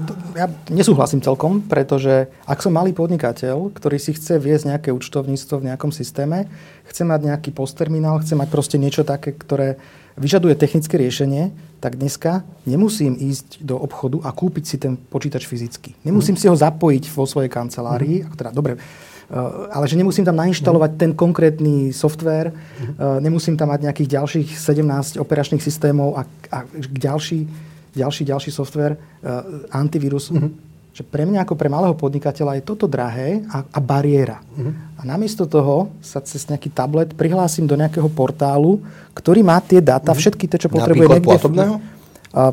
to, 0.06 0.12
ja 0.36 0.46
nesúhlasím 0.70 1.20
celkom, 1.20 1.60
pretože 1.64 2.28
ak 2.46 2.62
som 2.62 2.72
malý 2.72 2.92
podnikateľ, 2.94 3.74
ktorý 3.74 3.98
si 3.98 4.14
chce 4.16 4.38
viesť 4.38 4.72
nejaké 4.72 4.88
účtovníctvo 4.94 5.58
v 5.58 5.66
nejakom 5.72 5.90
systéme, 5.92 6.48
chce 6.88 7.02
mať 7.04 7.20
nejaký 7.28 7.50
postterminál, 7.52 8.20
chce 8.22 8.38
mať 8.38 8.48
proste 8.48 8.76
niečo 8.78 9.04
také, 9.04 9.34
ktoré 9.36 9.76
vyžaduje 10.18 10.54
technické 10.58 10.98
riešenie, 10.98 11.54
tak 11.78 11.94
dneska 11.94 12.42
nemusím 12.66 13.14
ísť 13.14 13.62
do 13.62 13.78
obchodu 13.78 14.20
a 14.26 14.34
kúpiť 14.34 14.64
si 14.66 14.76
ten 14.76 14.98
počítač 14.98 15.46
fyzicky. 15.46 15.94
Nemusím 16.02 16.34
mm. 16.34 16.40
si 16.42 16.46
ho 16.50 16.56
zapojiť 16.58 17.04
vo 17.14 17.24
svojej 17.24 17.48
kancelárii, 17.48 18.26
mm. 18.26 18.34
teda 18.34 18.50
dobre, 18.50 18.76
eh, 18.76 19.34
ale 19.70 19.86
že 19.86 19.94
nemusím 19.94 20.26
tam 20.26 20.36
nainštalovať 20.36 20.90
mm. 20.94 20.98
ten 20.98 21.10
konkrétny 21.14 21.74
software, 21.94 22.50
mm. 22.50 23.22
nemusím 23.22 23.54
tam 23.54 23.70
mať 23.70 23.86
nejakých 23.86 24.08
ďalších 24.18 24.48
17 24.58 25.22
operačných 25.22 25.62
systémov 25.62 26.18
a, 26.18 26.26
a 26.50 26.58
ďalší, 26.76 27.46
ďalší, 27.94 28.22
ďalší 28.26 28.50
software, 28.50 28.98
eh, 28.98 29.30
antivírus. 29.70 30.34
Mm 30.34 30.67
že 30.98 31.06
pre 31.06 31.22
mňa 31.22 31.46
ako 31.46 31.54
pre 31.54 31.70
malého 31.70 31.94
podnikateľa 31.94 32.58
je 32.58 32.66
toto 32.66 32.90
drahé 32.90 33.46
a, 33.54 33.62
a 33.62 33.78
bariéra. 33.78 34.42
Uh-huh. 34.42 34.74
A 34.98 35.06
namiesto 35.06 35.46
toho 35.46 35.94
sa 36.02 36.18
cez 36.18 36.42
nejaký 36.50 36.74
tablet 36.74 37.14
prihlásim 37.14 37.70
do 37.70 37.78
nejakého 37.78 38.10
portálu, 38.10 38.82
ktorý 39.14 39.46
má 39.46 39.62
tie 39.62 39.78
dáta, 39.78 40.10
uh-huh. 40.10 40.18
všetky 40.18 40.50
tie, 40.50 40.58
čo 40.58 40.66
potrebuje. 40.66 41.06
Napríklad 41.06 41.22
niekde, 41.22 41.30
platobného? 41.30 41.74
A, 42.34 42.50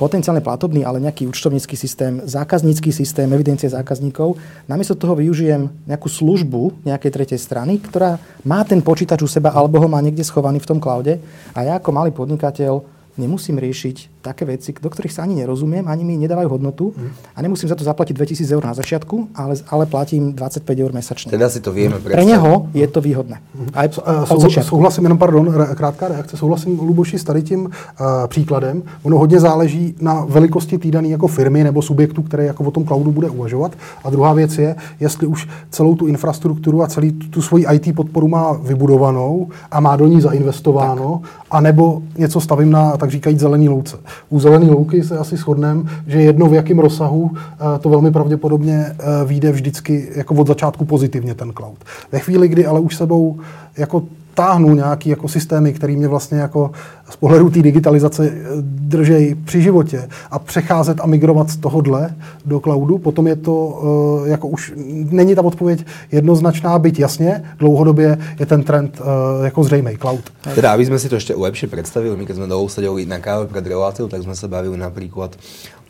potenciálne 0.00 0.40
platobný, 0.40 0.86
ale 0.86 1.02
nejaký 1.02 1.26
účtovnícky 1.26 1.74
systém, 1.74 2.22
zákaznícky 2.22 2.94
systém, 2.94 3.26
evidencie 3.28 3.66
zákazníkov. 3.66 4.38
Namiesto 4.70 4.94
toho 4.94 5.18
využijem 5.18 5.68
nejakú 5.84 6.06
službu 6.06 6.86
nejakej 6.86 7.10
tretej 7.10 7.40
strany, 7.42 7.82
ktorá 7.82 8.16
má 8.46 8.62
ten 8.62 8.78
počítač 8.78 9.20
u 9.20 9.28
seba 9.28 9.50
alebo 9.50 9.82
ho 9.82 9.88
má 9.90 9.98
niekde 9.98 10.22
schovaný 10.22 10.62
v 10.62 10.70
tom 10.70 10.78
cloude 10.78 11.18
a 11.52 11.58
ja 11.66 11.82
ako 11.82 11.90
malý 11.90 12.14
podnikateľ 12.14 12.86
nemusím 13.18 13.58
riešiť 13.58 14.11
také 14.22 14.46
veci, 14.46 14.70
do 14.72 14.88
ktorých 14.88 15.12
sa 15.12 15.26
ani 15.26 15.42
nerozumiem, 15.42 15.90
ani 15.90 16.06
mi 16.06 16.14
nedávajú 16.16 16.48
hodnotu 16.48 16.94
mm. 16.94 17.36
a 17.36 17.38
nemusím 17.42 17.68
za 17.68 17.76
to 17.76 17.84
zaplatiť 17.84 18.14
2000 18.16 18.54
eur 18.54 18.64
na 18.64 18.74
začiatku, 18.74 19.34
ale, 19.34 19.58
ale 19.68 19.84
platím 19.86 20.32
25 20.32 20.64
eur 20.78 20.92
mesačne. 20.94 21.28
Teda 21.34 21.50
si 21.50 21.58
to 21.58 21.74
vieme 21.74 21.98
predstaviť. 21.98 22.16
Pre 22.16 22.24
neho 22.24 22.70
je 22.72 22.86
to 22.86 23.00
výhodné. 23.02 23.42
Mm. 23.54 23.68
Aj 23.74 23.86
od 23.90 24.40
Sou, 24.40 24.62
souhlasím, 24.62 25.04
jenom 25.04 25.18
pardon, 25.18 25.54
krátká 25.74 26.08
reakce, 26.08 26.36
souhlasím 26.36 26.78
Luboši 26.80 27.18
s 27.18 27.24
tady 27.24 27.42
tím 27.42 27.64
uh, 27.64 27.70
příkladem. 28.26 28.82
Ono 29.02 29.18
hodně 29.18 29.40
záleží 29.40 29.94
na 30.00 30.24
velikosti 30.28 30.78
týdaný 30.78 31.10
jako 31.10 31.26
firmy 31.26 31.64
nebo 31.64 31.82
subjektu, 31.82 32.22
který 32.22 32.46
jako 32.46 32.64
o 32.64 32.70
tom 32.70 32.84
cloudu 32.84 33.12
bude 33.12 33.30
uvažovat. 33.30 33.72
A 34.04 34.10
druhá 34.10 34.32
věc 34.32 34.58
je, 34.58 34.76
jestli 35.00 35.26
už 35.26 35.48
celou 35.70 35.96
tu 35.96 36.06
infrastrukturu 36.06 36.82
a 36.82 36.86
celý 36.86 37.12
tu, 37.12 37.28
tu 37.28 37.42
svoji 37.42 37.66
IT 37.72 37.96
podporu 37.96 38.28
má 38.28 38.52
vybudovanou 38.52 39.48
a 39.70 39.80
má 39.80 39.96
do 39.96 40.06
ní 40.06 40.20
zainvestováno, 40.20 41.20
tak. 41.22 41.30
anebo 41.50 42.02
něco 42.18 42.40
stavím 42.40 42.70
na 42.70 42.96
tak 42.96 43.10
říkají 43.10 43.38
zelený 43.38 43.68
louce. 43.68 43.96
U 44.30 44.40
zelené 44.40 44.66
louky 44.66 45.02
se 45.02 45.18
asi 45.18 45.36
shodneme, 45.36 45.82
že 46.06 46.22
jedno 46.22 46.48
v 46.48 46.54
jakém 46.54 46.78
rozsahu 46.78 47.30
eh, 47.36 47.78
to 47.78 47.88
velmi 47.88 48.10
pravděpodobně 48.10 48.86
eh, 48.86 49.24
vyjde 49.24 49.52
vždycky 49.52 50.08
jako 50.14 50.34
od 50.34 50.46
začátku 50.46 50.84
pozitivně 50.84 51.34
ten 51.34 51.52
cloud. 51.52 51.78
Ve 52.12 52.18
chvíli, 52.18 52.48
kdy 52.48 52.66
ale 52.66 52.80
už 52.80 52.96
sebou 52.96 53.40
jako 53.78 54.02
táhnu 54.34 54.74
nějaký 54.74 55.10
jako 55.10 55.28
systémy, 55.28 55.72
které 55.72 55.92
mě 55.92 56.08
vlastně 56.08 56.38
jako 56.38 56.70
z 57.10 57.16
pohledu 57.16 57.50
té 57.50 57.62
digitalizace 57.62 58.26
eh, 58.26 58.46
držejí 58.62 59.34
při 59.34 59.62
životě 59.62 60.08
a 60.30 60.38
přecházet 60.38 61.00
a 61.00 61.06
migrovat 61.06 61.50
z 61.50 61.56
tohohle 61.56 62.14
do 62.44 62.60
cloudu, 62.60 62.98
potom 62.98 63.26
je 63.26 63.36
to 63.36 63.54
uh, 63.54 64.28
jako 64.28 64.48
už, 64.48 64.72
není 65.10 65.34
ta 65.34 65.42
odpověď 65.42 65.86
jednoznačná, 66.12 66.78
byť 66.78 66.98
jasně, 66.98 67.44
dlouhodobě 67.58 68.18
je 68.40 68.46
ten 68.46 68.62
trend 68.62 69.00
uh, 69.00 69.44
jako 69.44 69.64
zřejmý, 69.64 69.96
cloud. 69.96 70.24
Teda, 70.54 70.72
aby 70.72 70.84
sme 70.86 70.98
si 70.98 71.08
to 71.08 71.16
ešte 71.16 71.36
lepšie 71.36 71.70
predstavili, 71.70 72.16
my 72.16 72.24
keď 72.26 72.42
sme 72.42 72.50
dlho 72.50 72.66
sedeli 72.66 73.06
na 73.06 73.22
káve 73.22 73.46
pred 73.46 73.62
reláciou, 73.62 74.10
tak 74.10 74.24
sme 74.26 74.34
sa 74.34 74.50
bavili 74.50 74.74
napríklad 74.74 75.36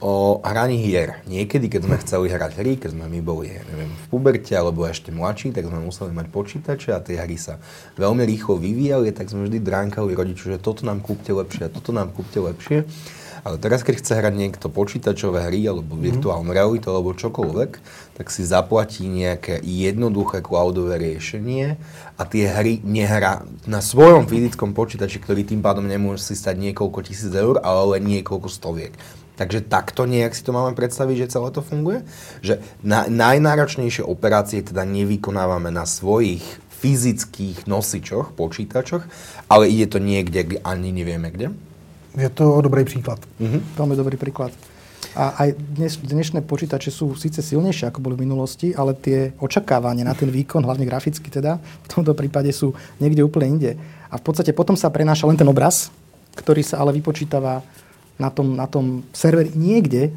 o 0.03 0.43
hraní 0.43 0.83
hier. 0.83 1.23
Niekedy, 1.31 1.71
keď 1.71 1.87
sme 1.87 1.97
chceli 2.03 2.27
hrať 2.27 2.59
hry, 2.59 2.75
keď 2.75 2.91
sme 2.91 3.07
my 3.07 3.21
boli, 3.23 3.55
neviem, 3.55 3.87
v 3.87 4.05
puberte 4.11 4.51
alebo 4.51 4.83
ešte 4.83 5.15
mladší, 5.15 5.55
tak 5.55 5.71
sme 5.71 5.79
museli 5.79 6.11
mať 6.11 6.27
počítače 6.35 6.91
a 6.91 6.99
tie 6.99 7.23
hry 7.23 7.39
sa 7.39 7.63
veľmi 7.95 8.27
rýchlo 8.27 8.59
vyvíjali, 8.59 9.15
tak 9.15 9.31
sme 9.31 9.47
vždy 9.47 9.63
dránkali 9.63 10.11
rodičov, 10.19 10.59
že 10.59 10.59
toto 10.59 10.83
nám 10.83 10.99
kúpte 10.99 11.31
lepšie 11.31 11.71
a 11.71 11.73
toto 11.73 11.95
nám 11.95 12.11
kúpte 12.11 12.43
lepšie. 12.43 12.83
Ale 13.43 13.59
teraz, 13.59 13.83
keď 13.83 13.99
chce 13.99 14.13
hrať 14.23 14.35
niekto 14.39 14.71
počítačové 14.71 15.51
hry 15.51 15.67
alebo 15.67 15.99
mhm. 15.99 16.03
virtuálnu 16.03 16.51
realitu 16.55 16.91
alebo 16.91 17.15
čokoľvek, 17.15 17.71
tak 18.15 18.27
si 18.31 18.47
zaplatí 18.47 19.07
nejaké 19.07 19.59
jednoduché 19.63 20.43
cloudové 20.47 20.99
riešenie 20.99 21.75
a 22.15 22.23
tie 22.23 22.47
hry 22.47 22.79
nehrá 22.87 23.43
na 23.67 23.83
svojom 23.83 24.31
fyzickom 24.31 24.79
počítači, 24.79 25.19
ktorý 25.19 25.43
tým 25.43 25.59
pádom 25.59 25.83
nemôže 25.83 26.23
si 26.23 26.35
stať 26.39 26.55
niekoľko 26.71 26.99
tisíc 27.03 27.35
eur, 27.35 27.59
ale 27.67 27.99
len 27.99 28.21
niekoľko 28.21 28.47
stoviek. 28.47 28.95
Takže 29.37 29.65
takto 29.65 30.05
nejak 30.05 30.37
si 30.37 30.45
to 30.45 30.53
máme 30.53 30.77
predstaviť, 30.77 31.27
že 31.27 31.33
celé 31.39 31.49
to 31.51 31.65
funguje? 31.65 32.05
Že 32.45 32.61
na, 32.85 33.09
najnáročnejšie 33.09 34.05
operácie 34.05 34.61
teda 34.61 34.85
nevykonávame 34.85 35.73
na 35.73 35.89
svojich 35.89 36.45
fyzických 36.83 37.71
nosičoch, 37.71 38.35
počítačoch, 38.35 39.07
ale 39.47 39.71
ide 39.71 39.87
to 39.87 40.03
niekde, 40.03 40.43
kde 40.43 40.59
ani 40.67 40.91
nevieme 40.91 41.31
kde? 41.31 41.55
Je 42.19 42.29
to 42.29 42.61
dobrý 42.61 42.85
príklad. 42.85 43.23
Mhm. 43.41 43.79
Veľmi 43.79 43.95
dobrý 43.97 44.17
príklad. 44.21 44.53
A 45.13 45.45
aj 45.45 45.49
dnes, 45.77 46.01
dnešné 46.01 46.41
počítače 46.49 46.89
sú 46.89 47.13
síce 47.21 47.45
silnejšie, 47.45 47.93
ako 47.93 48.01
boli 48.01 48.17
v 48.17 48.25
minulosti, 48.25 48.73
ale 48.73 48.97
tie 48.97 49.37
očakávania 49.37 50.09
na 50.09 50.17
ten 50.17 50.33
výkon, 50.33 50.65
hlavne 50.65 50.89
graficky 50.89 51.29
teda, 51.29 51.61
v 51.61 51.89
tomto 51.89 52.17
prípade 52.17 52.49
sú 52.49 52.73
niekde 52.97 53.21
úplne 53.21 53.61
inde. 53.61 53.73
A 54.09 54.17
v 54.17 54.25
podstate 54.25 54.57
potom 54.57 54.73
sa 54.73 54.89
prenáša 54.89 55.29
len 55.29 55.37
ten 55.37 55.45
obraz, 55.45 55.93
ktorý 56.33 56.65
sa 56.65 56.81
ale 56.81 56.97
vypočítava 56.97 57.61
na 58.21 58.29
tom, 58.29 58.55
na 58.55 58.69
tom 58.71 59.03
serveri 59.11 59.51
niekde. 59.57 60.13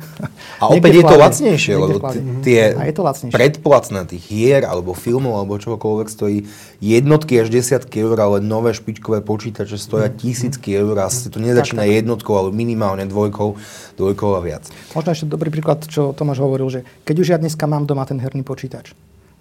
A 0.61 0.69
opäť 0.75 1.01
je 1.01 1.03
to 1.03 1.17
lacnejšie, 1.17 1.73
lebo 1.79 1.97
tie 2.43 2.75
je 2.75 2.93
to 2.93 3.03
lacnejšie. 3.03 3.33
predplatné 3.33 4.01
tých 4.05 4.23
hier 4.29 4.61
alebo 4.67 4.93
filmov 4.93 5.41
alebo 5.41 5.57
čokoľvek 5.57 6.07
stojí 6.11 6.45
jednotky 6.83 7.39
až 7.41 7.49
desiatky 7.49 8.03
eur, 8.03 8.17
ale 8.19 8.37
nové 8.43 8.75
špičkové 8.75 9.23
počítače 9.23 9.79
stoja 9.79 10.11
mhm. 10.11 10.15
tisícky 10.19 10.69
eur 10.75 10.95
a 11.01 11.09
si 11.09 11.31
to 11.31 11.41
nezačína 11.41 11.87
jednotkou, 11.87 12.35
ale 12.35 12.53
minimálne 12.53 13.07
dvojkou, 13.07 13.57
dvojkou 13.97 14.29
a 14.37 14.41
viac. 14.43 14.69
Možno 14.93 15.09
ešte 15.15 15.25
dobrý 15.25 15.49
príklad, 15.49 15.81
čo 15.87 16.13
Tomáš 16.13 16.43
hovoril, 16.43 16.67
že 16.69 16.79
keď 17.07 17.15
už 17.15 17.27
ja 17.33 17.37
dneska 17.39 17.65
mám 17.65 17.87
doma 17.89 18.05
ten 18.05 18.21
herný 18.21 18.45
počítač, 18.45 18.93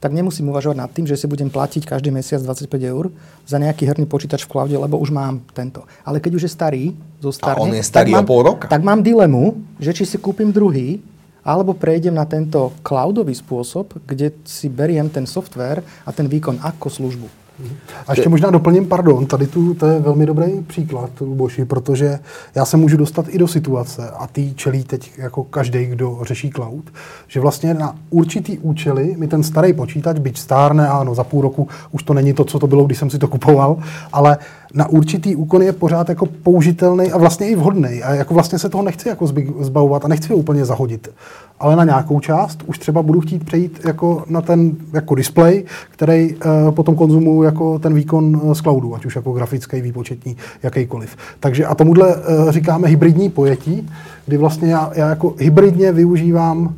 tak 0.04 0.12
nemusím 0.12 0.52
uvažovať 0.52 0.76
nad 0.76 0.92
tým, 0.92 1.08
že 1.08 1.16
si 1.16 1.24
budem 1.24 1.48
platiť 1.48 1.88
každý 1.88 2.12
mesiac 2.12 2.44
25 2.44 2.68
eur 2.76 3.08
za 3.48 3.56
nejaký 3.56 3.88
herný 3.88 4.04
počítač 4.04 4.44
v 4.44 4.52
cloude, 4.52 4.76
lebo 4.76 5.00
už 5.00 5.08
mám 5.08 5.40
tento. 5.56 5.88
Ale 6.04 6.20
keď 6.20 6.36
už 6.36 6.44
je 6.44 6.52
starý, 6.52 6.84
zostarne, 7.24 7.56
A 7.56 7.64
on 7.64 7.72
je 7.72 7.80
starý 7.80 8.12
o 8.12 8.20
pol 8.20 8.44
roka. 8.44 8.68
Tak 8.68 8.84
mám 8.84 9.00
dilemu, 9.00 9.56
že 9.80 9.96
či 9.96 10.04
si 10.04 10.20
kúpim 10.20 10.52
druhý, 10.52 11.00
alebo 11.40 11.72
prejdem 11.72 12.12
na 12.12 12.28
tento 12.28 12.76
cloudový 12.84 13.32
spôsob, 13.32 13.96
kde 14.04 14.36
si 14.44 14.68
beriem 14.68 15.08
ten 15.08 15.24
software 15.24 15.80
a 16.04 16.12
ten 16.12 16.28
výkon 16.28 16.60
ako 16.60 16.92
službu. 16.92 17.43
A 18.06 18.12
ještě 18.12 18.28
možná 18.28 18.50
doplním, 18.50 18.86
pardon, 18.86 19.26
tady 19.26 19.46
tu, 19.46 19.74
to 19.74 19.86
je 19.86 20.00
velmi 20.00 20.26
dobrý 20.26 20.62
příklad, 20.66 21.10
Luboši, 21.20 21.64
protože 21.64 22.18
já 22.54 22.64
se 22.64 22.76
můžu 22.76 22.96
dostat 22.96 23.26
i 23.28 23.38
do 23.38 23.48
situace, 23.48 24.10
a 24.10 24.26
ty 24.26 24.54
čelí 24.54 24.84
teď 24.84 25.12
jako 25.18 25.44
každý, 25.44 25.86
kdo 25.86 26.18
řeší 26.22 26.50
cloud, 26.50 26.84
že 27.28 27.40
vlastně 27.40 27.74
na 27.74 27.96
určitý 28.10 28.58
účely 28.58 29.14
mi 29.18 29.28
ten 29.28 29.42
starý 29.42 29.72
počítač, 29.72 30.18
byť 30.18 30.38
stárne, 30.38 30.88
ano, 30.88 31.14
za 31.14 31.24
půl 31.24 31.42
roku 31.42 31.68
už 31.90 32.02
to 32.02 32.14
není 32.14 32.32
to, 32.32 32.44
co 32.44 32.58
to 32.58 32.66
bylo, 32.66 32.84
když 32.84 32.98
jsem 32.98 33.10
si 33.10 33.18
to 33.18 33.28
kupoval, 33.28 33.76
ale 34.12 34.38
na 34.74 34.88
určitý 34.88 35.36
úkon 35.36 35.62
je 35.62 35.72
pořád 35.72 36.08
jako 36.08 36.26
použitelný 36.26 37.12
a 37.12 37.18
vlastně 37.18 37.48
i 37.48 37.56
vhodný. 37.56 38.02
A 38.02 38.14
jako 38.14 38.34
vlastně 38.34 38.58
se 38.58 38.68
toho 38.68 38.84
nechci 38.84 39.08
jako 39.08 39.26
zbavovat 39.60 40.04
a 40.04 40.08
nechci 40.08 40.32
ho 40.32 40.38
úplně 40.38 40.64
zahodit. 40.64 41.08
Ale 41.60 41.76
na 41.76 41.84
nějakou 41.84 42.20
část 42.20 42.62
už 42.66 42.78
třeba 42.78 43.02
budu 43.02 43.20
chtít 43.20 43.44
přejít 43.44 43.80
jako 43.86 44.24
na 44.28 44.40
ten 44.40 44.72
jako 44.92 45.14
display, 45.14 45.64
který 45.90 46.34
uh, 46.34 46.70
potom 46.70 46.96
konzumuju 46.96 47.42
jako 47.42 47.78
ten 47.78 47.94
výkon 47.94 48.36
uh, 48.36 48.54
z 48.54 48.60
cloudu, 48.60 48.94
ať 48.94 49.06
už 49.06 49.16
jako 49.16 49.32
grafický, 49.32 49.80
výpočetní, 49.80 50.36
jakýkoliv. 50.62 51.16
Takže 51.40 51.66
a 51.66 51.74
tomuhle 51.74 52.16
uh, 52.16 52.50
říkáme 52.50 52.88
hybridní 52.88 53.30
pojetí, 53.30 53.90
kdy 54.26 54.36
vlastně 54.36 54.72
já, 54.72 54.90
já 54.94 55.08
jako 55.08 55.34
hybridně 55.38 55.92
využívám 55.92 56.74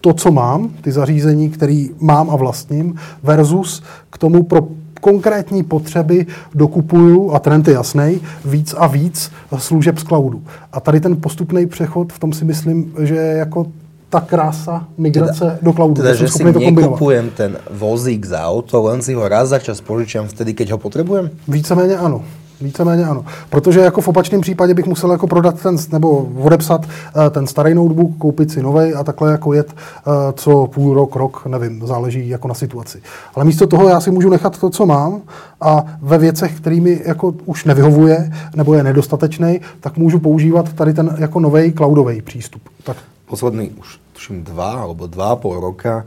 to, 0.00 0.12
co 0.12 0.32
mám, 0.32 0.68
ty 0.80 0.92
zařízení, 0.92 1.50
které 1.50 1.86
mám 2.00 2.30
a 2.30 2.36
vlastním, 2.36 2.94
versus 3.22 3.82
k 4.10 4.18
tomu 4.18 4.42
pro 4.42 4.68
konkrétní 5.04 5.62
potřeby 5.62 6.26
dokupuju, 6.54 7.32
a 7.32 7.38
trend 7.38 7.68
je 7.68 7.74
jasný, 7.74 8.20
víc 8.44 8.74
a 8.78 8.86
víc 8.86 9.32
služeb 9.58 9.98
z 9.98 10.02
cloudu. 10.02 10.42
A 10.72 10.80
tady 10.80 11.00
ten 11.00 11.16
postupný 11.16 11.66
přechod, 11.66 12.12
v 12.12 12.18
tom 12.18 12.32
si 12.32 12.44
myslím, 12.44 12.92
že 12.98 13.14
je 13.14 13.36
jako 13.36 13.66
ta 14.08 14.20
krása 14.20 14.88
migrace 14.98 15.44
teda, 15.44 15.58
do 15.62 15.72
cloudu. 15.72 16.02
Teda, 16.02 16.14
že 16.14 16.28
si 16.28 16.44
nekupujem 16.44 17.30
ten 17.36 17.56
vozík 17.70 18.24
za 18.24 18.48
auto, 18.48 18.82
len 18.82 19.02
si 19.02 19.12
ho 19.14 19.28
raz 19.28 19.48
za 19.52 19.58
čas 19.58 19.84
požičiam 19.84 20.24
vtedy, 20.24 20.54
keď 20.54 20.70
ho 20.70 20.78
potrebujem? 20.78 21.30
Víceméně 21.48 21.96
ano. 21.96 22.24
Víceméně 22.60 23.04
ano. 23.04 23.24
Protože 23.50 23.80
jako 23.80 24.00
v 24.00 24.08
opačném 24.08 24.40
případě 24.40 24.74
bych 24.74 24.86
musel 24.86 25.12
jako 25.12 25.26
prodat 25.26 25.62
ten, 25.62 25.76
nebo 25.92 26.28
odepsat 26.38 26.86
uh, 26.86 26.90
ten 27.30 27.46
starý 27.46 27.74
notebook, 27.74 28.16
koupit 28.18 28.50
si 28.50 28.62
nový 28.62 28.94
a 28.94 29.04
takhle 29.04 29.30
jako 29.30 29.52
jet 29.52 29.72
uh, 29.72 30.12
co 30.34 30.66
půl 30.66 30.94
rok, 30.94 31.16
rok, 31.16 31.46
nevím, 31.46 31.86
záleží 31.86 32.28
jako 32.28 32.48
na 32.48 32.54
situaci. 32.54 33.02
Ale 33.34 33.44
místo 33.44 33.66
toho 33.66 33.88
já 33.88 34.00
si 34.00 34.10
můžu 34.10 34.30
nechat 34.30 34.58
to, 34.58 34.70
co 34.70 34.86
mám 34.86 35.20
a 35.60 35.84
ve 36.02 36.18
věcech, 36.18 36.56
kterými 36.56 37.02
jako 37.04 37.34
už 37.44 37.64
nevyhovuje 37.64 38.32
nebo 38.56 38.74
je 38.74 38.82
nedostatečný, 38.82 39.60
tak 39.80 39.96
můžu 39.96 40.18
používat 40.18 40.72
tady 40.72 40.94
ten 40.94 41.16
jako 41.18 41.40
nový 41.40 41.72
cloudový 41.72 42.22
přístup. 42.22 42.62
Tak. 42.84 42.96
Posledný 43.26 43.70
už 43.70 43.98
tuším 44.12 44.44
dva 44.44 44.72
alebo 44.72 45.06
dva 45.06 45.36
pol 45.36 45.60
roka 45.60 46.04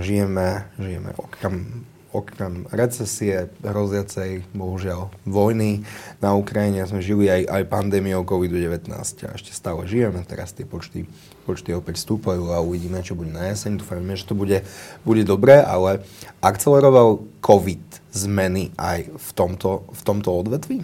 žijeme, 0.00 0.64
žijeme 0.78 1.10
okrem 1.16 1.66
okrem 2.10 2.66
recesie 2.74 3.48
hroziacej, 3.62 4.42
bohužiaľ, 4.50 5.14
vojny 5.22 5.86
na 6.18 6.34
Ukrajine 6.34 6.82
sme 6.82 6.98
žili 6.98 7.30
aj, 7.30 7.42
aj 7.46 7.62
pandémiou 7.70 8.26
COVID-19 8.26 8.90
a 8.98 9.30
ešte 9.38 9.54
stále 9.54 9.86
žijeme. 9.86 10.26
Teraz 10.26 10.50
tie 10.50 10.66
počty, 10.66 11.06
počty 11.46 11.70
opäť 11.70 12.02
stúpajú 12.02 12.50
a 12.50 12.58
uvidíme, 12.58 12.98
čo 13.06 13.14
bude 13.14 13.30
na 13.30 13.54
jeseň. 13.54 13.78
Dúfajme, 13.78 14.18
že 14.18 14.26
to 14.26 14.34
bude, 14.34 14.66
bude 15.06 15.22
dobré, 15.22 15.62
ale 15.62 16.02
akceleroval 16.42 17.22
COVID 17.38 17.82
zmeny 18.10 18.74
aj 18.74 19.06
v 19.14 19.30
tomto, 19.32 19.86
v 19.94 20.02
tomto 20.02 20.34
odvetví? 20.34 20.82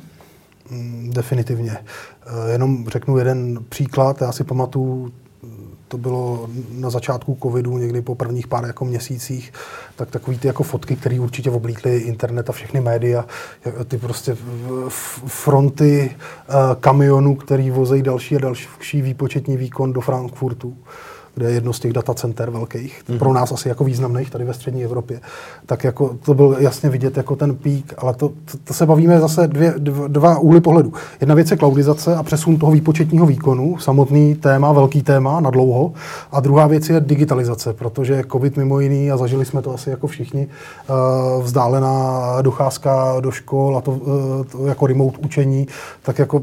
Mm, 0.71 1.11
definitivně. 1.15 1.79
Eh, 2.27 2.53
jenom 2.53 2.89
řeknu 2.89 3.19
jeden 3.19 3.65
příklad. 3.69 4.21
Já 4.21 4.33
si 4.33 4.45
pamatuju 4.45 5.13
to 5.89 5.99
bylo 5.99 6.49
na 6.71 6.91
začátku 6.91 7.39
covidu, 7.43 7.79
někdy 7.79 8.03
po 8.03 8.15
prvních 8.15 8.47
pár 8.47 8.65
jako 8.65 8.85
měsících, 8.85 9.53
tak 9.97 10.11
takový 10.11 10.39
ty 10.39 10.47
jako 10.47 10.63
fotky, 10.63 10.97
které 10.97 11.21
určitě 11.21 11.51
oblíkly 11.51 11.99
internet 11.99 12.51
a 12.51 12.53
všechny 12.53 12.81
média, 12.81 13.25
ty 13.89 13.99
prostě 13.99 14.37
fronty 15.27 16.11
eh, 16.11 16.53
kamionů, 16.81 17.35
který 17.35 17.71
vozejí 17.71 18.03
další 18.03 18.37
a 18.37 18.39
další 18.39 19.03
výpočetní 19.03 19.57
výkon 19.57 19.93
do 19.93 20.01
Frankfurtu 20.01 20.77
kde 21.37 21.47
je 21.47 21.55
jedno 21.55 21.73
z 21.73 21.81
těch 21.81 21.93
datacenter 21.93 22.51
velkých, 22.51 23.03
mm-hmm. 23.09 23.19
pro 23.19 23.33
nás 23.33 23.53
asi 23.53 23.69
jako 23.69 23.85
významných 23.85 24.31
tady 24.31 24.45
ve 24.45 24.55
střední 24.55 24.85
Evropě, 24.85 25.21
tak 25.67 25.85
jako 25.85 26.17
to 26.25 26.35
byl 26.35 26.57
jasně 26.59 26.91
vidět 26.91 27.17
jako 27.17 27.37
ten 27.37 27.55
pík, 27.55 27.95
ale 27.99 28.15
to, 28.15 28.29
to, 28.29 28.59
to 28.65 28.75
se 28.75 28.87
bavíme 28.87 29.21
zase 29.21 29.47
dvě, 29.47 29.75
dv, 29.79 30.01
dva 30.09 30.39
úhly 30.39 30.61
pohledu. 30.61 30.93
Jedna 31.21 31.35
věc 31.35 31.51
je 31.51 31.57
cloudizace 31.57 32.17
a 32.17 32.23
přesun 32.23 32.57
toho 32.57 32.73
výpočetního 32.73 33.27
výkonu, 33.27 33.79
samotný 33.79 34.35
téma, 34.35 34.73
velký 34.73 35.03
téma 35.03 35.41
na 35.41 35.51
dlouho, 35.51 35.93
a 36.33 36.41
druhá 36.41 36.67
věc 36.67 36.89
je 36.89 37.01
digitalizace, 37.01 37.73
protože 37.73 38.23
COVID 38.33 38.57
mimo 38.57 38.81
jiný, 38.81 39.11
a 39.11 39.17
zažili 39.17 39.45
jsme 39.45 39.63
to 39.63 39.75
asi 39.75 39.91
jako 39.91 40.07
všichni, 40.07 40.47
uh, 40.47 41.43
vzdálená 41.43 42.23
docházka 42.43 43.21
do 43.21 43.31
škol 43.31 43.77
a 43.77 43.81
to, 43.81 43.91
uh, 43.91 44.45
to 44.53 44.67
jako 44.67 44.87
remote 44.87 45.19
učení, 45.19 45.67
tak 46.03 46.19
jako 46.19 46.43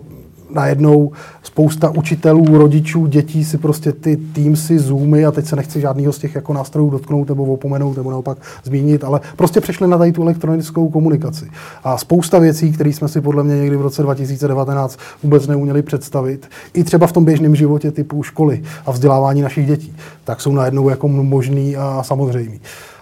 najednou 0.53 1.11
spousta 1.43 1.89
učitelů, 1.89 2.57
rodičů, 2.57 3.05
dětí 3.05 3.45
si 3.45 3.57
prostě 3.57 3.91
ty 3.91 4.17
Teamsy, 4.17 4.79
Zoomy 4.79 5.25
a 5.25 5.31
teď 5.31 5.45
se 5.45 5.55
nechci 5.55 5.81
žádného 5.81 6.13
z 6.13 6.17
těch 6.17 6.35
jako 6.35 6.53
nástrojů 6.53 6.89
dotknout 6.89 7.29
nebo 7.29 7.43
opomenout 7.43 7.97
nebo 7.97 8.11
naopak 8.11 8.37
zmínit, 8.63 9.03
ale 9.03 9.21
prostě 9.35 9.61
přešli 9.61 9.87
na 9.87 9.97
tady 9.97 10.11
tu 10.11 10.21
elektronickou 10.21 10.89
komunikaci. 10.89 11.45
A 11.83 11.97
spousta 11.97 12.39
věcí, 12.39 12.71
které 12.71 12.89
jsme 12.89 13.07
si 13.07 13.21
podle 13.21 13.43
mě 13.43 13.55
někdy 13.55 13.77
v 13.77 13.81
roce 13.81 14.01
2019 14.01 14.99
vůbec 15.23 15.47
neuměli 15.47 15.81
představit, 15.81 16.49
i 16.73 16.83
třeba 16.83 17.07
v 17.07 17.11
tom 17.11 17.25
běžném 17.25 17.55
životě 17.55 17.91
typu 17.91 18.23
školy 18.23 18.63
a 18.85 18.91
vzdělávání 18.91 19.41
našich 19.41 19.67
dětí, 19.67 19.95
tak 20.23 20.41
jsou 20.41 20.51
najednou 20.51 20.89
jako 20.89 21.07
možný 21.07 21.75
a 21.77 22.03
samozřejmý. 22.03 22.59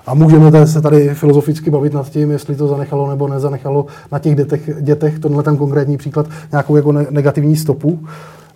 A 0.07 0.13
můžeme 0.13 0.67
se 0.67 0.81
tady 0.81 1.09
filozoficky 1.09 1.69
bavit 1.69 1.93
nad 1.93 2.09
tím, 2.09 2.31
jestli 2.31 2.55
to 2.55 2.67
zanechalo 2.67 3.09
nebo 3.09 3.27
nezanechalo 3.27 3.85
na 4.11 4.19
těch 4.19 4.35
dětech, 4.35 4.69
dětech 4.81 5.19
tenhle 5.19 5.43
ten 5.43 5.57
konkrétní 5.57 5.97
příklad, 5.97 6.27
nějakou 6.51 6.75
jako 6.75 6.91
negativní 6.91 7.55
stopu. 7.55 7.99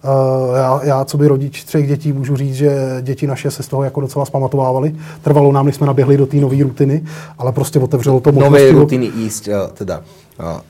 Uh, 0.05 0.55
já, 0.55 0.79
já, 0.83 1.05
co 1.05 1.17
by 1.17 1.27
rodič 1.27 1.63
třech 1.63 1.87
dětí, 1.87 2.13
můžu 2.13 2.37
říct, 2.37 2.55
že 2.55 2.97
děti 3.01 3.27
naše 3.27 3.51
se 3.51 3.63
z 3.63 3.67
toho 3.67 3.83
jako 3.83 4.01
docela 4.01 4.25
zpamatovávaly. 4.25 4.95
Trvalo 5.21 5.51
nám, 5.51 5.65
než 5.65 5.75
jsme 5.75 5.87
naběhli 5.87 6.17
do 6.17 6.25
té 6.25 6.37
nové 6.37 6.63
rutiny, 6.63 7.03
ale 7.37 7.51
prostě 7.51 7.79
otevřelo 7.79 8.19
to 8.19 8.31
možnosti. 8.31 8.51
Nové 8.51 8.71
rutiny 8.71 9.11
jíst, 9.15 9.49
teda 9.73 10.01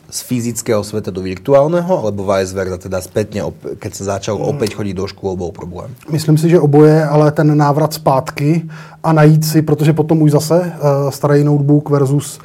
z 0.09 0.21
fyzického 0.21 0.83
sveta 0.83 1.11
do 1.11 1.25
virtuálneho, 1.25 1.99
alebo 1.99 2.21
vice 2.21 2.53
versa, 2.53 2.77
teda 2.77 3.01
spätne, 3.01 3.49
keď 3.81 3.91
sa 3.97 4.03
začal 4.13 4.37
mm. 4.37 4.45
opäť 4.45 4.77
chodiť 4.77 4.93
do 4.93 5.09
škôl, 5.09 5.33
bol 5.33 5.49
problém? 5.49 5.89
Myslím 6.05 6.37
si, 6.37 6.53
že 6.53 6.61
oboje, 6.61 7.01
ale 7.01 7.33
ten 7.33 7.49
návrat 7.49 7.97
zpátky 7.97 8.69
a 9.01 9.09
najít 9.09 9.41
si, 9.41 9.65
protože 9.65 9.93
potom 9.93 10.21
už 10.21 10.31
zase 10.37 10.69
starý 11.09 11.43
notebook 11.43 11.89
versus 11.89 12.37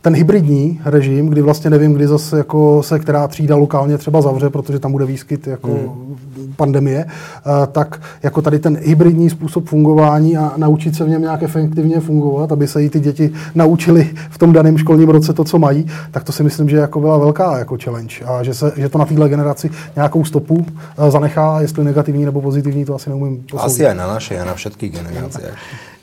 ten 0.00 0.14
hybridní 0.14 0.80
režim, 0.84 1.28
kdy 1.28 1.42
vlastně 1.42 1.70
nevím, 1.70 1.92
kdy 1.92 2.06
zase 2.06 2.38
jako 2.38 2.82
se 2.82 2.98
která 2.98 3.28
třída 3.28 3.56
lokálně 3.56 3.98
třeba 3.98 4.22
zavře, 4.22 4.50
protože 4.50 4.78
tam 4.78 4.92
bude 4.92 5.06
výskyt 5.06 5.46
jako 5.46 5.68
hmm. 5.68 6.54
pandemie, 6.56 7.04
uh, 7.04 7.66
tak 7.66 8.00
jako 8.22 8.42
tady 8.42 8.58
ten 8.58 8.78
hybridní 8.82 9.30
způsob 9.30 9.66
fungování 9.66 10.36
a 10.36 10.52
naučit 10.56 10.96
se 10.96 11.04
v 11.04 11.08
něm 11.08 11.22
nějak 11.22 11.42
efektivně 11.42 12.00
fungovat, 12.00 12.52
aby 12.52 12.68
se 12.68 12.84
i 12.84 12.90
ty 12.90 13.00
děti 13.00 13.32
naučili 13.54 14.10
v 14.30 14.38
tom 14.38 14.52
daném 14.52 14.78
školním 14.78 15.08
roce 15.08 15.32
to, 15.32 15.44
co 15.44 15.58
mají, 15.58 15.86
tak 16.10 16.24
to 16.24 16.32
si 16.32 16.42
myslím, 16.42 16.68
že 16.68 16.76
jako 16.76 17.00
byla 17.00 17.18
velká 17.18 17.58
jako 17.58 17.76
challenge 17.84 18.14
a 18.26 18.42
že, 18.42 18.54
se, 18.54 18.72
že 18.76 18.88
to 18.88 18.98
na 18.98 19.04
téhle 19.04 19.28
generaci 19.28 19.70
nějakou 19.96 20.24
stopu 20.24 20.54
uh, 20.54 21.10
zanechá, 21.10 21.60
jestli 21.60 21.84
negativní 21.84 22.24
nebo 22.24 22.42
pozitivní, 22.42 22.84
to 22.84 22.94
asi 22.94 23.10
neumím 23.10 23.44
posoudit. 23.50 23.66
Asi 23.66 23.86
aj 23.86 23.94
na 23.94 24.06
naše, 24.06 24.40
a 24.40 24.44
na 24.44 24.54
všetky 24.54 24.88
generácie. 24.88 25.50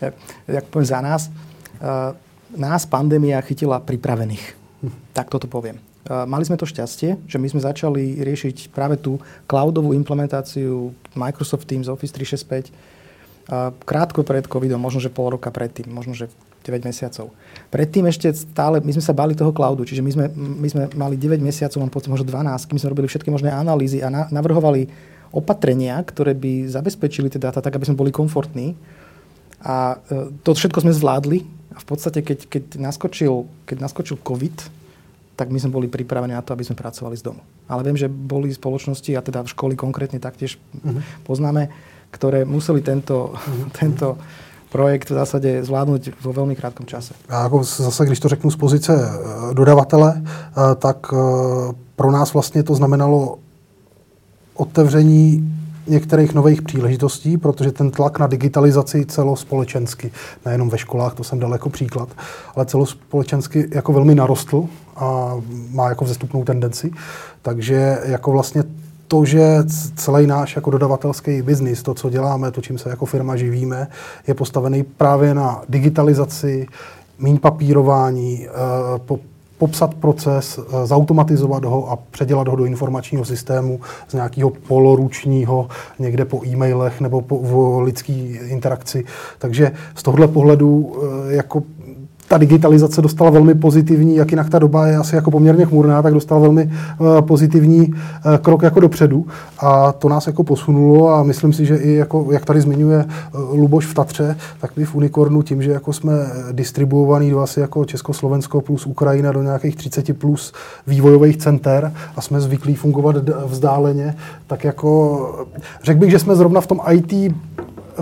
Jak, 0.02 0.14
jak 0.48 0.64
poviem 0.64 0.86
za 0.86 1.02
nás, 1.02 1.30
uh, 1.30 2.16
nás 2.54 2.86
pandémia 2.86 3.42
chytila 3.42 3.82
pripravených. 3.82 4.54
Tak 5.18 5.34
toto 5.34 5.50
poviem. 5.50 5.82
Mali 6.06 6.46
sme 6.46 6.60
to 6.60 6.70
šťastie, 6.70 7.18
že 7.26 7.42
my 7.42 7.50
sme 7.50 7.66
začali 7.66 8.22
riešiť 8.22 8.70
práve 8.70 9.02
tú 9.02 9.18
cloudovú 9.50 9.90
implementáciu 9.98 10.94
Microsoft 11.18 11.66
Teams, 11.66 11.90
Office 11.90 12.14
365 12.14 12.96
krátko 13.86 14.26
pred 14.26 14.46
covidom, 14.50 14.82
možno 14.82 14.98
že 14.98 15.14
pol 15.14 15.38
roka 15.38 15.54
predtým, 15.54 15.86
možno 15.94 16.18
že 16.18 16.30
9 16.66 16.82
mesiacov. 16.82 17.30
Predtým 17.70 18.10
ešte 18.10 18.34
stále, 18.34 18.82
my 18.82 18.90
sme 18.90 19.06
sa 19.06 19.14
bali 19.14 19.38
toho 19.38 19.54
cloudu, 19.54 19.86
čiže 19.86 20.02
my 20.02 20.12
sme, 20.12 20.26
my 20.34 20.66
sme 20.66 20.84
mali 20.98 21.14
9 21.14 21.38
mesiacov, 21.38 21.78
mám 21.78 21.94
pocit, 21.94 22.10
možno 22.10 22.26
12, 22.26 22.66
kým 22.66 22.82
sme 22.82 22.90
robili 22.90 23.06
všetky 23.06 23.30
možné 23.30 23.54
analýzy 23.54 24.02
a 24.02 24.10
na, 24.10 24.26
navrhovali 24.34 24.90
opatrenia, 25.30 26.02
ktoré 26.02 26.34
by 26.34 26.66
zabezpečili 26.66 27.30
tie 27.30 27.38
dáta 27.38 27.62
tak, 27.62 27.78
aby 27.78 27.86
sme 27.86 28.02
boli 28.02 28.10
komfortní. 28.10 28.74
A 29.62 30.02
e, 30.10 30.34
to 30.42 30.58
všetko 30.58 30.82
sme 30.82 30.94
zvládli 30.94 31.46
a 31.76 31.78
v 31.80 31.86
podstate, 31.86 32.24
keď, 32.24 32.48
keď, 32.48 32.64
naskočil, 32.80 33.46
keď 33.68 33.78
naskočil 33.84 34.18
COVID, 34.24 34.56
tak 35.36 35.52
my 35.52 35.60
sme 35.60 35.76
boli 35.76 35.88
pripravení 35.92 36.32
na 36.32 36.40
to, 36.40 36.56
aby 36.56 36.64
sme 36.64 36.80
pracovali 36.80 37.20
z 37.20 37.28
domu. 37.28 37.44
Ale 37.68 37.84
viem, 37.84 38.00
že 38.00 38.08
boli 38.08 38.56
spoločnosti, 38.56 39.12
a 39.12 39.22
teda 39.22 39.44
v 39.44 39.52
školy 39.52 39.76
konkrétne 39.76 40.16
taktiež 40.24 40.56
uh-huh. 40.56 41.04
poznáme, 41.28 41.68
ktoré 42.16 42.48
museli 42.48 42.80
tento, 42.80 43.36
uh-huh. 43.36 43.68
tento 43.76 44.16
projekt 44.72 45.12
v 45.12 45.20
zásade 45.20 45.50
zvládnuť 45.64 46.20
vo 46.20 46.32
veľmi 46.32 46.56
krátkom 46.56 46.84
čase. 46.88 47.16
A 47.32 47.48
ako 47.48 47.64
zase, 47.64 48.06
když 48.06 48.20
to 48.20 48.28
řeknu 48.28 48.52
z 48.52 48.58
pozice 48.60 48.92
e, 48.92 49.08
dodavatele, 49.56 50.20
e, 50.20 50.22
tak 50.76 51.08
e, 51.12 51.16
pro 51.96 52.12
nás 52.12 52.34
vlastně 52.34 52.64
to 52.64 52.76
znamenalo 52.76 53.40
otevření 54.56 55.52
některých 55.88 56.34
nových 56.34 56.62
příležitostí, 56.62 57.38
protože 57.38 57.72
ten 57.72 57.92
tlak 57.92 58.20
na 58.20 58.28
digitalizaci 58.28 59.06
celospolečensky, 59.06 60.12
nejenom 60.46 60.70
ve 60.70 60.78
školách, 60.78 61.14
to 61.14 61.24
jsem 61.24 61.40
daleko 61.40 61.70
příklad, 61.70 62.10
ale 62.56 62.66
celospolečensky 62.66 63.70
jako 63.72 63.94
velmi 63.94 64.16
narostl 64.16 64.66
a 64.96 65.36
má 65.70 65.90
jako 65.90 66.06
vzestupnou 66.06 66.44
tendenci. 66.44 66.92
Takže 67.42 67.98
jako 68.06 68.32
vlastně 68.32 68.64
to, 69.08 69.26
že 69.26 69.58
celý 69.96 70.28
náš 70.28 70.56
jako 70.56 70.72
dodavatelský 70.72 71.42
biznis, 71.42 71.84
to, 71.84 71.94
co 71.94 72.10
děláme, 72.10 72.52
to, 72.52 72.62
čím 72.62 72.78
se 72.78 72.90
jako 72.90 73.06
firma 73.06 73.36
živíme, 73.36 73.88
je 74.28 74.34
postavený 74.34 74.84
právě 74.84 75.34
na 75.34 75.62
digitalizaci, 75.70 76.68
míň 77.20 77.38
papírování, 77.38 78.48
eh, 78.48 78.52
popsat 79.58 79.94
proces, 79.94 80.60
eh, 80.60 80.86
zautomatizovat 80.86 81.66
ho 81.66 81.92
a 81.92 81.96
předělat 81.96 82.48
ho 82.48 82.56
do 82.56 82.66
informačního 82.66 83.26
systému 83.26 83.80
z 84.08 84.14
nějakého 84.14 84.50
poloručního, 84.50 85.68
někde 86.00 86.26
po 86.26 86.42
e-mailech 86.46 87.02
nebo 87.02 87.22
po, 87.22 87.82
lidské 87.82 88.14
interakci. 88.48 89.04
Takže 89.38 89.72
z 89.96 90.04
tohohle 90.04 90.28
pohledu 90.28 90.96
eh, 90.96 91.36
jako 91.36 91.64
ta 92.28 92.38
digitalizace 92.38 93.02
dostala 93.02 93.30
velmi 93.30 93.56
pozitivní, 93.56 94.16
jak 94.16 94.32
jinak 94.32 94.50
ta 94.50 94.60
doba 94.60 94.88
je 94.88 94.98
asi 94.98 95.16
jako 95.16 95.32
poměrně 95.32 95.66
chmurná, 95.66 96.02
tak 96.02 96.14
dostala 96.14 96.42
velmi 96.42 96.72
uh, 97.00 97.22
pozitivní 97.22 97.88
uh, 97.88 97.96
krok 98.42 98.62
jako 98.62 98.80
dopředu. 98.80 99.26
A 99.60 99.92
to 99.92 100.10
nás 100.10 100.28
jako 100.28 100.44
posunulo 100.44 101.10
a 101.10 101.24
myslím 101.24 101.54
si, 101.54 101.66
že 101.66 101.76
i 101.76 101.94
jako, 101.94 102.28
jak 102.32 102.46
tady 102.46 102.62
zmiňuje 102.62 103.06
uh, 103.06 103.60
Luboš 103.60 103.86
v 103.86 103.94
Tatře, 103.94 104.38
tak 104.62 104.78
my 104.78 104.86
v 104.86 104.96
Unicornu 104.96 105.42
tím, 105.42 105.62
že 105.62 105.72
jako 105.72 105.94
jsme 105.94 106.12
distribuovaný 106.52 107.30
do 107.30 107.40
asi 107.40 107.60
jako 107.60 107.86
Československo 107.86 108.62
plus 108.62 108.86
Ukrajina 108.86 109.32
do 109.32 109.44
nějakých 109.44 109.76
30 109.76 110.18
plus 110.18 110.54
vývojových 110.88 111.38
center 111.38 111.92
a 112.16 112.22
jsme 112.22 112.42
zvyklí 112.42 112.76
fungovat 112.76 113.16
vzdáleně, 113.46 114.16
tak 114.48 114.64
jako 114.64 115.46
řekl 115.84 116.00
bych, 116.00 116.12
že 116.12 116.20
jsme 116.20 116.36
zrovna 116.36 116.62
v 116.62 116.68
tom 116.68 116.80
IT 116.92 117.36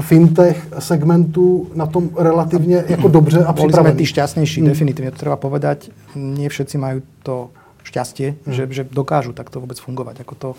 fintech 0.01 0.57
segmentu 0.79 1.69
na 1.77 1.85
tom 1.85 2.09
relatívne 2.17 2.81
ako 2.81 3.07
dobře 3.07 3.45
a 3.45 3.53
Boli 3.53 3.73
sme 3.73 3.93
tí 3.93 4.05
šťastnejší, 4.09 4.61
mm. 4.61 4.67
definitívne, 4.69 5.11
to 5.13 5.21
treba 5.21 5.37
povedať. 5.37 5.93
Nie 6.17 6.49
všetci 6.49 6.75
majú 6.81 7.05
to 7.21 7.53
šťastie, 7.85 8.41
mm. 8.41 8.53
že, 8.53 8.63
že 8.73 8.83
dokážu 8.89 9.37
takto 9.37 9.61
vôbec 9.61 9.77
fungovať. 9.77 10.25
Ako 10.25 10.33
to, 10.33 10.49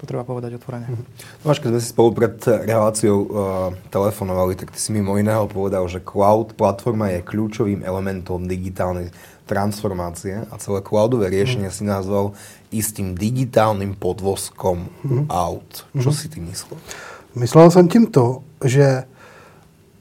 to 0.00 0.04
treba 0.08 0.24
povedať 0.24 0.56
otvorene. 0.56 0.88
Mm. 0.88 1.04
Máš, 1.44 1.60
keď 1.60 1.76
sme 1.76 1.80
si 1.84 1.88
spolu 1.92 2.10
pred 2.16 2.40
reláciou 2.44 3.16
uh, 3.18 3.28
telefonovali, 3.92 4.56
tak 4.56 4.72
ty 4.72 4.78
si 4.80 4.94
mimo 4.96 5.18
iného 5.20 5.44
povedal, 5.44 5.84
že 5.90 6.00
cloud 6.00 6.56
platforma 6.56 7.12
je 7.12 7.20
kľúčovým 7.20 7.84
elementom 7.84 8.48
digitálnej 8.48 9.12
transformácie 9.48 10.44
a 10.48 10.54
celé 10.60 10.84
cloudové 10.84 11.32
riešenie 11.32 11.68
mm. 11.68 11.76
si 11.76 11.82
nazval 11.84 12.36
istým 12.72 13.16
digitálnym 13.16 13.96
podvozkom 13.96 14.88
mm. 15.04 15.24
aut. 15.28 15.88
Čo 15.96 16.12
mm. 16.12 16.16
si 16.16 16.26
ty 16.28 16.38
myslel? 16.40 16.78
Myslel 17.34 17.70
jsem 17.70 17.88
tím 17.88 18.06
to, 18.06 18.42
že 18.64 19.04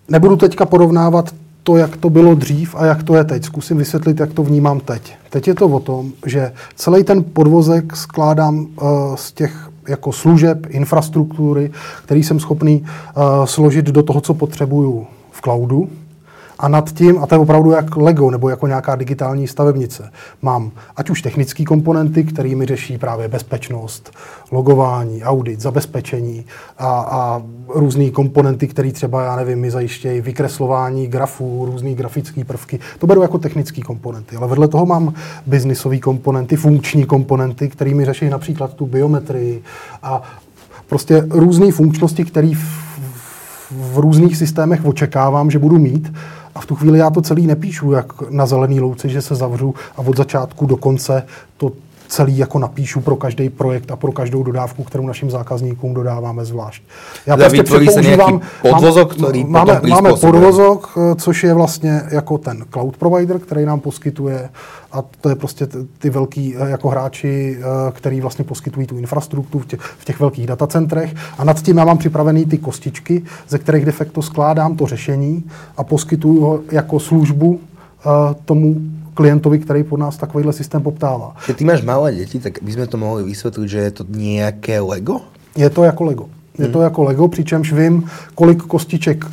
nebudu 0.09 0.35
teďka 0.35 0.65
porovnávat 0.65 1.33
to, 1.63 1.77
jak 1.77 1.97
to 1.97 2.09
bylo 2.09 2.35
dřív 2.35 2.75
a 2.75 2.85
jak 2.85 3.03
to 3.03 3.15
je 3.15 3.23
teď. 3.23 3.43
Zkusím 3.43 3.77
vysvětlit, 3.77 4.19
jak 4.19 4.33
to 4.33 4.43
vnímám 4.43 4.79
teď. 4.79 5.15
Teď 5.29 5.47
je 5.47 5.55
to 5.55 5.65
o 5.65 5.79
tom, 5.79 6.11
že 6.25 6.51
celý 6.75 7.03
ten 7.03 7.23
podvozek 7.23 7.95
skládám 7.95 8.59
uh, 8.59 9.15
z 9.15 9.31
těch 9.31 9.69
jako 9.87 10.11
služeb, 10.11 10.67
infrastruktury, 10.69 11.71
který 12.03 12.23
jsem 12.23 12.39
schopný 12.39 12.81
uh, 12.81 13.45
složit 13.45 13.85
do 13.85 14.03
toho, 14.03 14.21
co 14.21 14.33
potřebuju 14.33 15.07
v 15.31 15.41
cloudu 15.41 15.89
a 16.59 16.67
nad 16.67 16.91
tím, 16.91 17.19
a 17.23 17.27
to 17.27 17.35
je 17.35 17.39
opravdu 17.39 17.71
jak 17.71 17.95
Lego 17.95 18.31
nebo 18.31 18.49
jako 18.49 18.67
nějaká 18.67 18.95
digitální 18.95 19.47
stavebnice, 19.47 20.11
mám 20.41 20.71
ať 20.95 21.09
už 21.09 21.21
technické 21.21 21.63
komponenty, 21.63 22.23
kterými 22.23 22.65
řeší 22.65 22.97
právě 22.97 23.27
bezpečnost, 23.27 24.11
logování, 24.51 25.23
audit, 25.23 25.61
zabezpečení 25.61 26.45
a, 26.77 26.87
a 26.99 27.41
různé 27.67 28.09
komponenty, 28.09 28.67
které 28.67 28.91
třeba, 28.91 29.23
já 29.23 29.35
nevím, 29.35 29.59
mi 29.59 29.71
zajištějí 29.71 30.21
vykreslování 30.21 31.07
grafů, 31.07 31.65
různé 31.65 31.93
grafické 31.93 32.43
prvky. 32.43 32.79
To 32.99 33.07
beru 33.07 33.21
jako 33.21 33.37
technické 33.37 33.81
komponenty. 33.81 34.35
Ale 34.35 34.47
vedle 34.47 34.67
toho 34.67 34.85
mám 34.85 35.13
biznisové 35.45 35.99
komponenty, 35.99 36.55
funkční 36.55 37.05
komponenty, 37.05 37.69
kterými 37.69 38.05
řeší 38.05 38.29
například 38.29 38.73
tu 38.73 38.85
biometrii 38.85 39.63
a 40.03 40.21
prostě 40.89 41.25
různé 41.29 41.71
funkčnosti, 41.71 42.25
které 42.25 42.51
v, 42.55 42.87
v 43.71 43.97
různých 43.97 44.37
systémech 44.37 44.85
očekávám, 44.85 45.51
že 45.51 45.59
budu 45.59 45.77
mít 45.77 46.13
a 46.57 46.61
v 46.61 46.65
tu 46.65 46.75
chvíli 46.75 46.99
já 46.99 47.09
to 47.09 47.21
celý 47.21 47.47
nepíšu 47.47 47.91
jak 47.91 48.29
na 48.29 48.45
zelený 48.45 48.79
louce, 48.79 49.09
že 49.09 49.21
se 49.21 49.35
zavřu 49.35 49.75
a 49.97 49.99
od 49.99 50.17
začátku 50.17 50.65
do 50.65 50.77
konce 50.77 51.23
to 51.57 51.71
celý 52.07 52.37
jako 52.37 52.59
napíšu 52.59 53.01
pro 53.01 53.15
každý 53.15 53.49
projekt 53.49 53.91
a 53.91 53.95
pro 53.95 54.11
každou 54.11 54.43
dodávku, 54.43 54.83
kterou 54.83 55.07
našim 55.07 55.31
zákazníkům 55.31 55.93
dodáváme 55.93 56.45
zvlášť. 56.45 56.83
Já 57.25 57.35
teda 57.35 57.49
prostě 57.49 57.91
používám, 57.91 58.41
podvozok, 58.61 59.15
který 59.15 59.43
máme, 59.43 59.81
máme 59.89 60.13
podvozok, 60.13 60.97
eh, 60.97 61.15
což 61.15 61.43
je 61.43 61.53
vlastně 61.53 62.01
jako 62.11 62.37
ten 62.37 62.65
cloud 62.71 62.97
provider, 62.97 63.39
který 63.39 63.65
nám 63.65 63.79
poskytuje 63.79 64.49
a 64.91 65.03
to 65.21 65.29
je 65.29 65.35
prostě 65.35 65.67
ty 65.99 66.09
velký 66.09 66.55
eh, 66.55 66.69
jako 66.69 66.89
hráči, 66.89 67.57
eh, 67.59 67.91
který 67.91 68.21
vlastně 68.21 68.45
poskytují 68.45 68.87
tu 68.87 68.97
infrastrukturu 68.97 69.63
v 69.63 69.67
těch, 69.67 69.79
v 69.79 70.05
těch 70.05 70.19
velkých 70.19 70.47
datacentrech 70.47 71.15
a 71.37 71.43
nad 71.43 71.61
tím 71.61 71.77
já 71.77 71.85
mám 71.85 71.97
připravený 71.97 72.45
ty 72.45 72.57
kostičky, 72.57 73.23
ze 73.49 73.57
kterých 73.57 73.85
de 73.85 73.91
facto 73.91 74.21
skládám 74.21 74.75
to 74.75 74.85
řešení 74.85 75.43
a 75.77 75.83
poskytuju 75.83 76.41
ho 76.41 76.59
jako 76.71 76.99
službu 76.99 77.59
tomu 78.45 78.75
klientovi, 79.17 79.59
který 79.59 79.83
pod 79.83 79.97
nás 79.97 80.17
takovýhle 80.17 80.53
systém 80.53 80.81
poptává. 80.81 81.33
Keď 81.45 81.57
ty 81.57 81.65
máš 81.65 81.81
malé 81.81 82.13
děti, 82.13 82.37
tak 82.39 82.61
by 82.61 82.71
sme 82.71 82.85
to 82.85 83.01
mohli 83.01 83.25
vysvětlit, 83.25 83.69
že 83.69 83.79
je 83.89 83.91
to 83.91 84.03
nějaké 84.05 84.77
Lego? 84.79 85.25
Je 85.57 85.69
to 85.69 85.83
jako 85.83 86.03
Lego. 86.03 86.25
Je 86.57 86.69
hmm. 86.69 86.73
to 86.73 86.81
jako 86.81 87.03
Lego, 87.03 87.27
přičemž 87.27 87.73
vím, 87.73 88.05
kolik 88.37 88.61
kostiček 88.69 89.25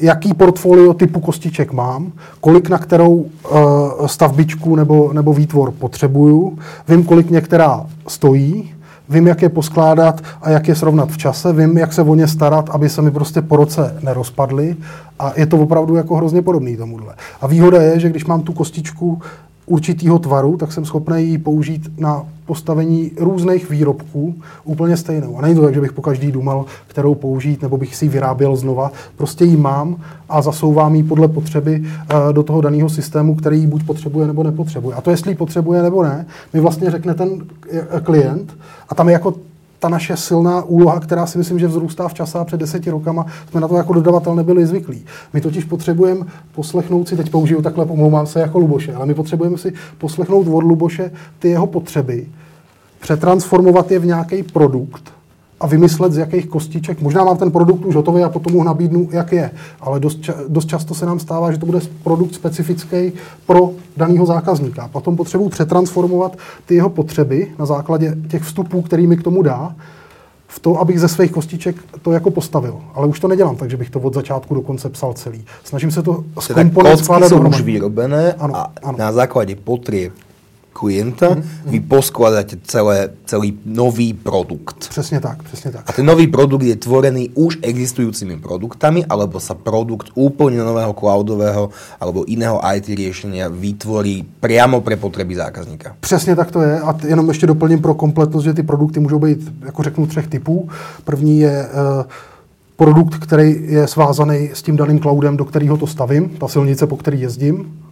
jaký 0.00 0.34
portfolio 0.34 0.94
typu 0.94 1.20
kostiček 1.20 1.72
mám, 1.72 2.12
kolik 2.40 2.68
na 2.68 2.78
kterou 2.78 3.14
uh, 3.14 4.06
stavbičku 4.06 4.76
nebo, 4.76 5.12
nebo 5.12 5.32
výtvor 5.32 5.72
potřebuju, 5.72 6.58
vím, 6.88 7.04
kolik 7.04 7.30
některá 7.30 7.86
stojí, 8.08 8.74
vím, 9.10 9.26
jak 9.26 9.42
je 9.42 9.48
poskládat 9.48 10.20
a 10.42 10.50
jak 10.50 10.68
je 10.68 10.74
srovnat 10.74 11.10
v 11.10 11.18
čase, 11.18 11.52
vím, 11.52 11.78
jak 11.78 11.92
se 11.92 12.02
o 12.02 12.14
ně 12.14 12.28
starat, 12.28 12.70
aby 12.70 12.88
se 12.88 13.02
mi 13.02 13.10
prostě 13.10 13.42
po 13.42 13.56
roce 13.56 13.98
nerozpadly 14.02 14.76
a 15.18 15.32
je 15.36 15.46
to 15.46 15.58
opravdu 15.58 15.96
jako 15.96 16.16
hrozně 16.16 16.42
podobný 16.42 16.76
tomuhle. 16.76 17.14
A 17.40 17.46
výhoda 17.46 17.82
je, 17.82 18.00
že 18.00 18.08
když 18.08 18.24
mám 18.24 18.42
tu 18.42 18.52
kostičku 18.52 19.22
určitýho 19.68 20.18
tvaru, 20.18 20.56
tak 20.56 20.72
jsem 20.72 20.84
schopný 20.84 21.24
ji 21.24 21.38
použít 21.38 21.88
na 21.98 22.26
postavení 22.46 23.10
různých 23.20 23.70
výrobků 23.70 24.34
úplně 24.64 24.96
stejnou. 24.96 25.38
A 25.38 25.42
není 25.42 25.54
to 25.54 25.62
tak, 25.62 25.74
že 25.74 25.80
bych 25.80 25.92
po 25.92 26.02
každý 26.02 26.32
dumal, 26.32 26.64
kterou 26.86 27.14
použít, 27.14 27.62
nebo 27.62 27.76
bych 27.76 27.96
si 27.96 28.04
ji 28.04 28.08
vyráběl 28.08 28.56
znova. 28.56 28.92
Prostě 29.16 29.44
ji 29.44 29.56
mám 29.56 29.96
a 30.28 30.42
zasouvám 30.42 30.94
ji 30.94 31.02
podle 31.02 31.28
potřeby 31.28 31.80
uh, 31.80 32.32
do 32.32 32.42
toho 32.42 32.60
daného 32.60 32.88
systému, 32.88 33.34
který 33.34 33.60
ji 33.60 33.66
buď 33.66 33.86
potřebuje 33.86 34.26
nebo 34.26 34.42
nepotřebuje. 34.42 34.96
A 34.96 35.00
to, 35.00 35.10
jestli 35.10 35.32
ji 35.32 35.36
potřebuje 35.36 35.82
nebo 35.82 36.02
ne, 36.02 36.26
mi 36.52 36.60
vlastně 36.60 36.90
řekne 36.90 37.14
ten 37.14 37.28
eh, 37.72 38.00
klient 38.00 38.56
a 38.88 38.94
tam 38.94 39.08
je 39.08 39.12
jako 39.12 39.34
ta 39.78 39.88
naše 39.88 40.16
silná 40.16 40.62
úloha, 40.62 41.00
která 41.00 41.26
si 41.26 41.38
myslím, 41.38 41.58
že 41.58 41.68
vzrůstá 41.68 42.08
v 42.08 42.14
čase 42.14 42.38
a 42.38 42.44
před 42.44 42.60
deseti 42.60 42.90
rokama, 42.90 43.26
jsme 43.50 43.60
na 43.60 43.68
to 43.68 43.76
jako 43.76 43.92
dodavatel 43.92 44.34
nebyli 44.34 44.66
zvyklí. 44.66 45.04
My 45.32 45.40
totiž 45.40 45.64
potřebujeme 45.64 46.26
poslechnout 46.54 47.08
si, 47.08 47.16
teď 47.16 47.30
použiju 47.30 47.62
takhle, 47.62 47.86
pomlouvám 47.86 48.26
se 48.26 48.40
jako 48.40 48.58
Luboše, 48.58 48.94
ale 48.94 49.06
my 49.06 49.14
potřebujeme 49.14 49.58
si 49.58 49.72
poslechnout 49.98 50.46
od 50.46 50.64
Luboše 50.64 51.10
ty 51.38 51.48
jeho 51.48 51.66
potřeby, 51.66 52.26
přetransformovat 53.00 53.90
je 53.90 53.98
v 53.98 54.06
nějaký 54.06 54.42
produkt, 54.42 55.17
a 55.60 55.66
vymyslet, 55.66 56.12
z 56.12 56.18
jakých 56.18 56.46
kostiček. 56.46 57.00
Možná 57.00 57.24
mám 57.24 57.36
ten 57.36 57.50
produkt 57.50 57.84
už 57.84 57.94
hotový 57.94 58.22
a 58.22 58.28
potom 58.28 58.52
mu 58.52 58.64
nabídnu, 58.64 59.08
jak 59.12 59.32
je. 59.32 59.50
Ale 59.80 60.00
dost, 60.00 60.18
dost 60.48 60.68
často 60.68 60.94
se 60.94 61.06
nám 61.06 61.18
stává, 61.18 61.52
že 61.52 61.58
to 61.58 61.66
bude 61.66 61.80
produkt 62.02 62.34
specifický 62.34 63.12
pro 63.46 63.70
daného 63.96 64.26
zákazníka. 64.26 64.82
A 64.82 64.88
potom 64.88 65.16
potřebuji 65.16 65.48
přetransformovat 65.48 66.36
ty 66.66 66.74
jeho 66.74 66.90
potřeby 66.90 67.50
na 67.58 67.66
základě 67.66 68.16
těch 68.28 68.42
vstupů, 68.42 68.82
který 68.82 69.06
mi 69.06 69.16
k 69.16 69.22
tomu 69.22 69.42
dá, 69.42 69.74
v 70.48 70.60
to, 70.60 70.80
abych 70.80 71.00
ze 71.00 71.08
svých 71.08 71.32
kostiček 71.32 71.76
to 72.02 72.12
jako 72.12 72.30
postavil. 72.30 72.80
Ale 72.94 73.06
už 73.06 73.20
to 73.20 73.28
nedělám, 73.28 73.56
takže 73.56 73.76
bych 73.76 73.90
to 73.90 74.00
od 74.00 74.14
začátku 74.14 74.54
do 74.54 74.60
konce 74.60 74.88
psal 74.88 75.12
celý. 75.12 75.44
Snažím 75.64 75.90
se 75.90 76.02
to 76.02 76.24
z 76.40 76.46
komponent 76.46 76.98
skládat 76.98 77.30
dohromady. 77.30 77.56
už 77.56 77.62
vyrobené 77.62 78.32
ano, 78.32 78.56
a 78.56 78.72
ano. 78.82 78.98
na 78.98 79.12
základě 79.12 79.56
potrieb 79.56 80.12
klienta, 80.78 81.34
mm-hmm. 81.34 81.74
vy 81.74 81.80
poskladáte 81.80 82.54
celé, 82.62 83.10
celý 83.26 83.58
nový 83.66 84.14
produkt. 84.14 84.88
Přesně 84.88 85.20
tak, 85.20 85.42
přesně 85.42 85.70
tak. 85.74 85.90
A 85.90 85.92
ten 85.92 86.06
nový 86.06 86.26
produkt 86.30 86.62
je 86.62 86.76
tvorený 86.78 87.34
už 87.34 87.58
existujúcimi 87.66 88.38
produktami, 88.38 89.02
alebo 89.10 89.42
sa 89.42 89.58
produkt 89.58 90.14
úplne 90.14 90.62
nového 90.62 90.94
cloudového 90.94 91.74
alebo 91.98 92.22
iného 92.30 92.62
IT 92.62 92.94
riešenia 92.94 93.50
vytvorí 93.50 94.22
priamo 94.38 94.80
pre 94.80 94.94
potreby 94.94 95.34
zákazníka. 95.34 95.96
Přesně 96.00 96.36
tak 96.36 96.50
to 96.50 96.62
je. 96.62 96.80
A 96.80 96.94
jenom 97.06 97.28
ještě 97.28 97.46
doplním 97.46 97.82
pro 97.82 97.94
kompletnost, 97.94 98.44
že 98.44 98.54
ty 98.54 98.62
produkty 98.62 99.00
můžou 99.00 99.18
být, 99.18 99.52
jako 99.66 99.82
řeknu, 99.82 100.06
třech 100.06 100.26
typů. 100.26 100.68
První 101.04 101.40
je 101.40 101.66
uh, 101.66 102.04
produkt, 102.76 103.14
který 103.18 103.56
je 103.66 103.86
svázaný 103.86 104.50
s 104.54 104.62
tím 104.62 104.76
daným 104.76 105.00
cloudem, 105.00 105.36
do 105.36 105.44
kterého 105.44 105.76
to 105.76 105.86
stavím, 105.86 106.28
ta 106.28 106.48
silnice, 106.48 106.86
po 106.86 106.96
který 106.96 107.20
jezdím, 107.20 107.82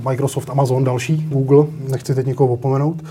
Microsoft, 0.00 0.50
Amazon, 0.50 0.84
další, 0.84 1.16
Google, 1.16 1.66
nechci 1.90 2.14
teď 2.14 2.26
někoho 2.26 2.52
opomenout. 2.52 3.02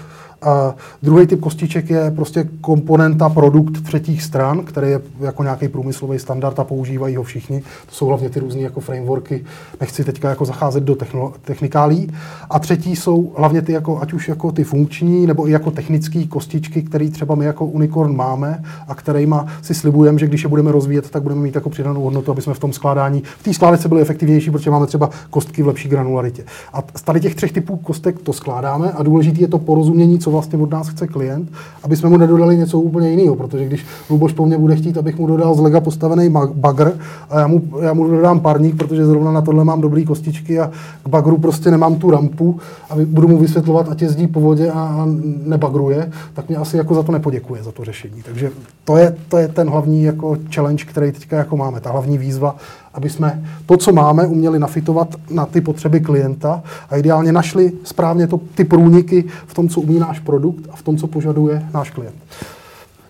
A 0.41 0.75
druhý 1.03 1.27
typ 1.27 1.39
kostiček 1.39 1.89
je 1.89 2.11
prostě 2.11 2.49
komponenta, 2.61 3.29
produkt 3.29 3.83
třetích 3.83 4.23
stran, 4.23 4.63
který 4.65 4.89
je 4.89 5.01
jako 5.19 5.43
nějaký 5.43 5.67
průmyslový 5.67 6.19
standard 6.19 6.59
a 6.59 6.63
používají 6.63 7.15
ho 7.15 7.23
všichni. 7.23 7.59
To 7.59 7.95
jsou 7.95 8.07
hlavně 8.07 8.29
ty 8.29 8.39
různé 8.39 8.61
jako 8.61 8.79
frameworky, 8.79 9.45
nechci 9.81 10.03
teďka 10.03 10.29
jako 10.29 10.45
zacházet 10.45 10.83
do 10.83 10.95
technikálí. 11.41 12.11
A 12.49 12.59
třetí 12.59 12.95
jsou 12.95 13.33
hlavně 13.38 13.61
ty 13.61 13.71
jako, 13.71 14.01
ať 14.01 14.13
už 14.13 14.27
jako 14.27 14.51
ty 14.51 14.63
funkční, 14.63 15.27
nebo 15.27 15.47
i 15.47 15.51
jako 15.51 15.71
technické 15.71 16.27
kostičky, 16.27 16.81
které 16.81 17.09
třeba 17.09 17.35
my 17.35 17.45
jako 17.45 17.65
Unicorn 17.65 18.15
máme 18.15 18.63
a 18.88 18.95
kterýma 18.95 19.47
si 19.61 19.73
slibujeme, 19.73 20.19
že 20.19 20.27
když 20.27 20.43
je 20.43 20.49
budeme 20.49 20.71
rozvíjet, 20.71 21.09
tak 21.09 21.23
budeme 21.23 21.41
mít 21.41 21.55
jako 21.55 21.69
přidanou 21.69 22.01
hodnotu, 22.01 22.31
aby 22.31 22.41
jsme 22.41 22.53
v 22.53 22.59
tom 22.59 22.73
skládání, 22.73 23.23
v 23.39 23.43
té 23.43 23.53
skládece 23.53 23.88
byli 23.88 24.01
efektivnější, 24.01 24.51
protože 24.51 24.71
máme 24.71 24.88
třeba 24.88 25.09
kostky 25.29 25.63
v 25.63 25.67
lepší 25.67 25.89
granularitě. 25.89 26.43
A 26.73 26.83
z 26.95 27.01
tady 27.01 27.19
těch 27.19 27.35
třech 27.35 27.51
typů 27.51 27.77
kostek 27.77 28.19
to 28.19 28.33
skládáme 28.33 28.91
a 28.91 29.03
důležité 29.03 29.41
je 29.41 29.47
to 29.47 29.59
porozumění, 29.59 30.19
co 30.28 30.32
vlastně 30.32 30.59
od 30.59 30.71
nás 30.71 30.88
chce 30.88 31.07
klient, 31.07 31.51
aby 31.84 31.95
jsme 31.95 32.09
mu 32.09 32.17
nedodali 32.17 32.57
něco 32.57 32.80
úplně 32.80 33.09
jiného, 33.09 33.36
protože 33.36 33.65
když 33.65 33.86
Luboš 34.09 34.34
po 34.34 34.45
mně 34.45 34.57
bude 34.57 34.75
chtít, 34.75 34.97
abych 34.97 35.17
mu 35.19 35.28
dodal 35.28 35.55
z 35.55 35.59
lega 35.59 35.80
postavený 35.80 36.30
bagr 36.53 36.93
a 37.30 37.39
já 37.39 37.47
mu, 37.47 37.61
já 37.82 37.93
mu 37.93 38.07
dodám 38.07 38.39
parník, 38.39 38.78
protože 38.78 39.05
zrovna 39.05 39.32
na 39.32 39.41
tohle 39.41 39.65
mám 39.65 39.82
dobré 39.82 40.03
kostičky 40.03 40.59
a 40.59 40.71
k 41.03 41.09
bagru 41.09 41.38
prostě 41.38 41.71
nemám 41.71 41.95
tu 41.95 42.11
rampu 42.11 42.59
a 42.89 42.95
budu 43.05 43.28
mu 43.28 43.38
vysvětlovat, 43.38 43.89
ať 43.89 44.01
jezdí 44.01 44.28
po 44.28 44.41
vodě 44.41 44.71
a 44.71 45.07
nebagruje, 45.45 46.11
tak 46.34 46.47
mě 46.47 46.57
asi 46.57 46.78
jako 46.78 46.95
za 46.95 47.03
to 47.03 47.11
nepoděkuje, 47.11 47.63
za 47.63 47.71
to 47.71 47.84
řešení. 47.84 48.23
Takže 48.25 48.51
to 48.84 48.97
je, 48.97 49.15
to 49.30 49.38
je 49.38 49.47
ten 49.47 49.69
hlavní 49.69 50.03
jako 50.03 50.38
challenge, 50.55 50.86
který 50.86 51.11
teďka 51.11 51.38
jako 51.38 51.57
máme, 51.57 51.80
ta 51.80 51.91
hlavní 51.91 52.17
výzva, 52.17 52.55
aby 52.97 53.09
jsme 53.09 53.43
to, 53.65 53.77
co 53.77 53.91
máme, 53.93 54.27
uměli 54.27 54.59
nafitovat 54.59 55.15
na 55.29 55.45
ty 55.45 55.61
potřeby 55.61 55.99
klienta 55.99 56.63
a 56.89 56.97
ideálně 56.97 57.31
našli 57.31 57.71
správně 57.83 58.27
to, 58.27 58.39
ty 58.55 58.63
průniky 58.63 59.25
v 59.47 59.53
tom, 59.53 59.69
co 59.69 59.81
umí 59.81 59.99
náš 59.99 60.19
produkt 60.19 60.65
a 60.69 60.75
v 60.75 60.81
tom, 60.81 60.97
co 60.97 61.07
požaduje 61.07 61.65
náš 61.73 61.89
klient. 61.89 62.15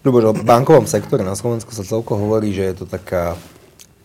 Dobre, 0.04 0.24
v 0.32 0.44
bankovom 0.44 0.88
sektore 0.88 1.28
na 1.28 1.36
Slovensku 1.36 1.76
sa 1.76 1.84
celko 1.84 2.16
hovorí, 2.16 2.56
že 2.56 2.64
je 2.64 2.76
to 2.80 2.86
taká 2.88 3.36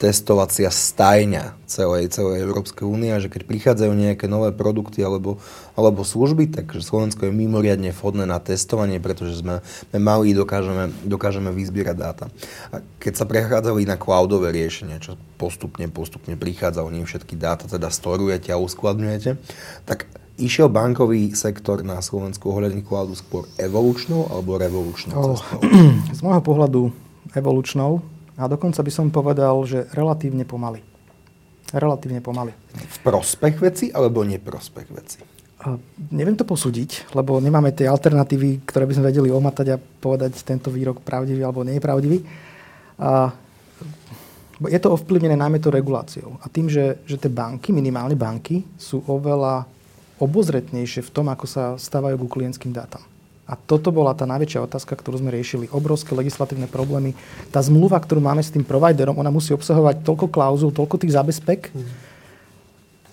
testovacia 0.03 0.67
stajňa 0.67 1.63
celej, 1.71 2.11
celej 2.11 2.43
Európskej 2.43 2.83
únie 2.83 3.15
a 3.15 3.23
že 3.23 3.31
keď 3.31 3.47
prichádzajú 3.47 3.93
nejaké 3.95 4.27
nové 4.27 4.51
produkty 4.51 4.99
alebo, 4.99 5.39
alebo 5.79 6.03
služby, 6.03 6.51
tak 6.51 6.75
Slovensko 6.75 7.31
je 7.31 7.33
mimoriadne 7.33 7.95
vhodné 7.95 8.27
na 8.27 8.43
testovanie, 8.43 8.99
pretože 8.99 9.39
sme, 9.39 9.63
sme 9.63 9.99
malí, 10.03 10.35
dokážeme, 10.35 10.91
dokážeme 11.07 11.55
vyzbierať 11.55 11.95
dáta. 11.95 12.27
A 12.75 12.83
keď 12.99 13.15
sa 13.15 13.31
prechádzali 13.31 13.87
na 13.87 13.95
cloudové 13.95 14.51
riešenie, 14.51 14.99
čo 14.99 15.15
postupne, 15.39 15.87
postupne 15.87 16.35
prichádza, 16.35 16.83
oni 16.83 17.07
všetky 17.07 17.39
dáta 17.39 17.71
teda 17.71 17.87
storujete 17.87 18.51
a 18.51 18.59
uskladňujete, 18.59 19.39
tak 19.87 20.11
išiel 20.35 20.67
bankový 20.67 21.31
sektor 21.39 21.87
na 21.87 22.03
Slovensku 22.03 22.51
ohľadne 22.51 22.83
cloudu 22.83 23.15
skôr 23.15 23.47
evolučnou 23.55 24.27
alebo 24.35 24.59
revolučnou 24.59 25.15
oh, 25.15 25.39
cestou? 25.39 25.63
Z 26.19 26.21
môjho 26.27 26.43
pohľadu 26.43 26.81
evolučnou, 27.39 28.03
a 28.37 28.49
dokonca 28.49 28.81
by 28.81 28.93
som 28.93 29.13
povedal, 29.13 29.55
že 29.69 29.89
relatívne 29.93 30.49
pomaly. 30.49 30.81
Relatívne 31.73 32.21
pomaly. 32.21 32.53
V 32.77 32.99
prospech 33.05 33.57
veci 33.61 33.87
alebo 33.93 34.25
neprospech 34.25 34.89
veci? 34.93 35.19
A 35.63 35.79
neviem 36.11 36.35
to 36.35 36.43
posúdiť, 36.43 37.15
lebo 37.15 37.39
nemáme 37.39 37.71
tie 37.71 37.87
alternatívy, 37.87 38.67
ktoré 38.67 38.83
by 38.83 38.95
sme 38.99 39.09
vedeli 39.15 39.31
omatať 39.31 39.67
a 39.73 39.81
povedať 39.81 40.43
tento 40.43 40.75
výrok 40.75 41.01
pravdivý 41.07 41.41
alebo 41.47 41.63
nie 41.63 41.79
je 41.79 41.87
pravdivý. 41.87 42.19
A 42.99 43.31
je 44.67 44.79
to 44.83 44.95
ovplyvnené 44.95 45.39
najmä 45.39 45.63
to 45.63 45.71
reguláciou. 45.71 46.39
A 46.43 46.51
tým, 46.51 46.67
že, 46.67 46.99
že 47.07 47.15
tie 47.15 47.31
banky, 47.31 47.71
minimálne 47.71 48.19
banky, 48.19 48.67
sú 48.75 49.07
oveľa 49.07 49.67
obozretnejšie 50.19 51.03
v 51.03 51.13
tom, 51.15 51.31
ako 51.31 51.47
sa 51.47 51.65
stávajú 51.79 52.15
ku 52.27 52.29
klientským 52.31 52.75
dátam. 52.75 53.03
A 53.53 53.55
toto 53.69 53.93
bola 53.93 54.17
tá 54.17 54.25
najväčšia 54.25 54.65
otázka, 54.65 54.97
ktorú 54.97 55.21
sme 55.21 55.29
riešili. 55.29 55.69
Obrovské 55.69 56.17
legislatívne 56.17 56.65
problémy. 56.65 57.13
Tá 57.53 57.61
zmluva, 57.61 58.01
ktorú 58.01 58.25
máme 58.25 58.41
s 58.41 58.49
tým 58.49 58.65
providerom, 58.65 59.21
ona 59.21 59.29
musí 59.29 59.53
obsahovať 59.53 60.01
toľko 60.01 60.33
klauzul, 60.33 60.73
toľko 60.73 60.97
tých 60.97 61.13
zabezpek. 61.13 61.69
Mm. 61.69 61.85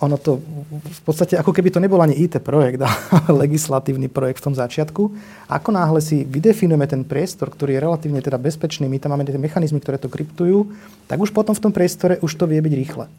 Ono 0.00 0.16
to 0.16 0.40
v 0.72 1.00
podstate, 1.04 1.36
ako 1.36 1.52
keby 1.52 1.68
to 1.68 1.76
nebol 1.76 2.00
ani 2.00 2.16
IT 2.16 2.40
projekt, 2.40 2.80
ale 3.28 3.44
legislatívny 3.44 4.08
projekt 4.08 4.40
v 4.40 4.46
tom 4.48 4.56
začiatku. 4.56 5.12
Ako 5.44 5.68
náhle 5.76 6.00
si 6.00 6.24
vydefinujeme 6.24 6.88
ten 6.88 7.04
priestor, 7.04 7.52
ktorý 7.52 7.76
je 7.76 7.84
relatívne 7.84 8.24
teda 8.24 8.40
bezpečný, 8.40 8.88
my 8.88 8.96
tam 8.96 9.12
máme 9.12 9.28
tie 9.28 9.36
mechanizmy, 9.36 9.76
ktoré 9.76 10.00
to 10.00 10.08
kryptujú, 10.08 10.72
tak 11.04 11.20
už 11.20 11.36
potom 11.36 11.52
v 11.52 11.68
tom 11.68 11.72
priestore 11.76 12.16
už 12.24 12.32
to 12.32 12.48
vie 12.48 12.64
byť 12.64 12.72
rýchle. 12.80 13.12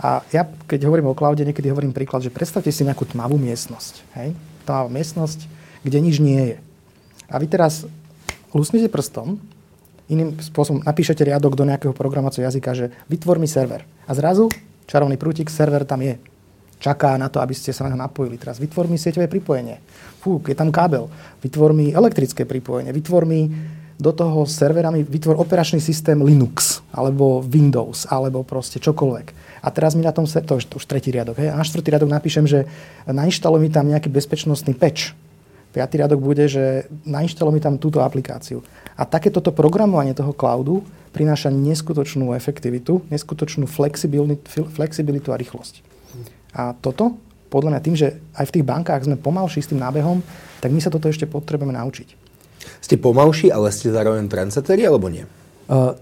A 0.00 0.24
ja, 0.32 0.48
keď 0.48 0.88
hovorím 0.88 1.12
o 1.12 1.18
cloude, 1.18 1.44
niekedy 1.44 1.68
hovorím 1.68 1.92
príklad, 1.92 2.24
že 2.24 2.32
predstavte 2.32 2.72
si 2.72 2.88
nejakú 2.88 3.04
tmavú 3.04 3.36
miestnosť. 3.36 3.94
Hej? 4.16 4.32
Tmavá 4.64 4.88
miestnosť, 4.88 5.44
kde 5.84 5.98
nič 6.00 6.18
nie 6.18 6.56
je. 6.56 6.56
A 7.28 7.38
vy 7.38 7.46
teraz 7.46 7.84
lusnete 8.50 8.88
prstom, 8.88 9.38
iným 10.08 10.36
spôsobom 10.40 10.84
napíšete 10.84 11.24
riadok 11.24 11.56
do 11.56 11.64
nejakého 11.64 11.96
programovacieho 11.96 12.48
jazyka, 12.48 12.70
že 12.76 12.86
vytvor 13.08 13.40
mi 13.40 13.48
server. 13.48 13.84
A 14.08 14.12
zrazu 14.12 14.52
čarovný 14.84 15.16
prútik, 15.16 15.48
server 15.48 15.84
tam 15.88 16.04
je. 16.04 16.20
Čaká 16.80 17.16
na 17.16 17.32
to, 17.32 17.40
aby 17.40 17.56
ste 17.56 17.72
sa 17.72 17.88
na 17.88 17.94
neho 17.94 18.00
napojili. 18.04 18.36
Teraz 18.36 18.60
vytvor 18.60 18.90
mi 18.92 19.00
sieťové 19.00 19.24
pripojenie. 19.30 19.80
Fú, 20.20 20.36
je 20.44 20.52
tam 20.52 20.68
kábel. 20.68 21.08
Vytvor 21.40 21.72
mi 21.72 21.96
elektrické 21.96 22.44
pripojenie. 22.44 22.92
Vytvor 22.92 23.24
mi 23.24 23.48
do 23.94 24.10
toho 24.10 24.42
servera 24.44 24.90
mi 24.90 25.06
vytvor 25.06 25.38
operačný 25.38 25.78
systém 25.78 26.18
Linux, 26.18 26.82
alebo 26.90 27.40
Windows, 27.40 28.10
alebo 28.10 28.42
proste 28.42 28.82
čokoľvek. 28.82 29.26
A 29.64 29.68
teraz 29.70 29.94
mi 29.94 30.02
na 30.02 30.10
tom, 30.10 30.26
to 30.26 30.58
už, 30.58 30.84
tretí 30.84 31.14
riadok, 31.14 31.40
hej, 31.40 31.48
a 31.48 31.56
na 31.56 31.64
štvrtý 31.64 31.94
riadok 31.94 32.10
napíšem, 32.10 32.44
že 32.44 32.66
nainštaluj 33.06 33.62
mi 33.62 33.70
tam 33.70 33.88
nejaký 33.88 34.10
bezpečnostný 34.10 34.74
patch 34.74 35.14
Piatý 35.74 35.98
riadok 35.98 36.22
bude, 36.22 36.46
že 36.46 36.86
nainštaluj 37.02 37.50
mi 37.50 37.58
tam 37.58 37.82
túto 37.82 37.98
aplikáciu. 37.98 38.62
A 38.94 39.02
takéto 39.02 39.42
programovanie 39.42 40.14
toho 40.14 40.30
cloudu 40.30 40.86
prináša 41.10 41.50
neskutočnú 41.50 42.30
efektivitu, 42.30 43.02
neskutočnú 43.10 43.66
flexibilitu 43.66 45.28
a 45.34 45.40
rýchlosť. 45.40 45.74
A 46.54 46.78
toto, 46.78 47.18
podľa 47.50 47.74
mňa 47.74 47.80
tým, 47.82 47.96
že 47.98 48.22
aj 48.38 48.46
v 48.46 48.54
tých 48.54 48.68
bankách 48.70 49.10
sme 49.10 49.18
pomalší 49.18 49.66
s 49.66 49.74
tým 49.74 49.82
nábehom, 49.82 50.22
tak 50.62 50.70
my 50.70 50.78
sa 50.78 50.94
toto 50.94 51.10
ešte 51.10 51.26
potrebujeme 51.26 51.74
naučiť. 51.74 52.08
Ste 52.78 52.94
pomalší, 52.94 53.50
ale 53.50 53.74
ste 53.74 53.90
zároveň 53.90 54.30
trendsetteri, 54.30 54.86
alebo 54.86 55.10
nie? 55.10 55.26
Uh, 55.66 55.98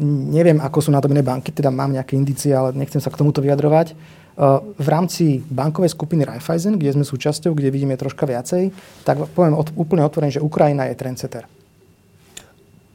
neviem, 0.00 0.56
ako 0.60 0.88
sú 0.88 0.90
na 0.90 1.00
tom 1.00 1.12
iné 1.12 1.20
banky, 1.20 1.52
teda 1.52 1.68
mám 1.68 1.92
nejaké 1.92 2.16
indície, 2.16 2.52
ale 2.52 2.72
nechcem 2.72 3.00
sa 3.00 3.12
k 3.12 3.20
tomuto 3.20 3.44
vyjadrovať. 3.44 3.92
Uh, 4.32 4.64
v 4.80 4.88
rámci 4.88 5.44
bankovej 5.44 5.92
skupiny 5.92 6.24
Raiffeisen, 6.24 6.80
kde 6.80 6.96
sme 6.96 7.04
súčasťou, 7.04 7.52
kde 7.52 7.68
vidíme 7.68 8.00
troška 8.00 8.24
viacej, 8.24 8.72
tak 9.04 9.28
poviem 9.36 9.60
úplne 9.76 10.00
otvorene, 10.08 10.32
že 10.32 10.40
Ukrajina 10.40 10.88
je 10.88 10.96
trendsetter. 10.96 11.44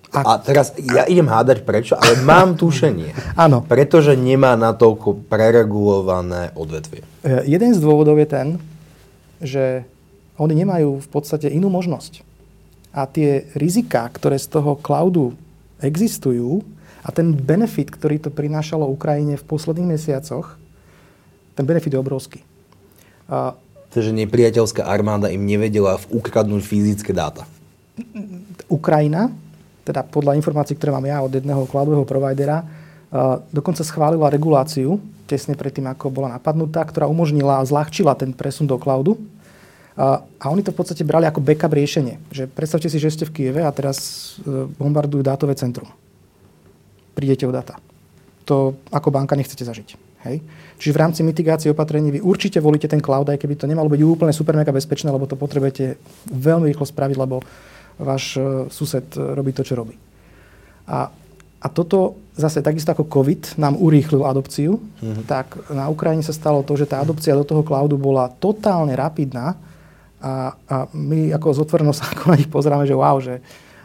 A 0.07 0.39
teraz 0.39 0.71
ja 0.79 1.03
idem 1.03 1.27
hádať 1.27 1.67
prečo, 1.67 1.93
ale 1.99 2.23
mám 2.23 2.55
tušenie. 2.55 3.11
Áno. 3.43 3.61
Pretože 3.67 4.15
nemá 4.15 4.55
natoľko 4.55 5.27
preregulované 5.27 6.55
odvetvie. 6.55 7.03
E, 7.21 7.43
jeden 7.45 7.75
z 7.75 7.79
dôvodov 7.83 8.15
je 8.17 8.27
ten, 8.27 8.47
že 9.43 9.83
oni 10.39 10.53
nemajú 10.63 11.03
v 11.03 11.07
podstate 11.11 11.51
inú 11.51 11.67
možnosť. 11.67 12.23
A 12.95 13.05
tie 13.05 13.45
riziká, 13.53 14.07
ktoré 14.09 14.39
z 14.39 14.47
toho 14.57 14.79
cloudu 14.79 15.35
existujú 15.83 16.65
a 17.07 17.09
ten 17.15 17.31
benefit, 17.31 17.87
ktorý 17.87 18.19
to 18.19 18.27
prinášalo 18.27 18.83
Ukrajine 18.91 19.39
v 19.39 19.47
posledných 19.47 19.95
mesiacoch, 19.95 20.59
ten 21.55 21.63
benefit 21.63 21.95
je 21.95 22.03
obrovský. 22.03 22.43
A, 23.31 23.55
Takže 23.95 24.11
nepriateľská 24.11 24.83
armáda 24.83 25.31
im 25.31 25.47
nevedela 25.47 25.95
ukradnúť 26.11 26.67
fyzické 26.67 27.15
dáta. 27.15 27.47
Ukrajina 28.67 29.31
teda 29.87 30.03
podľa 30.03 30.35
informácií, 30.35 30.75
ktoré 30.75 30.91
mám 30.91 31.07
ja 31.07 31.23
od 31.23 31.31
jedného 31.31 31.63
cloudového 31.71 32.03
providera, 32.03 32.67
dokonca 33.55 33.87
schválila 33.87 34.27
reguláciu 34.27 34.99
tesne 35.23 35.55
predtým, 35.55 35.87
ako 35.87 36.11
bola 36.11 36.35
napadnutá, 36.35 36.83
ktorá 36.83 37.07
umožnila 37.07 37.63
a 37.63 37.67
zľahčila 37.67 38.15
ten 38.19 38.35
presun 38.35 38.67
do 38.67 38.75
cloudu. 38.75 39.15
A 39.97 40.45
oni 40.51 40.61
to 40.61 40.75
v 40.75 40.79
podstate 40.83 41.07
brali 41.07 41.25
ako 41.25 41.41
backup 41.41 41.73
riešenie. 41.73 42.19
Že 42.29 42.43
predstavte 42.53 42.87
si, 42.91 43.01
že 43.01 43.09
ste 43.09 43.25
v 43.25 43.33
Kieve 43.33 43.65
a 43.65 43.73
teraz 43.73 43.97
e, 44.37 44.69
bombardujú 44.77 45.25
dátové 45.25 45.57
centrum. 45.57 45.89
Prídete 47.17 47.49
o 47.49 47.51
data. 47.51 47.81
To 48.45 48.77
ako 48.93 49.09
banka 49.09 49.33
nechcete 49.33 49.65
zažiť. 49.65 49.97
Hej? 50.29 50.45
Čiže 50.77 50.93
v 50.93 51.01
rámci 51.01 51.21
mitigácie 51.25 51.73
opatrení 51.73 52.13
vy 52.13 52.21
určite 52.21 52.61
volíte 52.61 52.85
ten 52.85 53.01
cloud, 53.01 53.25
aj 53.25 53.41
keby 53.41 53.57
to 53.57 53.65
nemalo 53.65 53.89
byť 53.89 54.01
úplne 54.05 54.33
super 54.33 54.53
mega 54.53 54.69
bezpečné, 54.69 55.09
lebo 55.09 55.25
to 55.25 55.33
potrebujete 55.33 55.97
veľmi 56.29 56.69
rýchlo 56.69 56.85
spraviť, 56.85 57.17
lebo 57.17 57.41
váš 57.97 58.37
e, 58.37 58.69
sused 58.69 59.09
e, 59.17 59.33
robí 59.33 59.49
to, 59.57 59.65
čo 59.65 59.73
robí. 59.73 59.97
A, 60.85 61.09
a 61.57 61.67
toto 61.73 62.21
zase 62.37 62.61
takisto 62.61 62.93
ako 62.93 63.09
COVID 63.09 63.57
nám 63.57 63.81
urýchlil 63.81 64.21
adopciu, 64.21 64.77
mm-hmm. 64.77 65.25
tak 65.25 65.57
na 65.73 65.89
Ukrajine 65.89 66.21
sa 66.21 66.37
stalo 66.37 66.61
to, 66.61 66.77
že 66.77 66.85
tá 66.85 67.01
adopcia 67.01 67.33
do 67.33 67.41
toho 67.41 67.65
cloudu 67.65 67.97
bola 67.97 68.29
totálne 68.29 68.93
rapidná 68.93 69.57
a, 70.21 70.53
a 70.53 70.75
my 70.93 71.33
ako 71.33 71.57
z 71.57 71.59
otvorenosť 71.65 72.01
ako 72.13 72.23
na 72.29 72.37
nich 72.37 72.49
pozeráme, 72.49 72.85
že 72.85 72.93
wow, 72.93 73.17
že. 73.17 73.41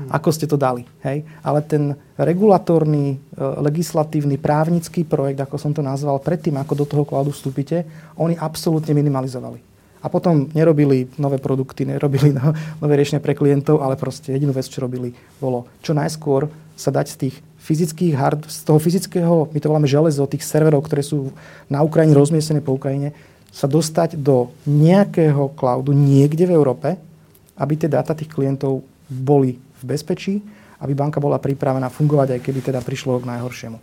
Ako 0.08 0.28
ste 0.32 0.46
to 0.48 0.56
dali. 0.56 0.86
Hej? 1.04 1.24
Ale 1.44 1.60
ten 1.62 1.96
regulatórny, 2.16 3.16
e, 3.16 3.16
legislatívny, 3.38 4.40
právnický 4.40 5.04
projekt, 5.04 5.40
ako 5.42 5.56
som 5.60 5.72
to 5.72 5.84
nazval, 5.84 6.18
predtým, 6.18 6.56
ako 6.58 6.72
do 6.74 6.86
toho 6.88 7.04
cloudu 7.04 7.30
vstúpite, 7.30 7.84
oni 8.16 8.34
absolútne 8.38 8.96
minimalizovali. 8.96 9.60
A 10.02 10.10
potom 10.10 10.50
nerobili 10.50 11.06
nové 11.14 11.38
produkty, 11.38 11.86
nerobili 11.86 12.34
no, 12.34 12.50
nové 12.82 12.98
riešenia 12.98 13.22
pre 13.22 13.38
klientov, 13.38 13.78
ale 13.84 13.94
proste 13.94 14.34
jedinú 14.34 14.50
vec, 14.50 14.66
čo 14.66 14.82
robili, 14.82 15.14
bolo 15.38 15.70
čo 15.78 15.94
najskôr 15.94 16.50
sa 16.74 16.90
dať 16.90 17.06
z 17.06 17.16
tých 17.28 17.36
fyzických 17.62 18.14
hard, 18.18 18.50
z 18.50 18.58
toho 18.66 18.82
fyzického, 18.82 19.46
my 19.54 19.58
to 19.62 19.70
voláme 19.70 19.86
železo, 19.86 20.26
tých 20.26 20.42
serverov, 20.42 20.82
ktoré 20.82 21.06
sú 21.06 21.30
na 21.70 21.86
Ukrajine 21.86 22.18
rozmiestnené 22.18 22.58
po 22.58 22.74
Ukrajine, 22.74 23.14
sa 23.54 23.70
dostať 23.70 24.18
do 24.18 24.50
nejakého 24.66 25.54
cloudu 25.54 25.94
niekde 25.94 26.50
v 26.50 26.56
Európe, 26.56 26.98
aby 27.54 27.72
tie 27.78 27.86
dáta 27.86 28.16
tých 28.16 28.32
klientov 28.32 28.82
boli 29.06 29.60
v 29.82 29.88
bezpečí, 29.90 30.34
aby 30.78 30.94
banka 30.94 31.18
bola 31.18 31.42
pripravená 31.42 31.90
fungovať, 31.90 32.38
aj 32.38 32.40
keby 32.40 32.60
teda 32.62 32.80
prišlo 32.80 33.18
k 33.18 33.28
najhoršiemu. 33.28 33.78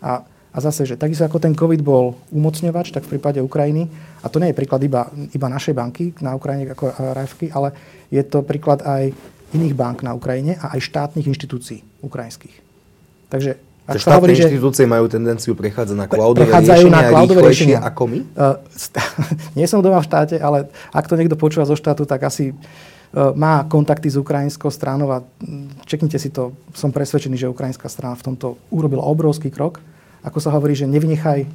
A 0.00 0.22
a 0.50 0.58
zase, 0.58 0.82
že 0.82 0.98
takisto 0.98 1.22
ako 1.22 1.38
ten 1.38 1.54
COVID 1.54 1.78
bol 1.78 2.18
umocňovač, 2.34 2.90
tak 2.90 3.06
v 3.06 3.16
prípade 3.16 3.38
Ukrajiny, 3.38 3.86
a 4.18 4.26
to 4.26 4.42
nie 4.42 4.50
je 4.50 4.58
príklad 4.58 4.82
iba, 4.82 5.06
iba 5.30 5.46
našej 5.46 5.74
banky 5.78 6.10
na 6.18 6.34
Ukrajine 6.34 6.74
ako 6.74 6.90
Rajfky, 6.90 7.54
ale 7.54 7.70
je 8.10 8.22
to 8.26 8.42
príklad 8.42 8.82
aj 8.82 9.14
iných 9.54 9.74
bank 9.78 10.02
na 10.02 10.10
Ukrajine 10.10 10.58
a 10.58 10.74
aj 10.74 10.90
štátnych 10.90 11.26
inštitúcií 11.30 11.86
ukrajinských. 12.02 12.56
Takže 13.30 13.62
ak 13.86 13.94
štátne 14.02 14.18
hovorí, 14.18 14.34
inštitúcie 14.34 14.86
že 14.86 14.90
majú 14.90 15.06
tendenciu 15.06 15.54
prechádzať 15.54 15.96
na 15.98 16.06
cloudové 16.10 16.50
riešenia 16.50 16.94
na 16.94 17.02
cloudové 17.10 17.40
riešenia 17.46 17.78
ako 17.86 18.02
my? 18.10 18.18
Uh, 18.34 18.58
nie 19.58 19.66
som 19.70 19.78
doma 19.82 20.02
v 20.02 20.06
štáte, 20.10 20.36
ale 20.38 20.66
ak 20.90 21.06
to 21.06 21.14
niekto 21.14 21.38
počúva 21.38 21.62
zo 21.62 21.78
štátu, 21.78 22.06
tak 22.06 22.26
asi 22.26 22.50
má 23.14 23.66
kontakty 23.66 24.06
s 24.06 24.14
ukrajinskou 24.14 24.70
stranou 24.70 25.10
a 25.10 25.18
čeknite 25.82 26.14
si 26.14 26.30
to. 26.30 26.54
Som 26.78 26.94
presvedčený, 26.94 27.34
že 27.34 27.50
ukrajinská 27.50 27.90
strana 27.90 28.14
v 28.14 28.30
tomto 28.30 28.54
urobila 28.70 29.02
obrovský 29.02 29.50
krok 29.50 29.82
ako 30.20 30.38
sa 30.40 30.52
hovorí, 30.52 30.76
že 30.76 30.88
nevynechaj, 30.88 31.40
e, 31.44 31.48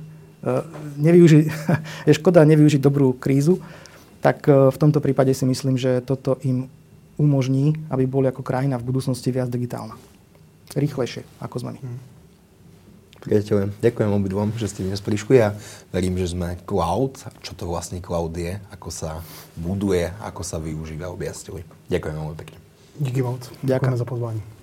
nevyuži, 0.97 1.49
je 2.09 2.13
škoda 2.17 2.41
nevyužiť 2.45 2.81
dobrú 2.81 3.13
krízu, 3.13 3.61
tak 4.21 4.45
e, 4.49 4.73
v 4.73 4.77
tomto 4.77 5.01
prípade 5.01 5.33
si 5.37 5.45
myslím, 5.45 5.77
že 5.77 6.01
toto 6.01 6.41
im 6.41 6.69
umožní, 7.15 7.77
aby 7.87 8.03
boli 8.09 8.27
ako 8.27 8.43
krajina 8.43 8.75
v 8.81 8.87
budúcnosti 8.89 9.29
viac 9.31 9.47
digitálna. 9.47 9.95
Rýchlejšie, 10.75 11.23
ako 11.39 11.55
sme 11.61 11.71
my. 11.77 12.14
Priateľe, 13.25 13.73
ďakujem 13.81 14.09
obidvom, 14.13 14.53
že 14.53 14.69
ste 14.69 14.85
dnes 14.85 15.01
prišli 15.01 15.41
a 15.41 15.57
verím, 15.89 16.21
že 16.21 16.37
sme 16.37 16.61
cloud, 16.61 17.17
čo 17.41 17.57
to 17.57 17.65
vlastne 17.65 17.97
cloud 17.97 18.37
je, 18.37 18.61
ako 18.69 18.89
sa 18.93 19.25
buduje, 19.57 20.13
ako 20.21 20.45
sa 20.45 20.61
využíva, 20.61 21.09
objasnili. 21.09 21.65
Ďakujem 21.89 22.15
veľmi 22.21 22.37
pekne. 22.37 22.57
Díky 23.01 23.25
moc. 23.25 23.41
Ďakujem 23.65 23.97
za 23.97 24.05
pozvání. 24.05 24.54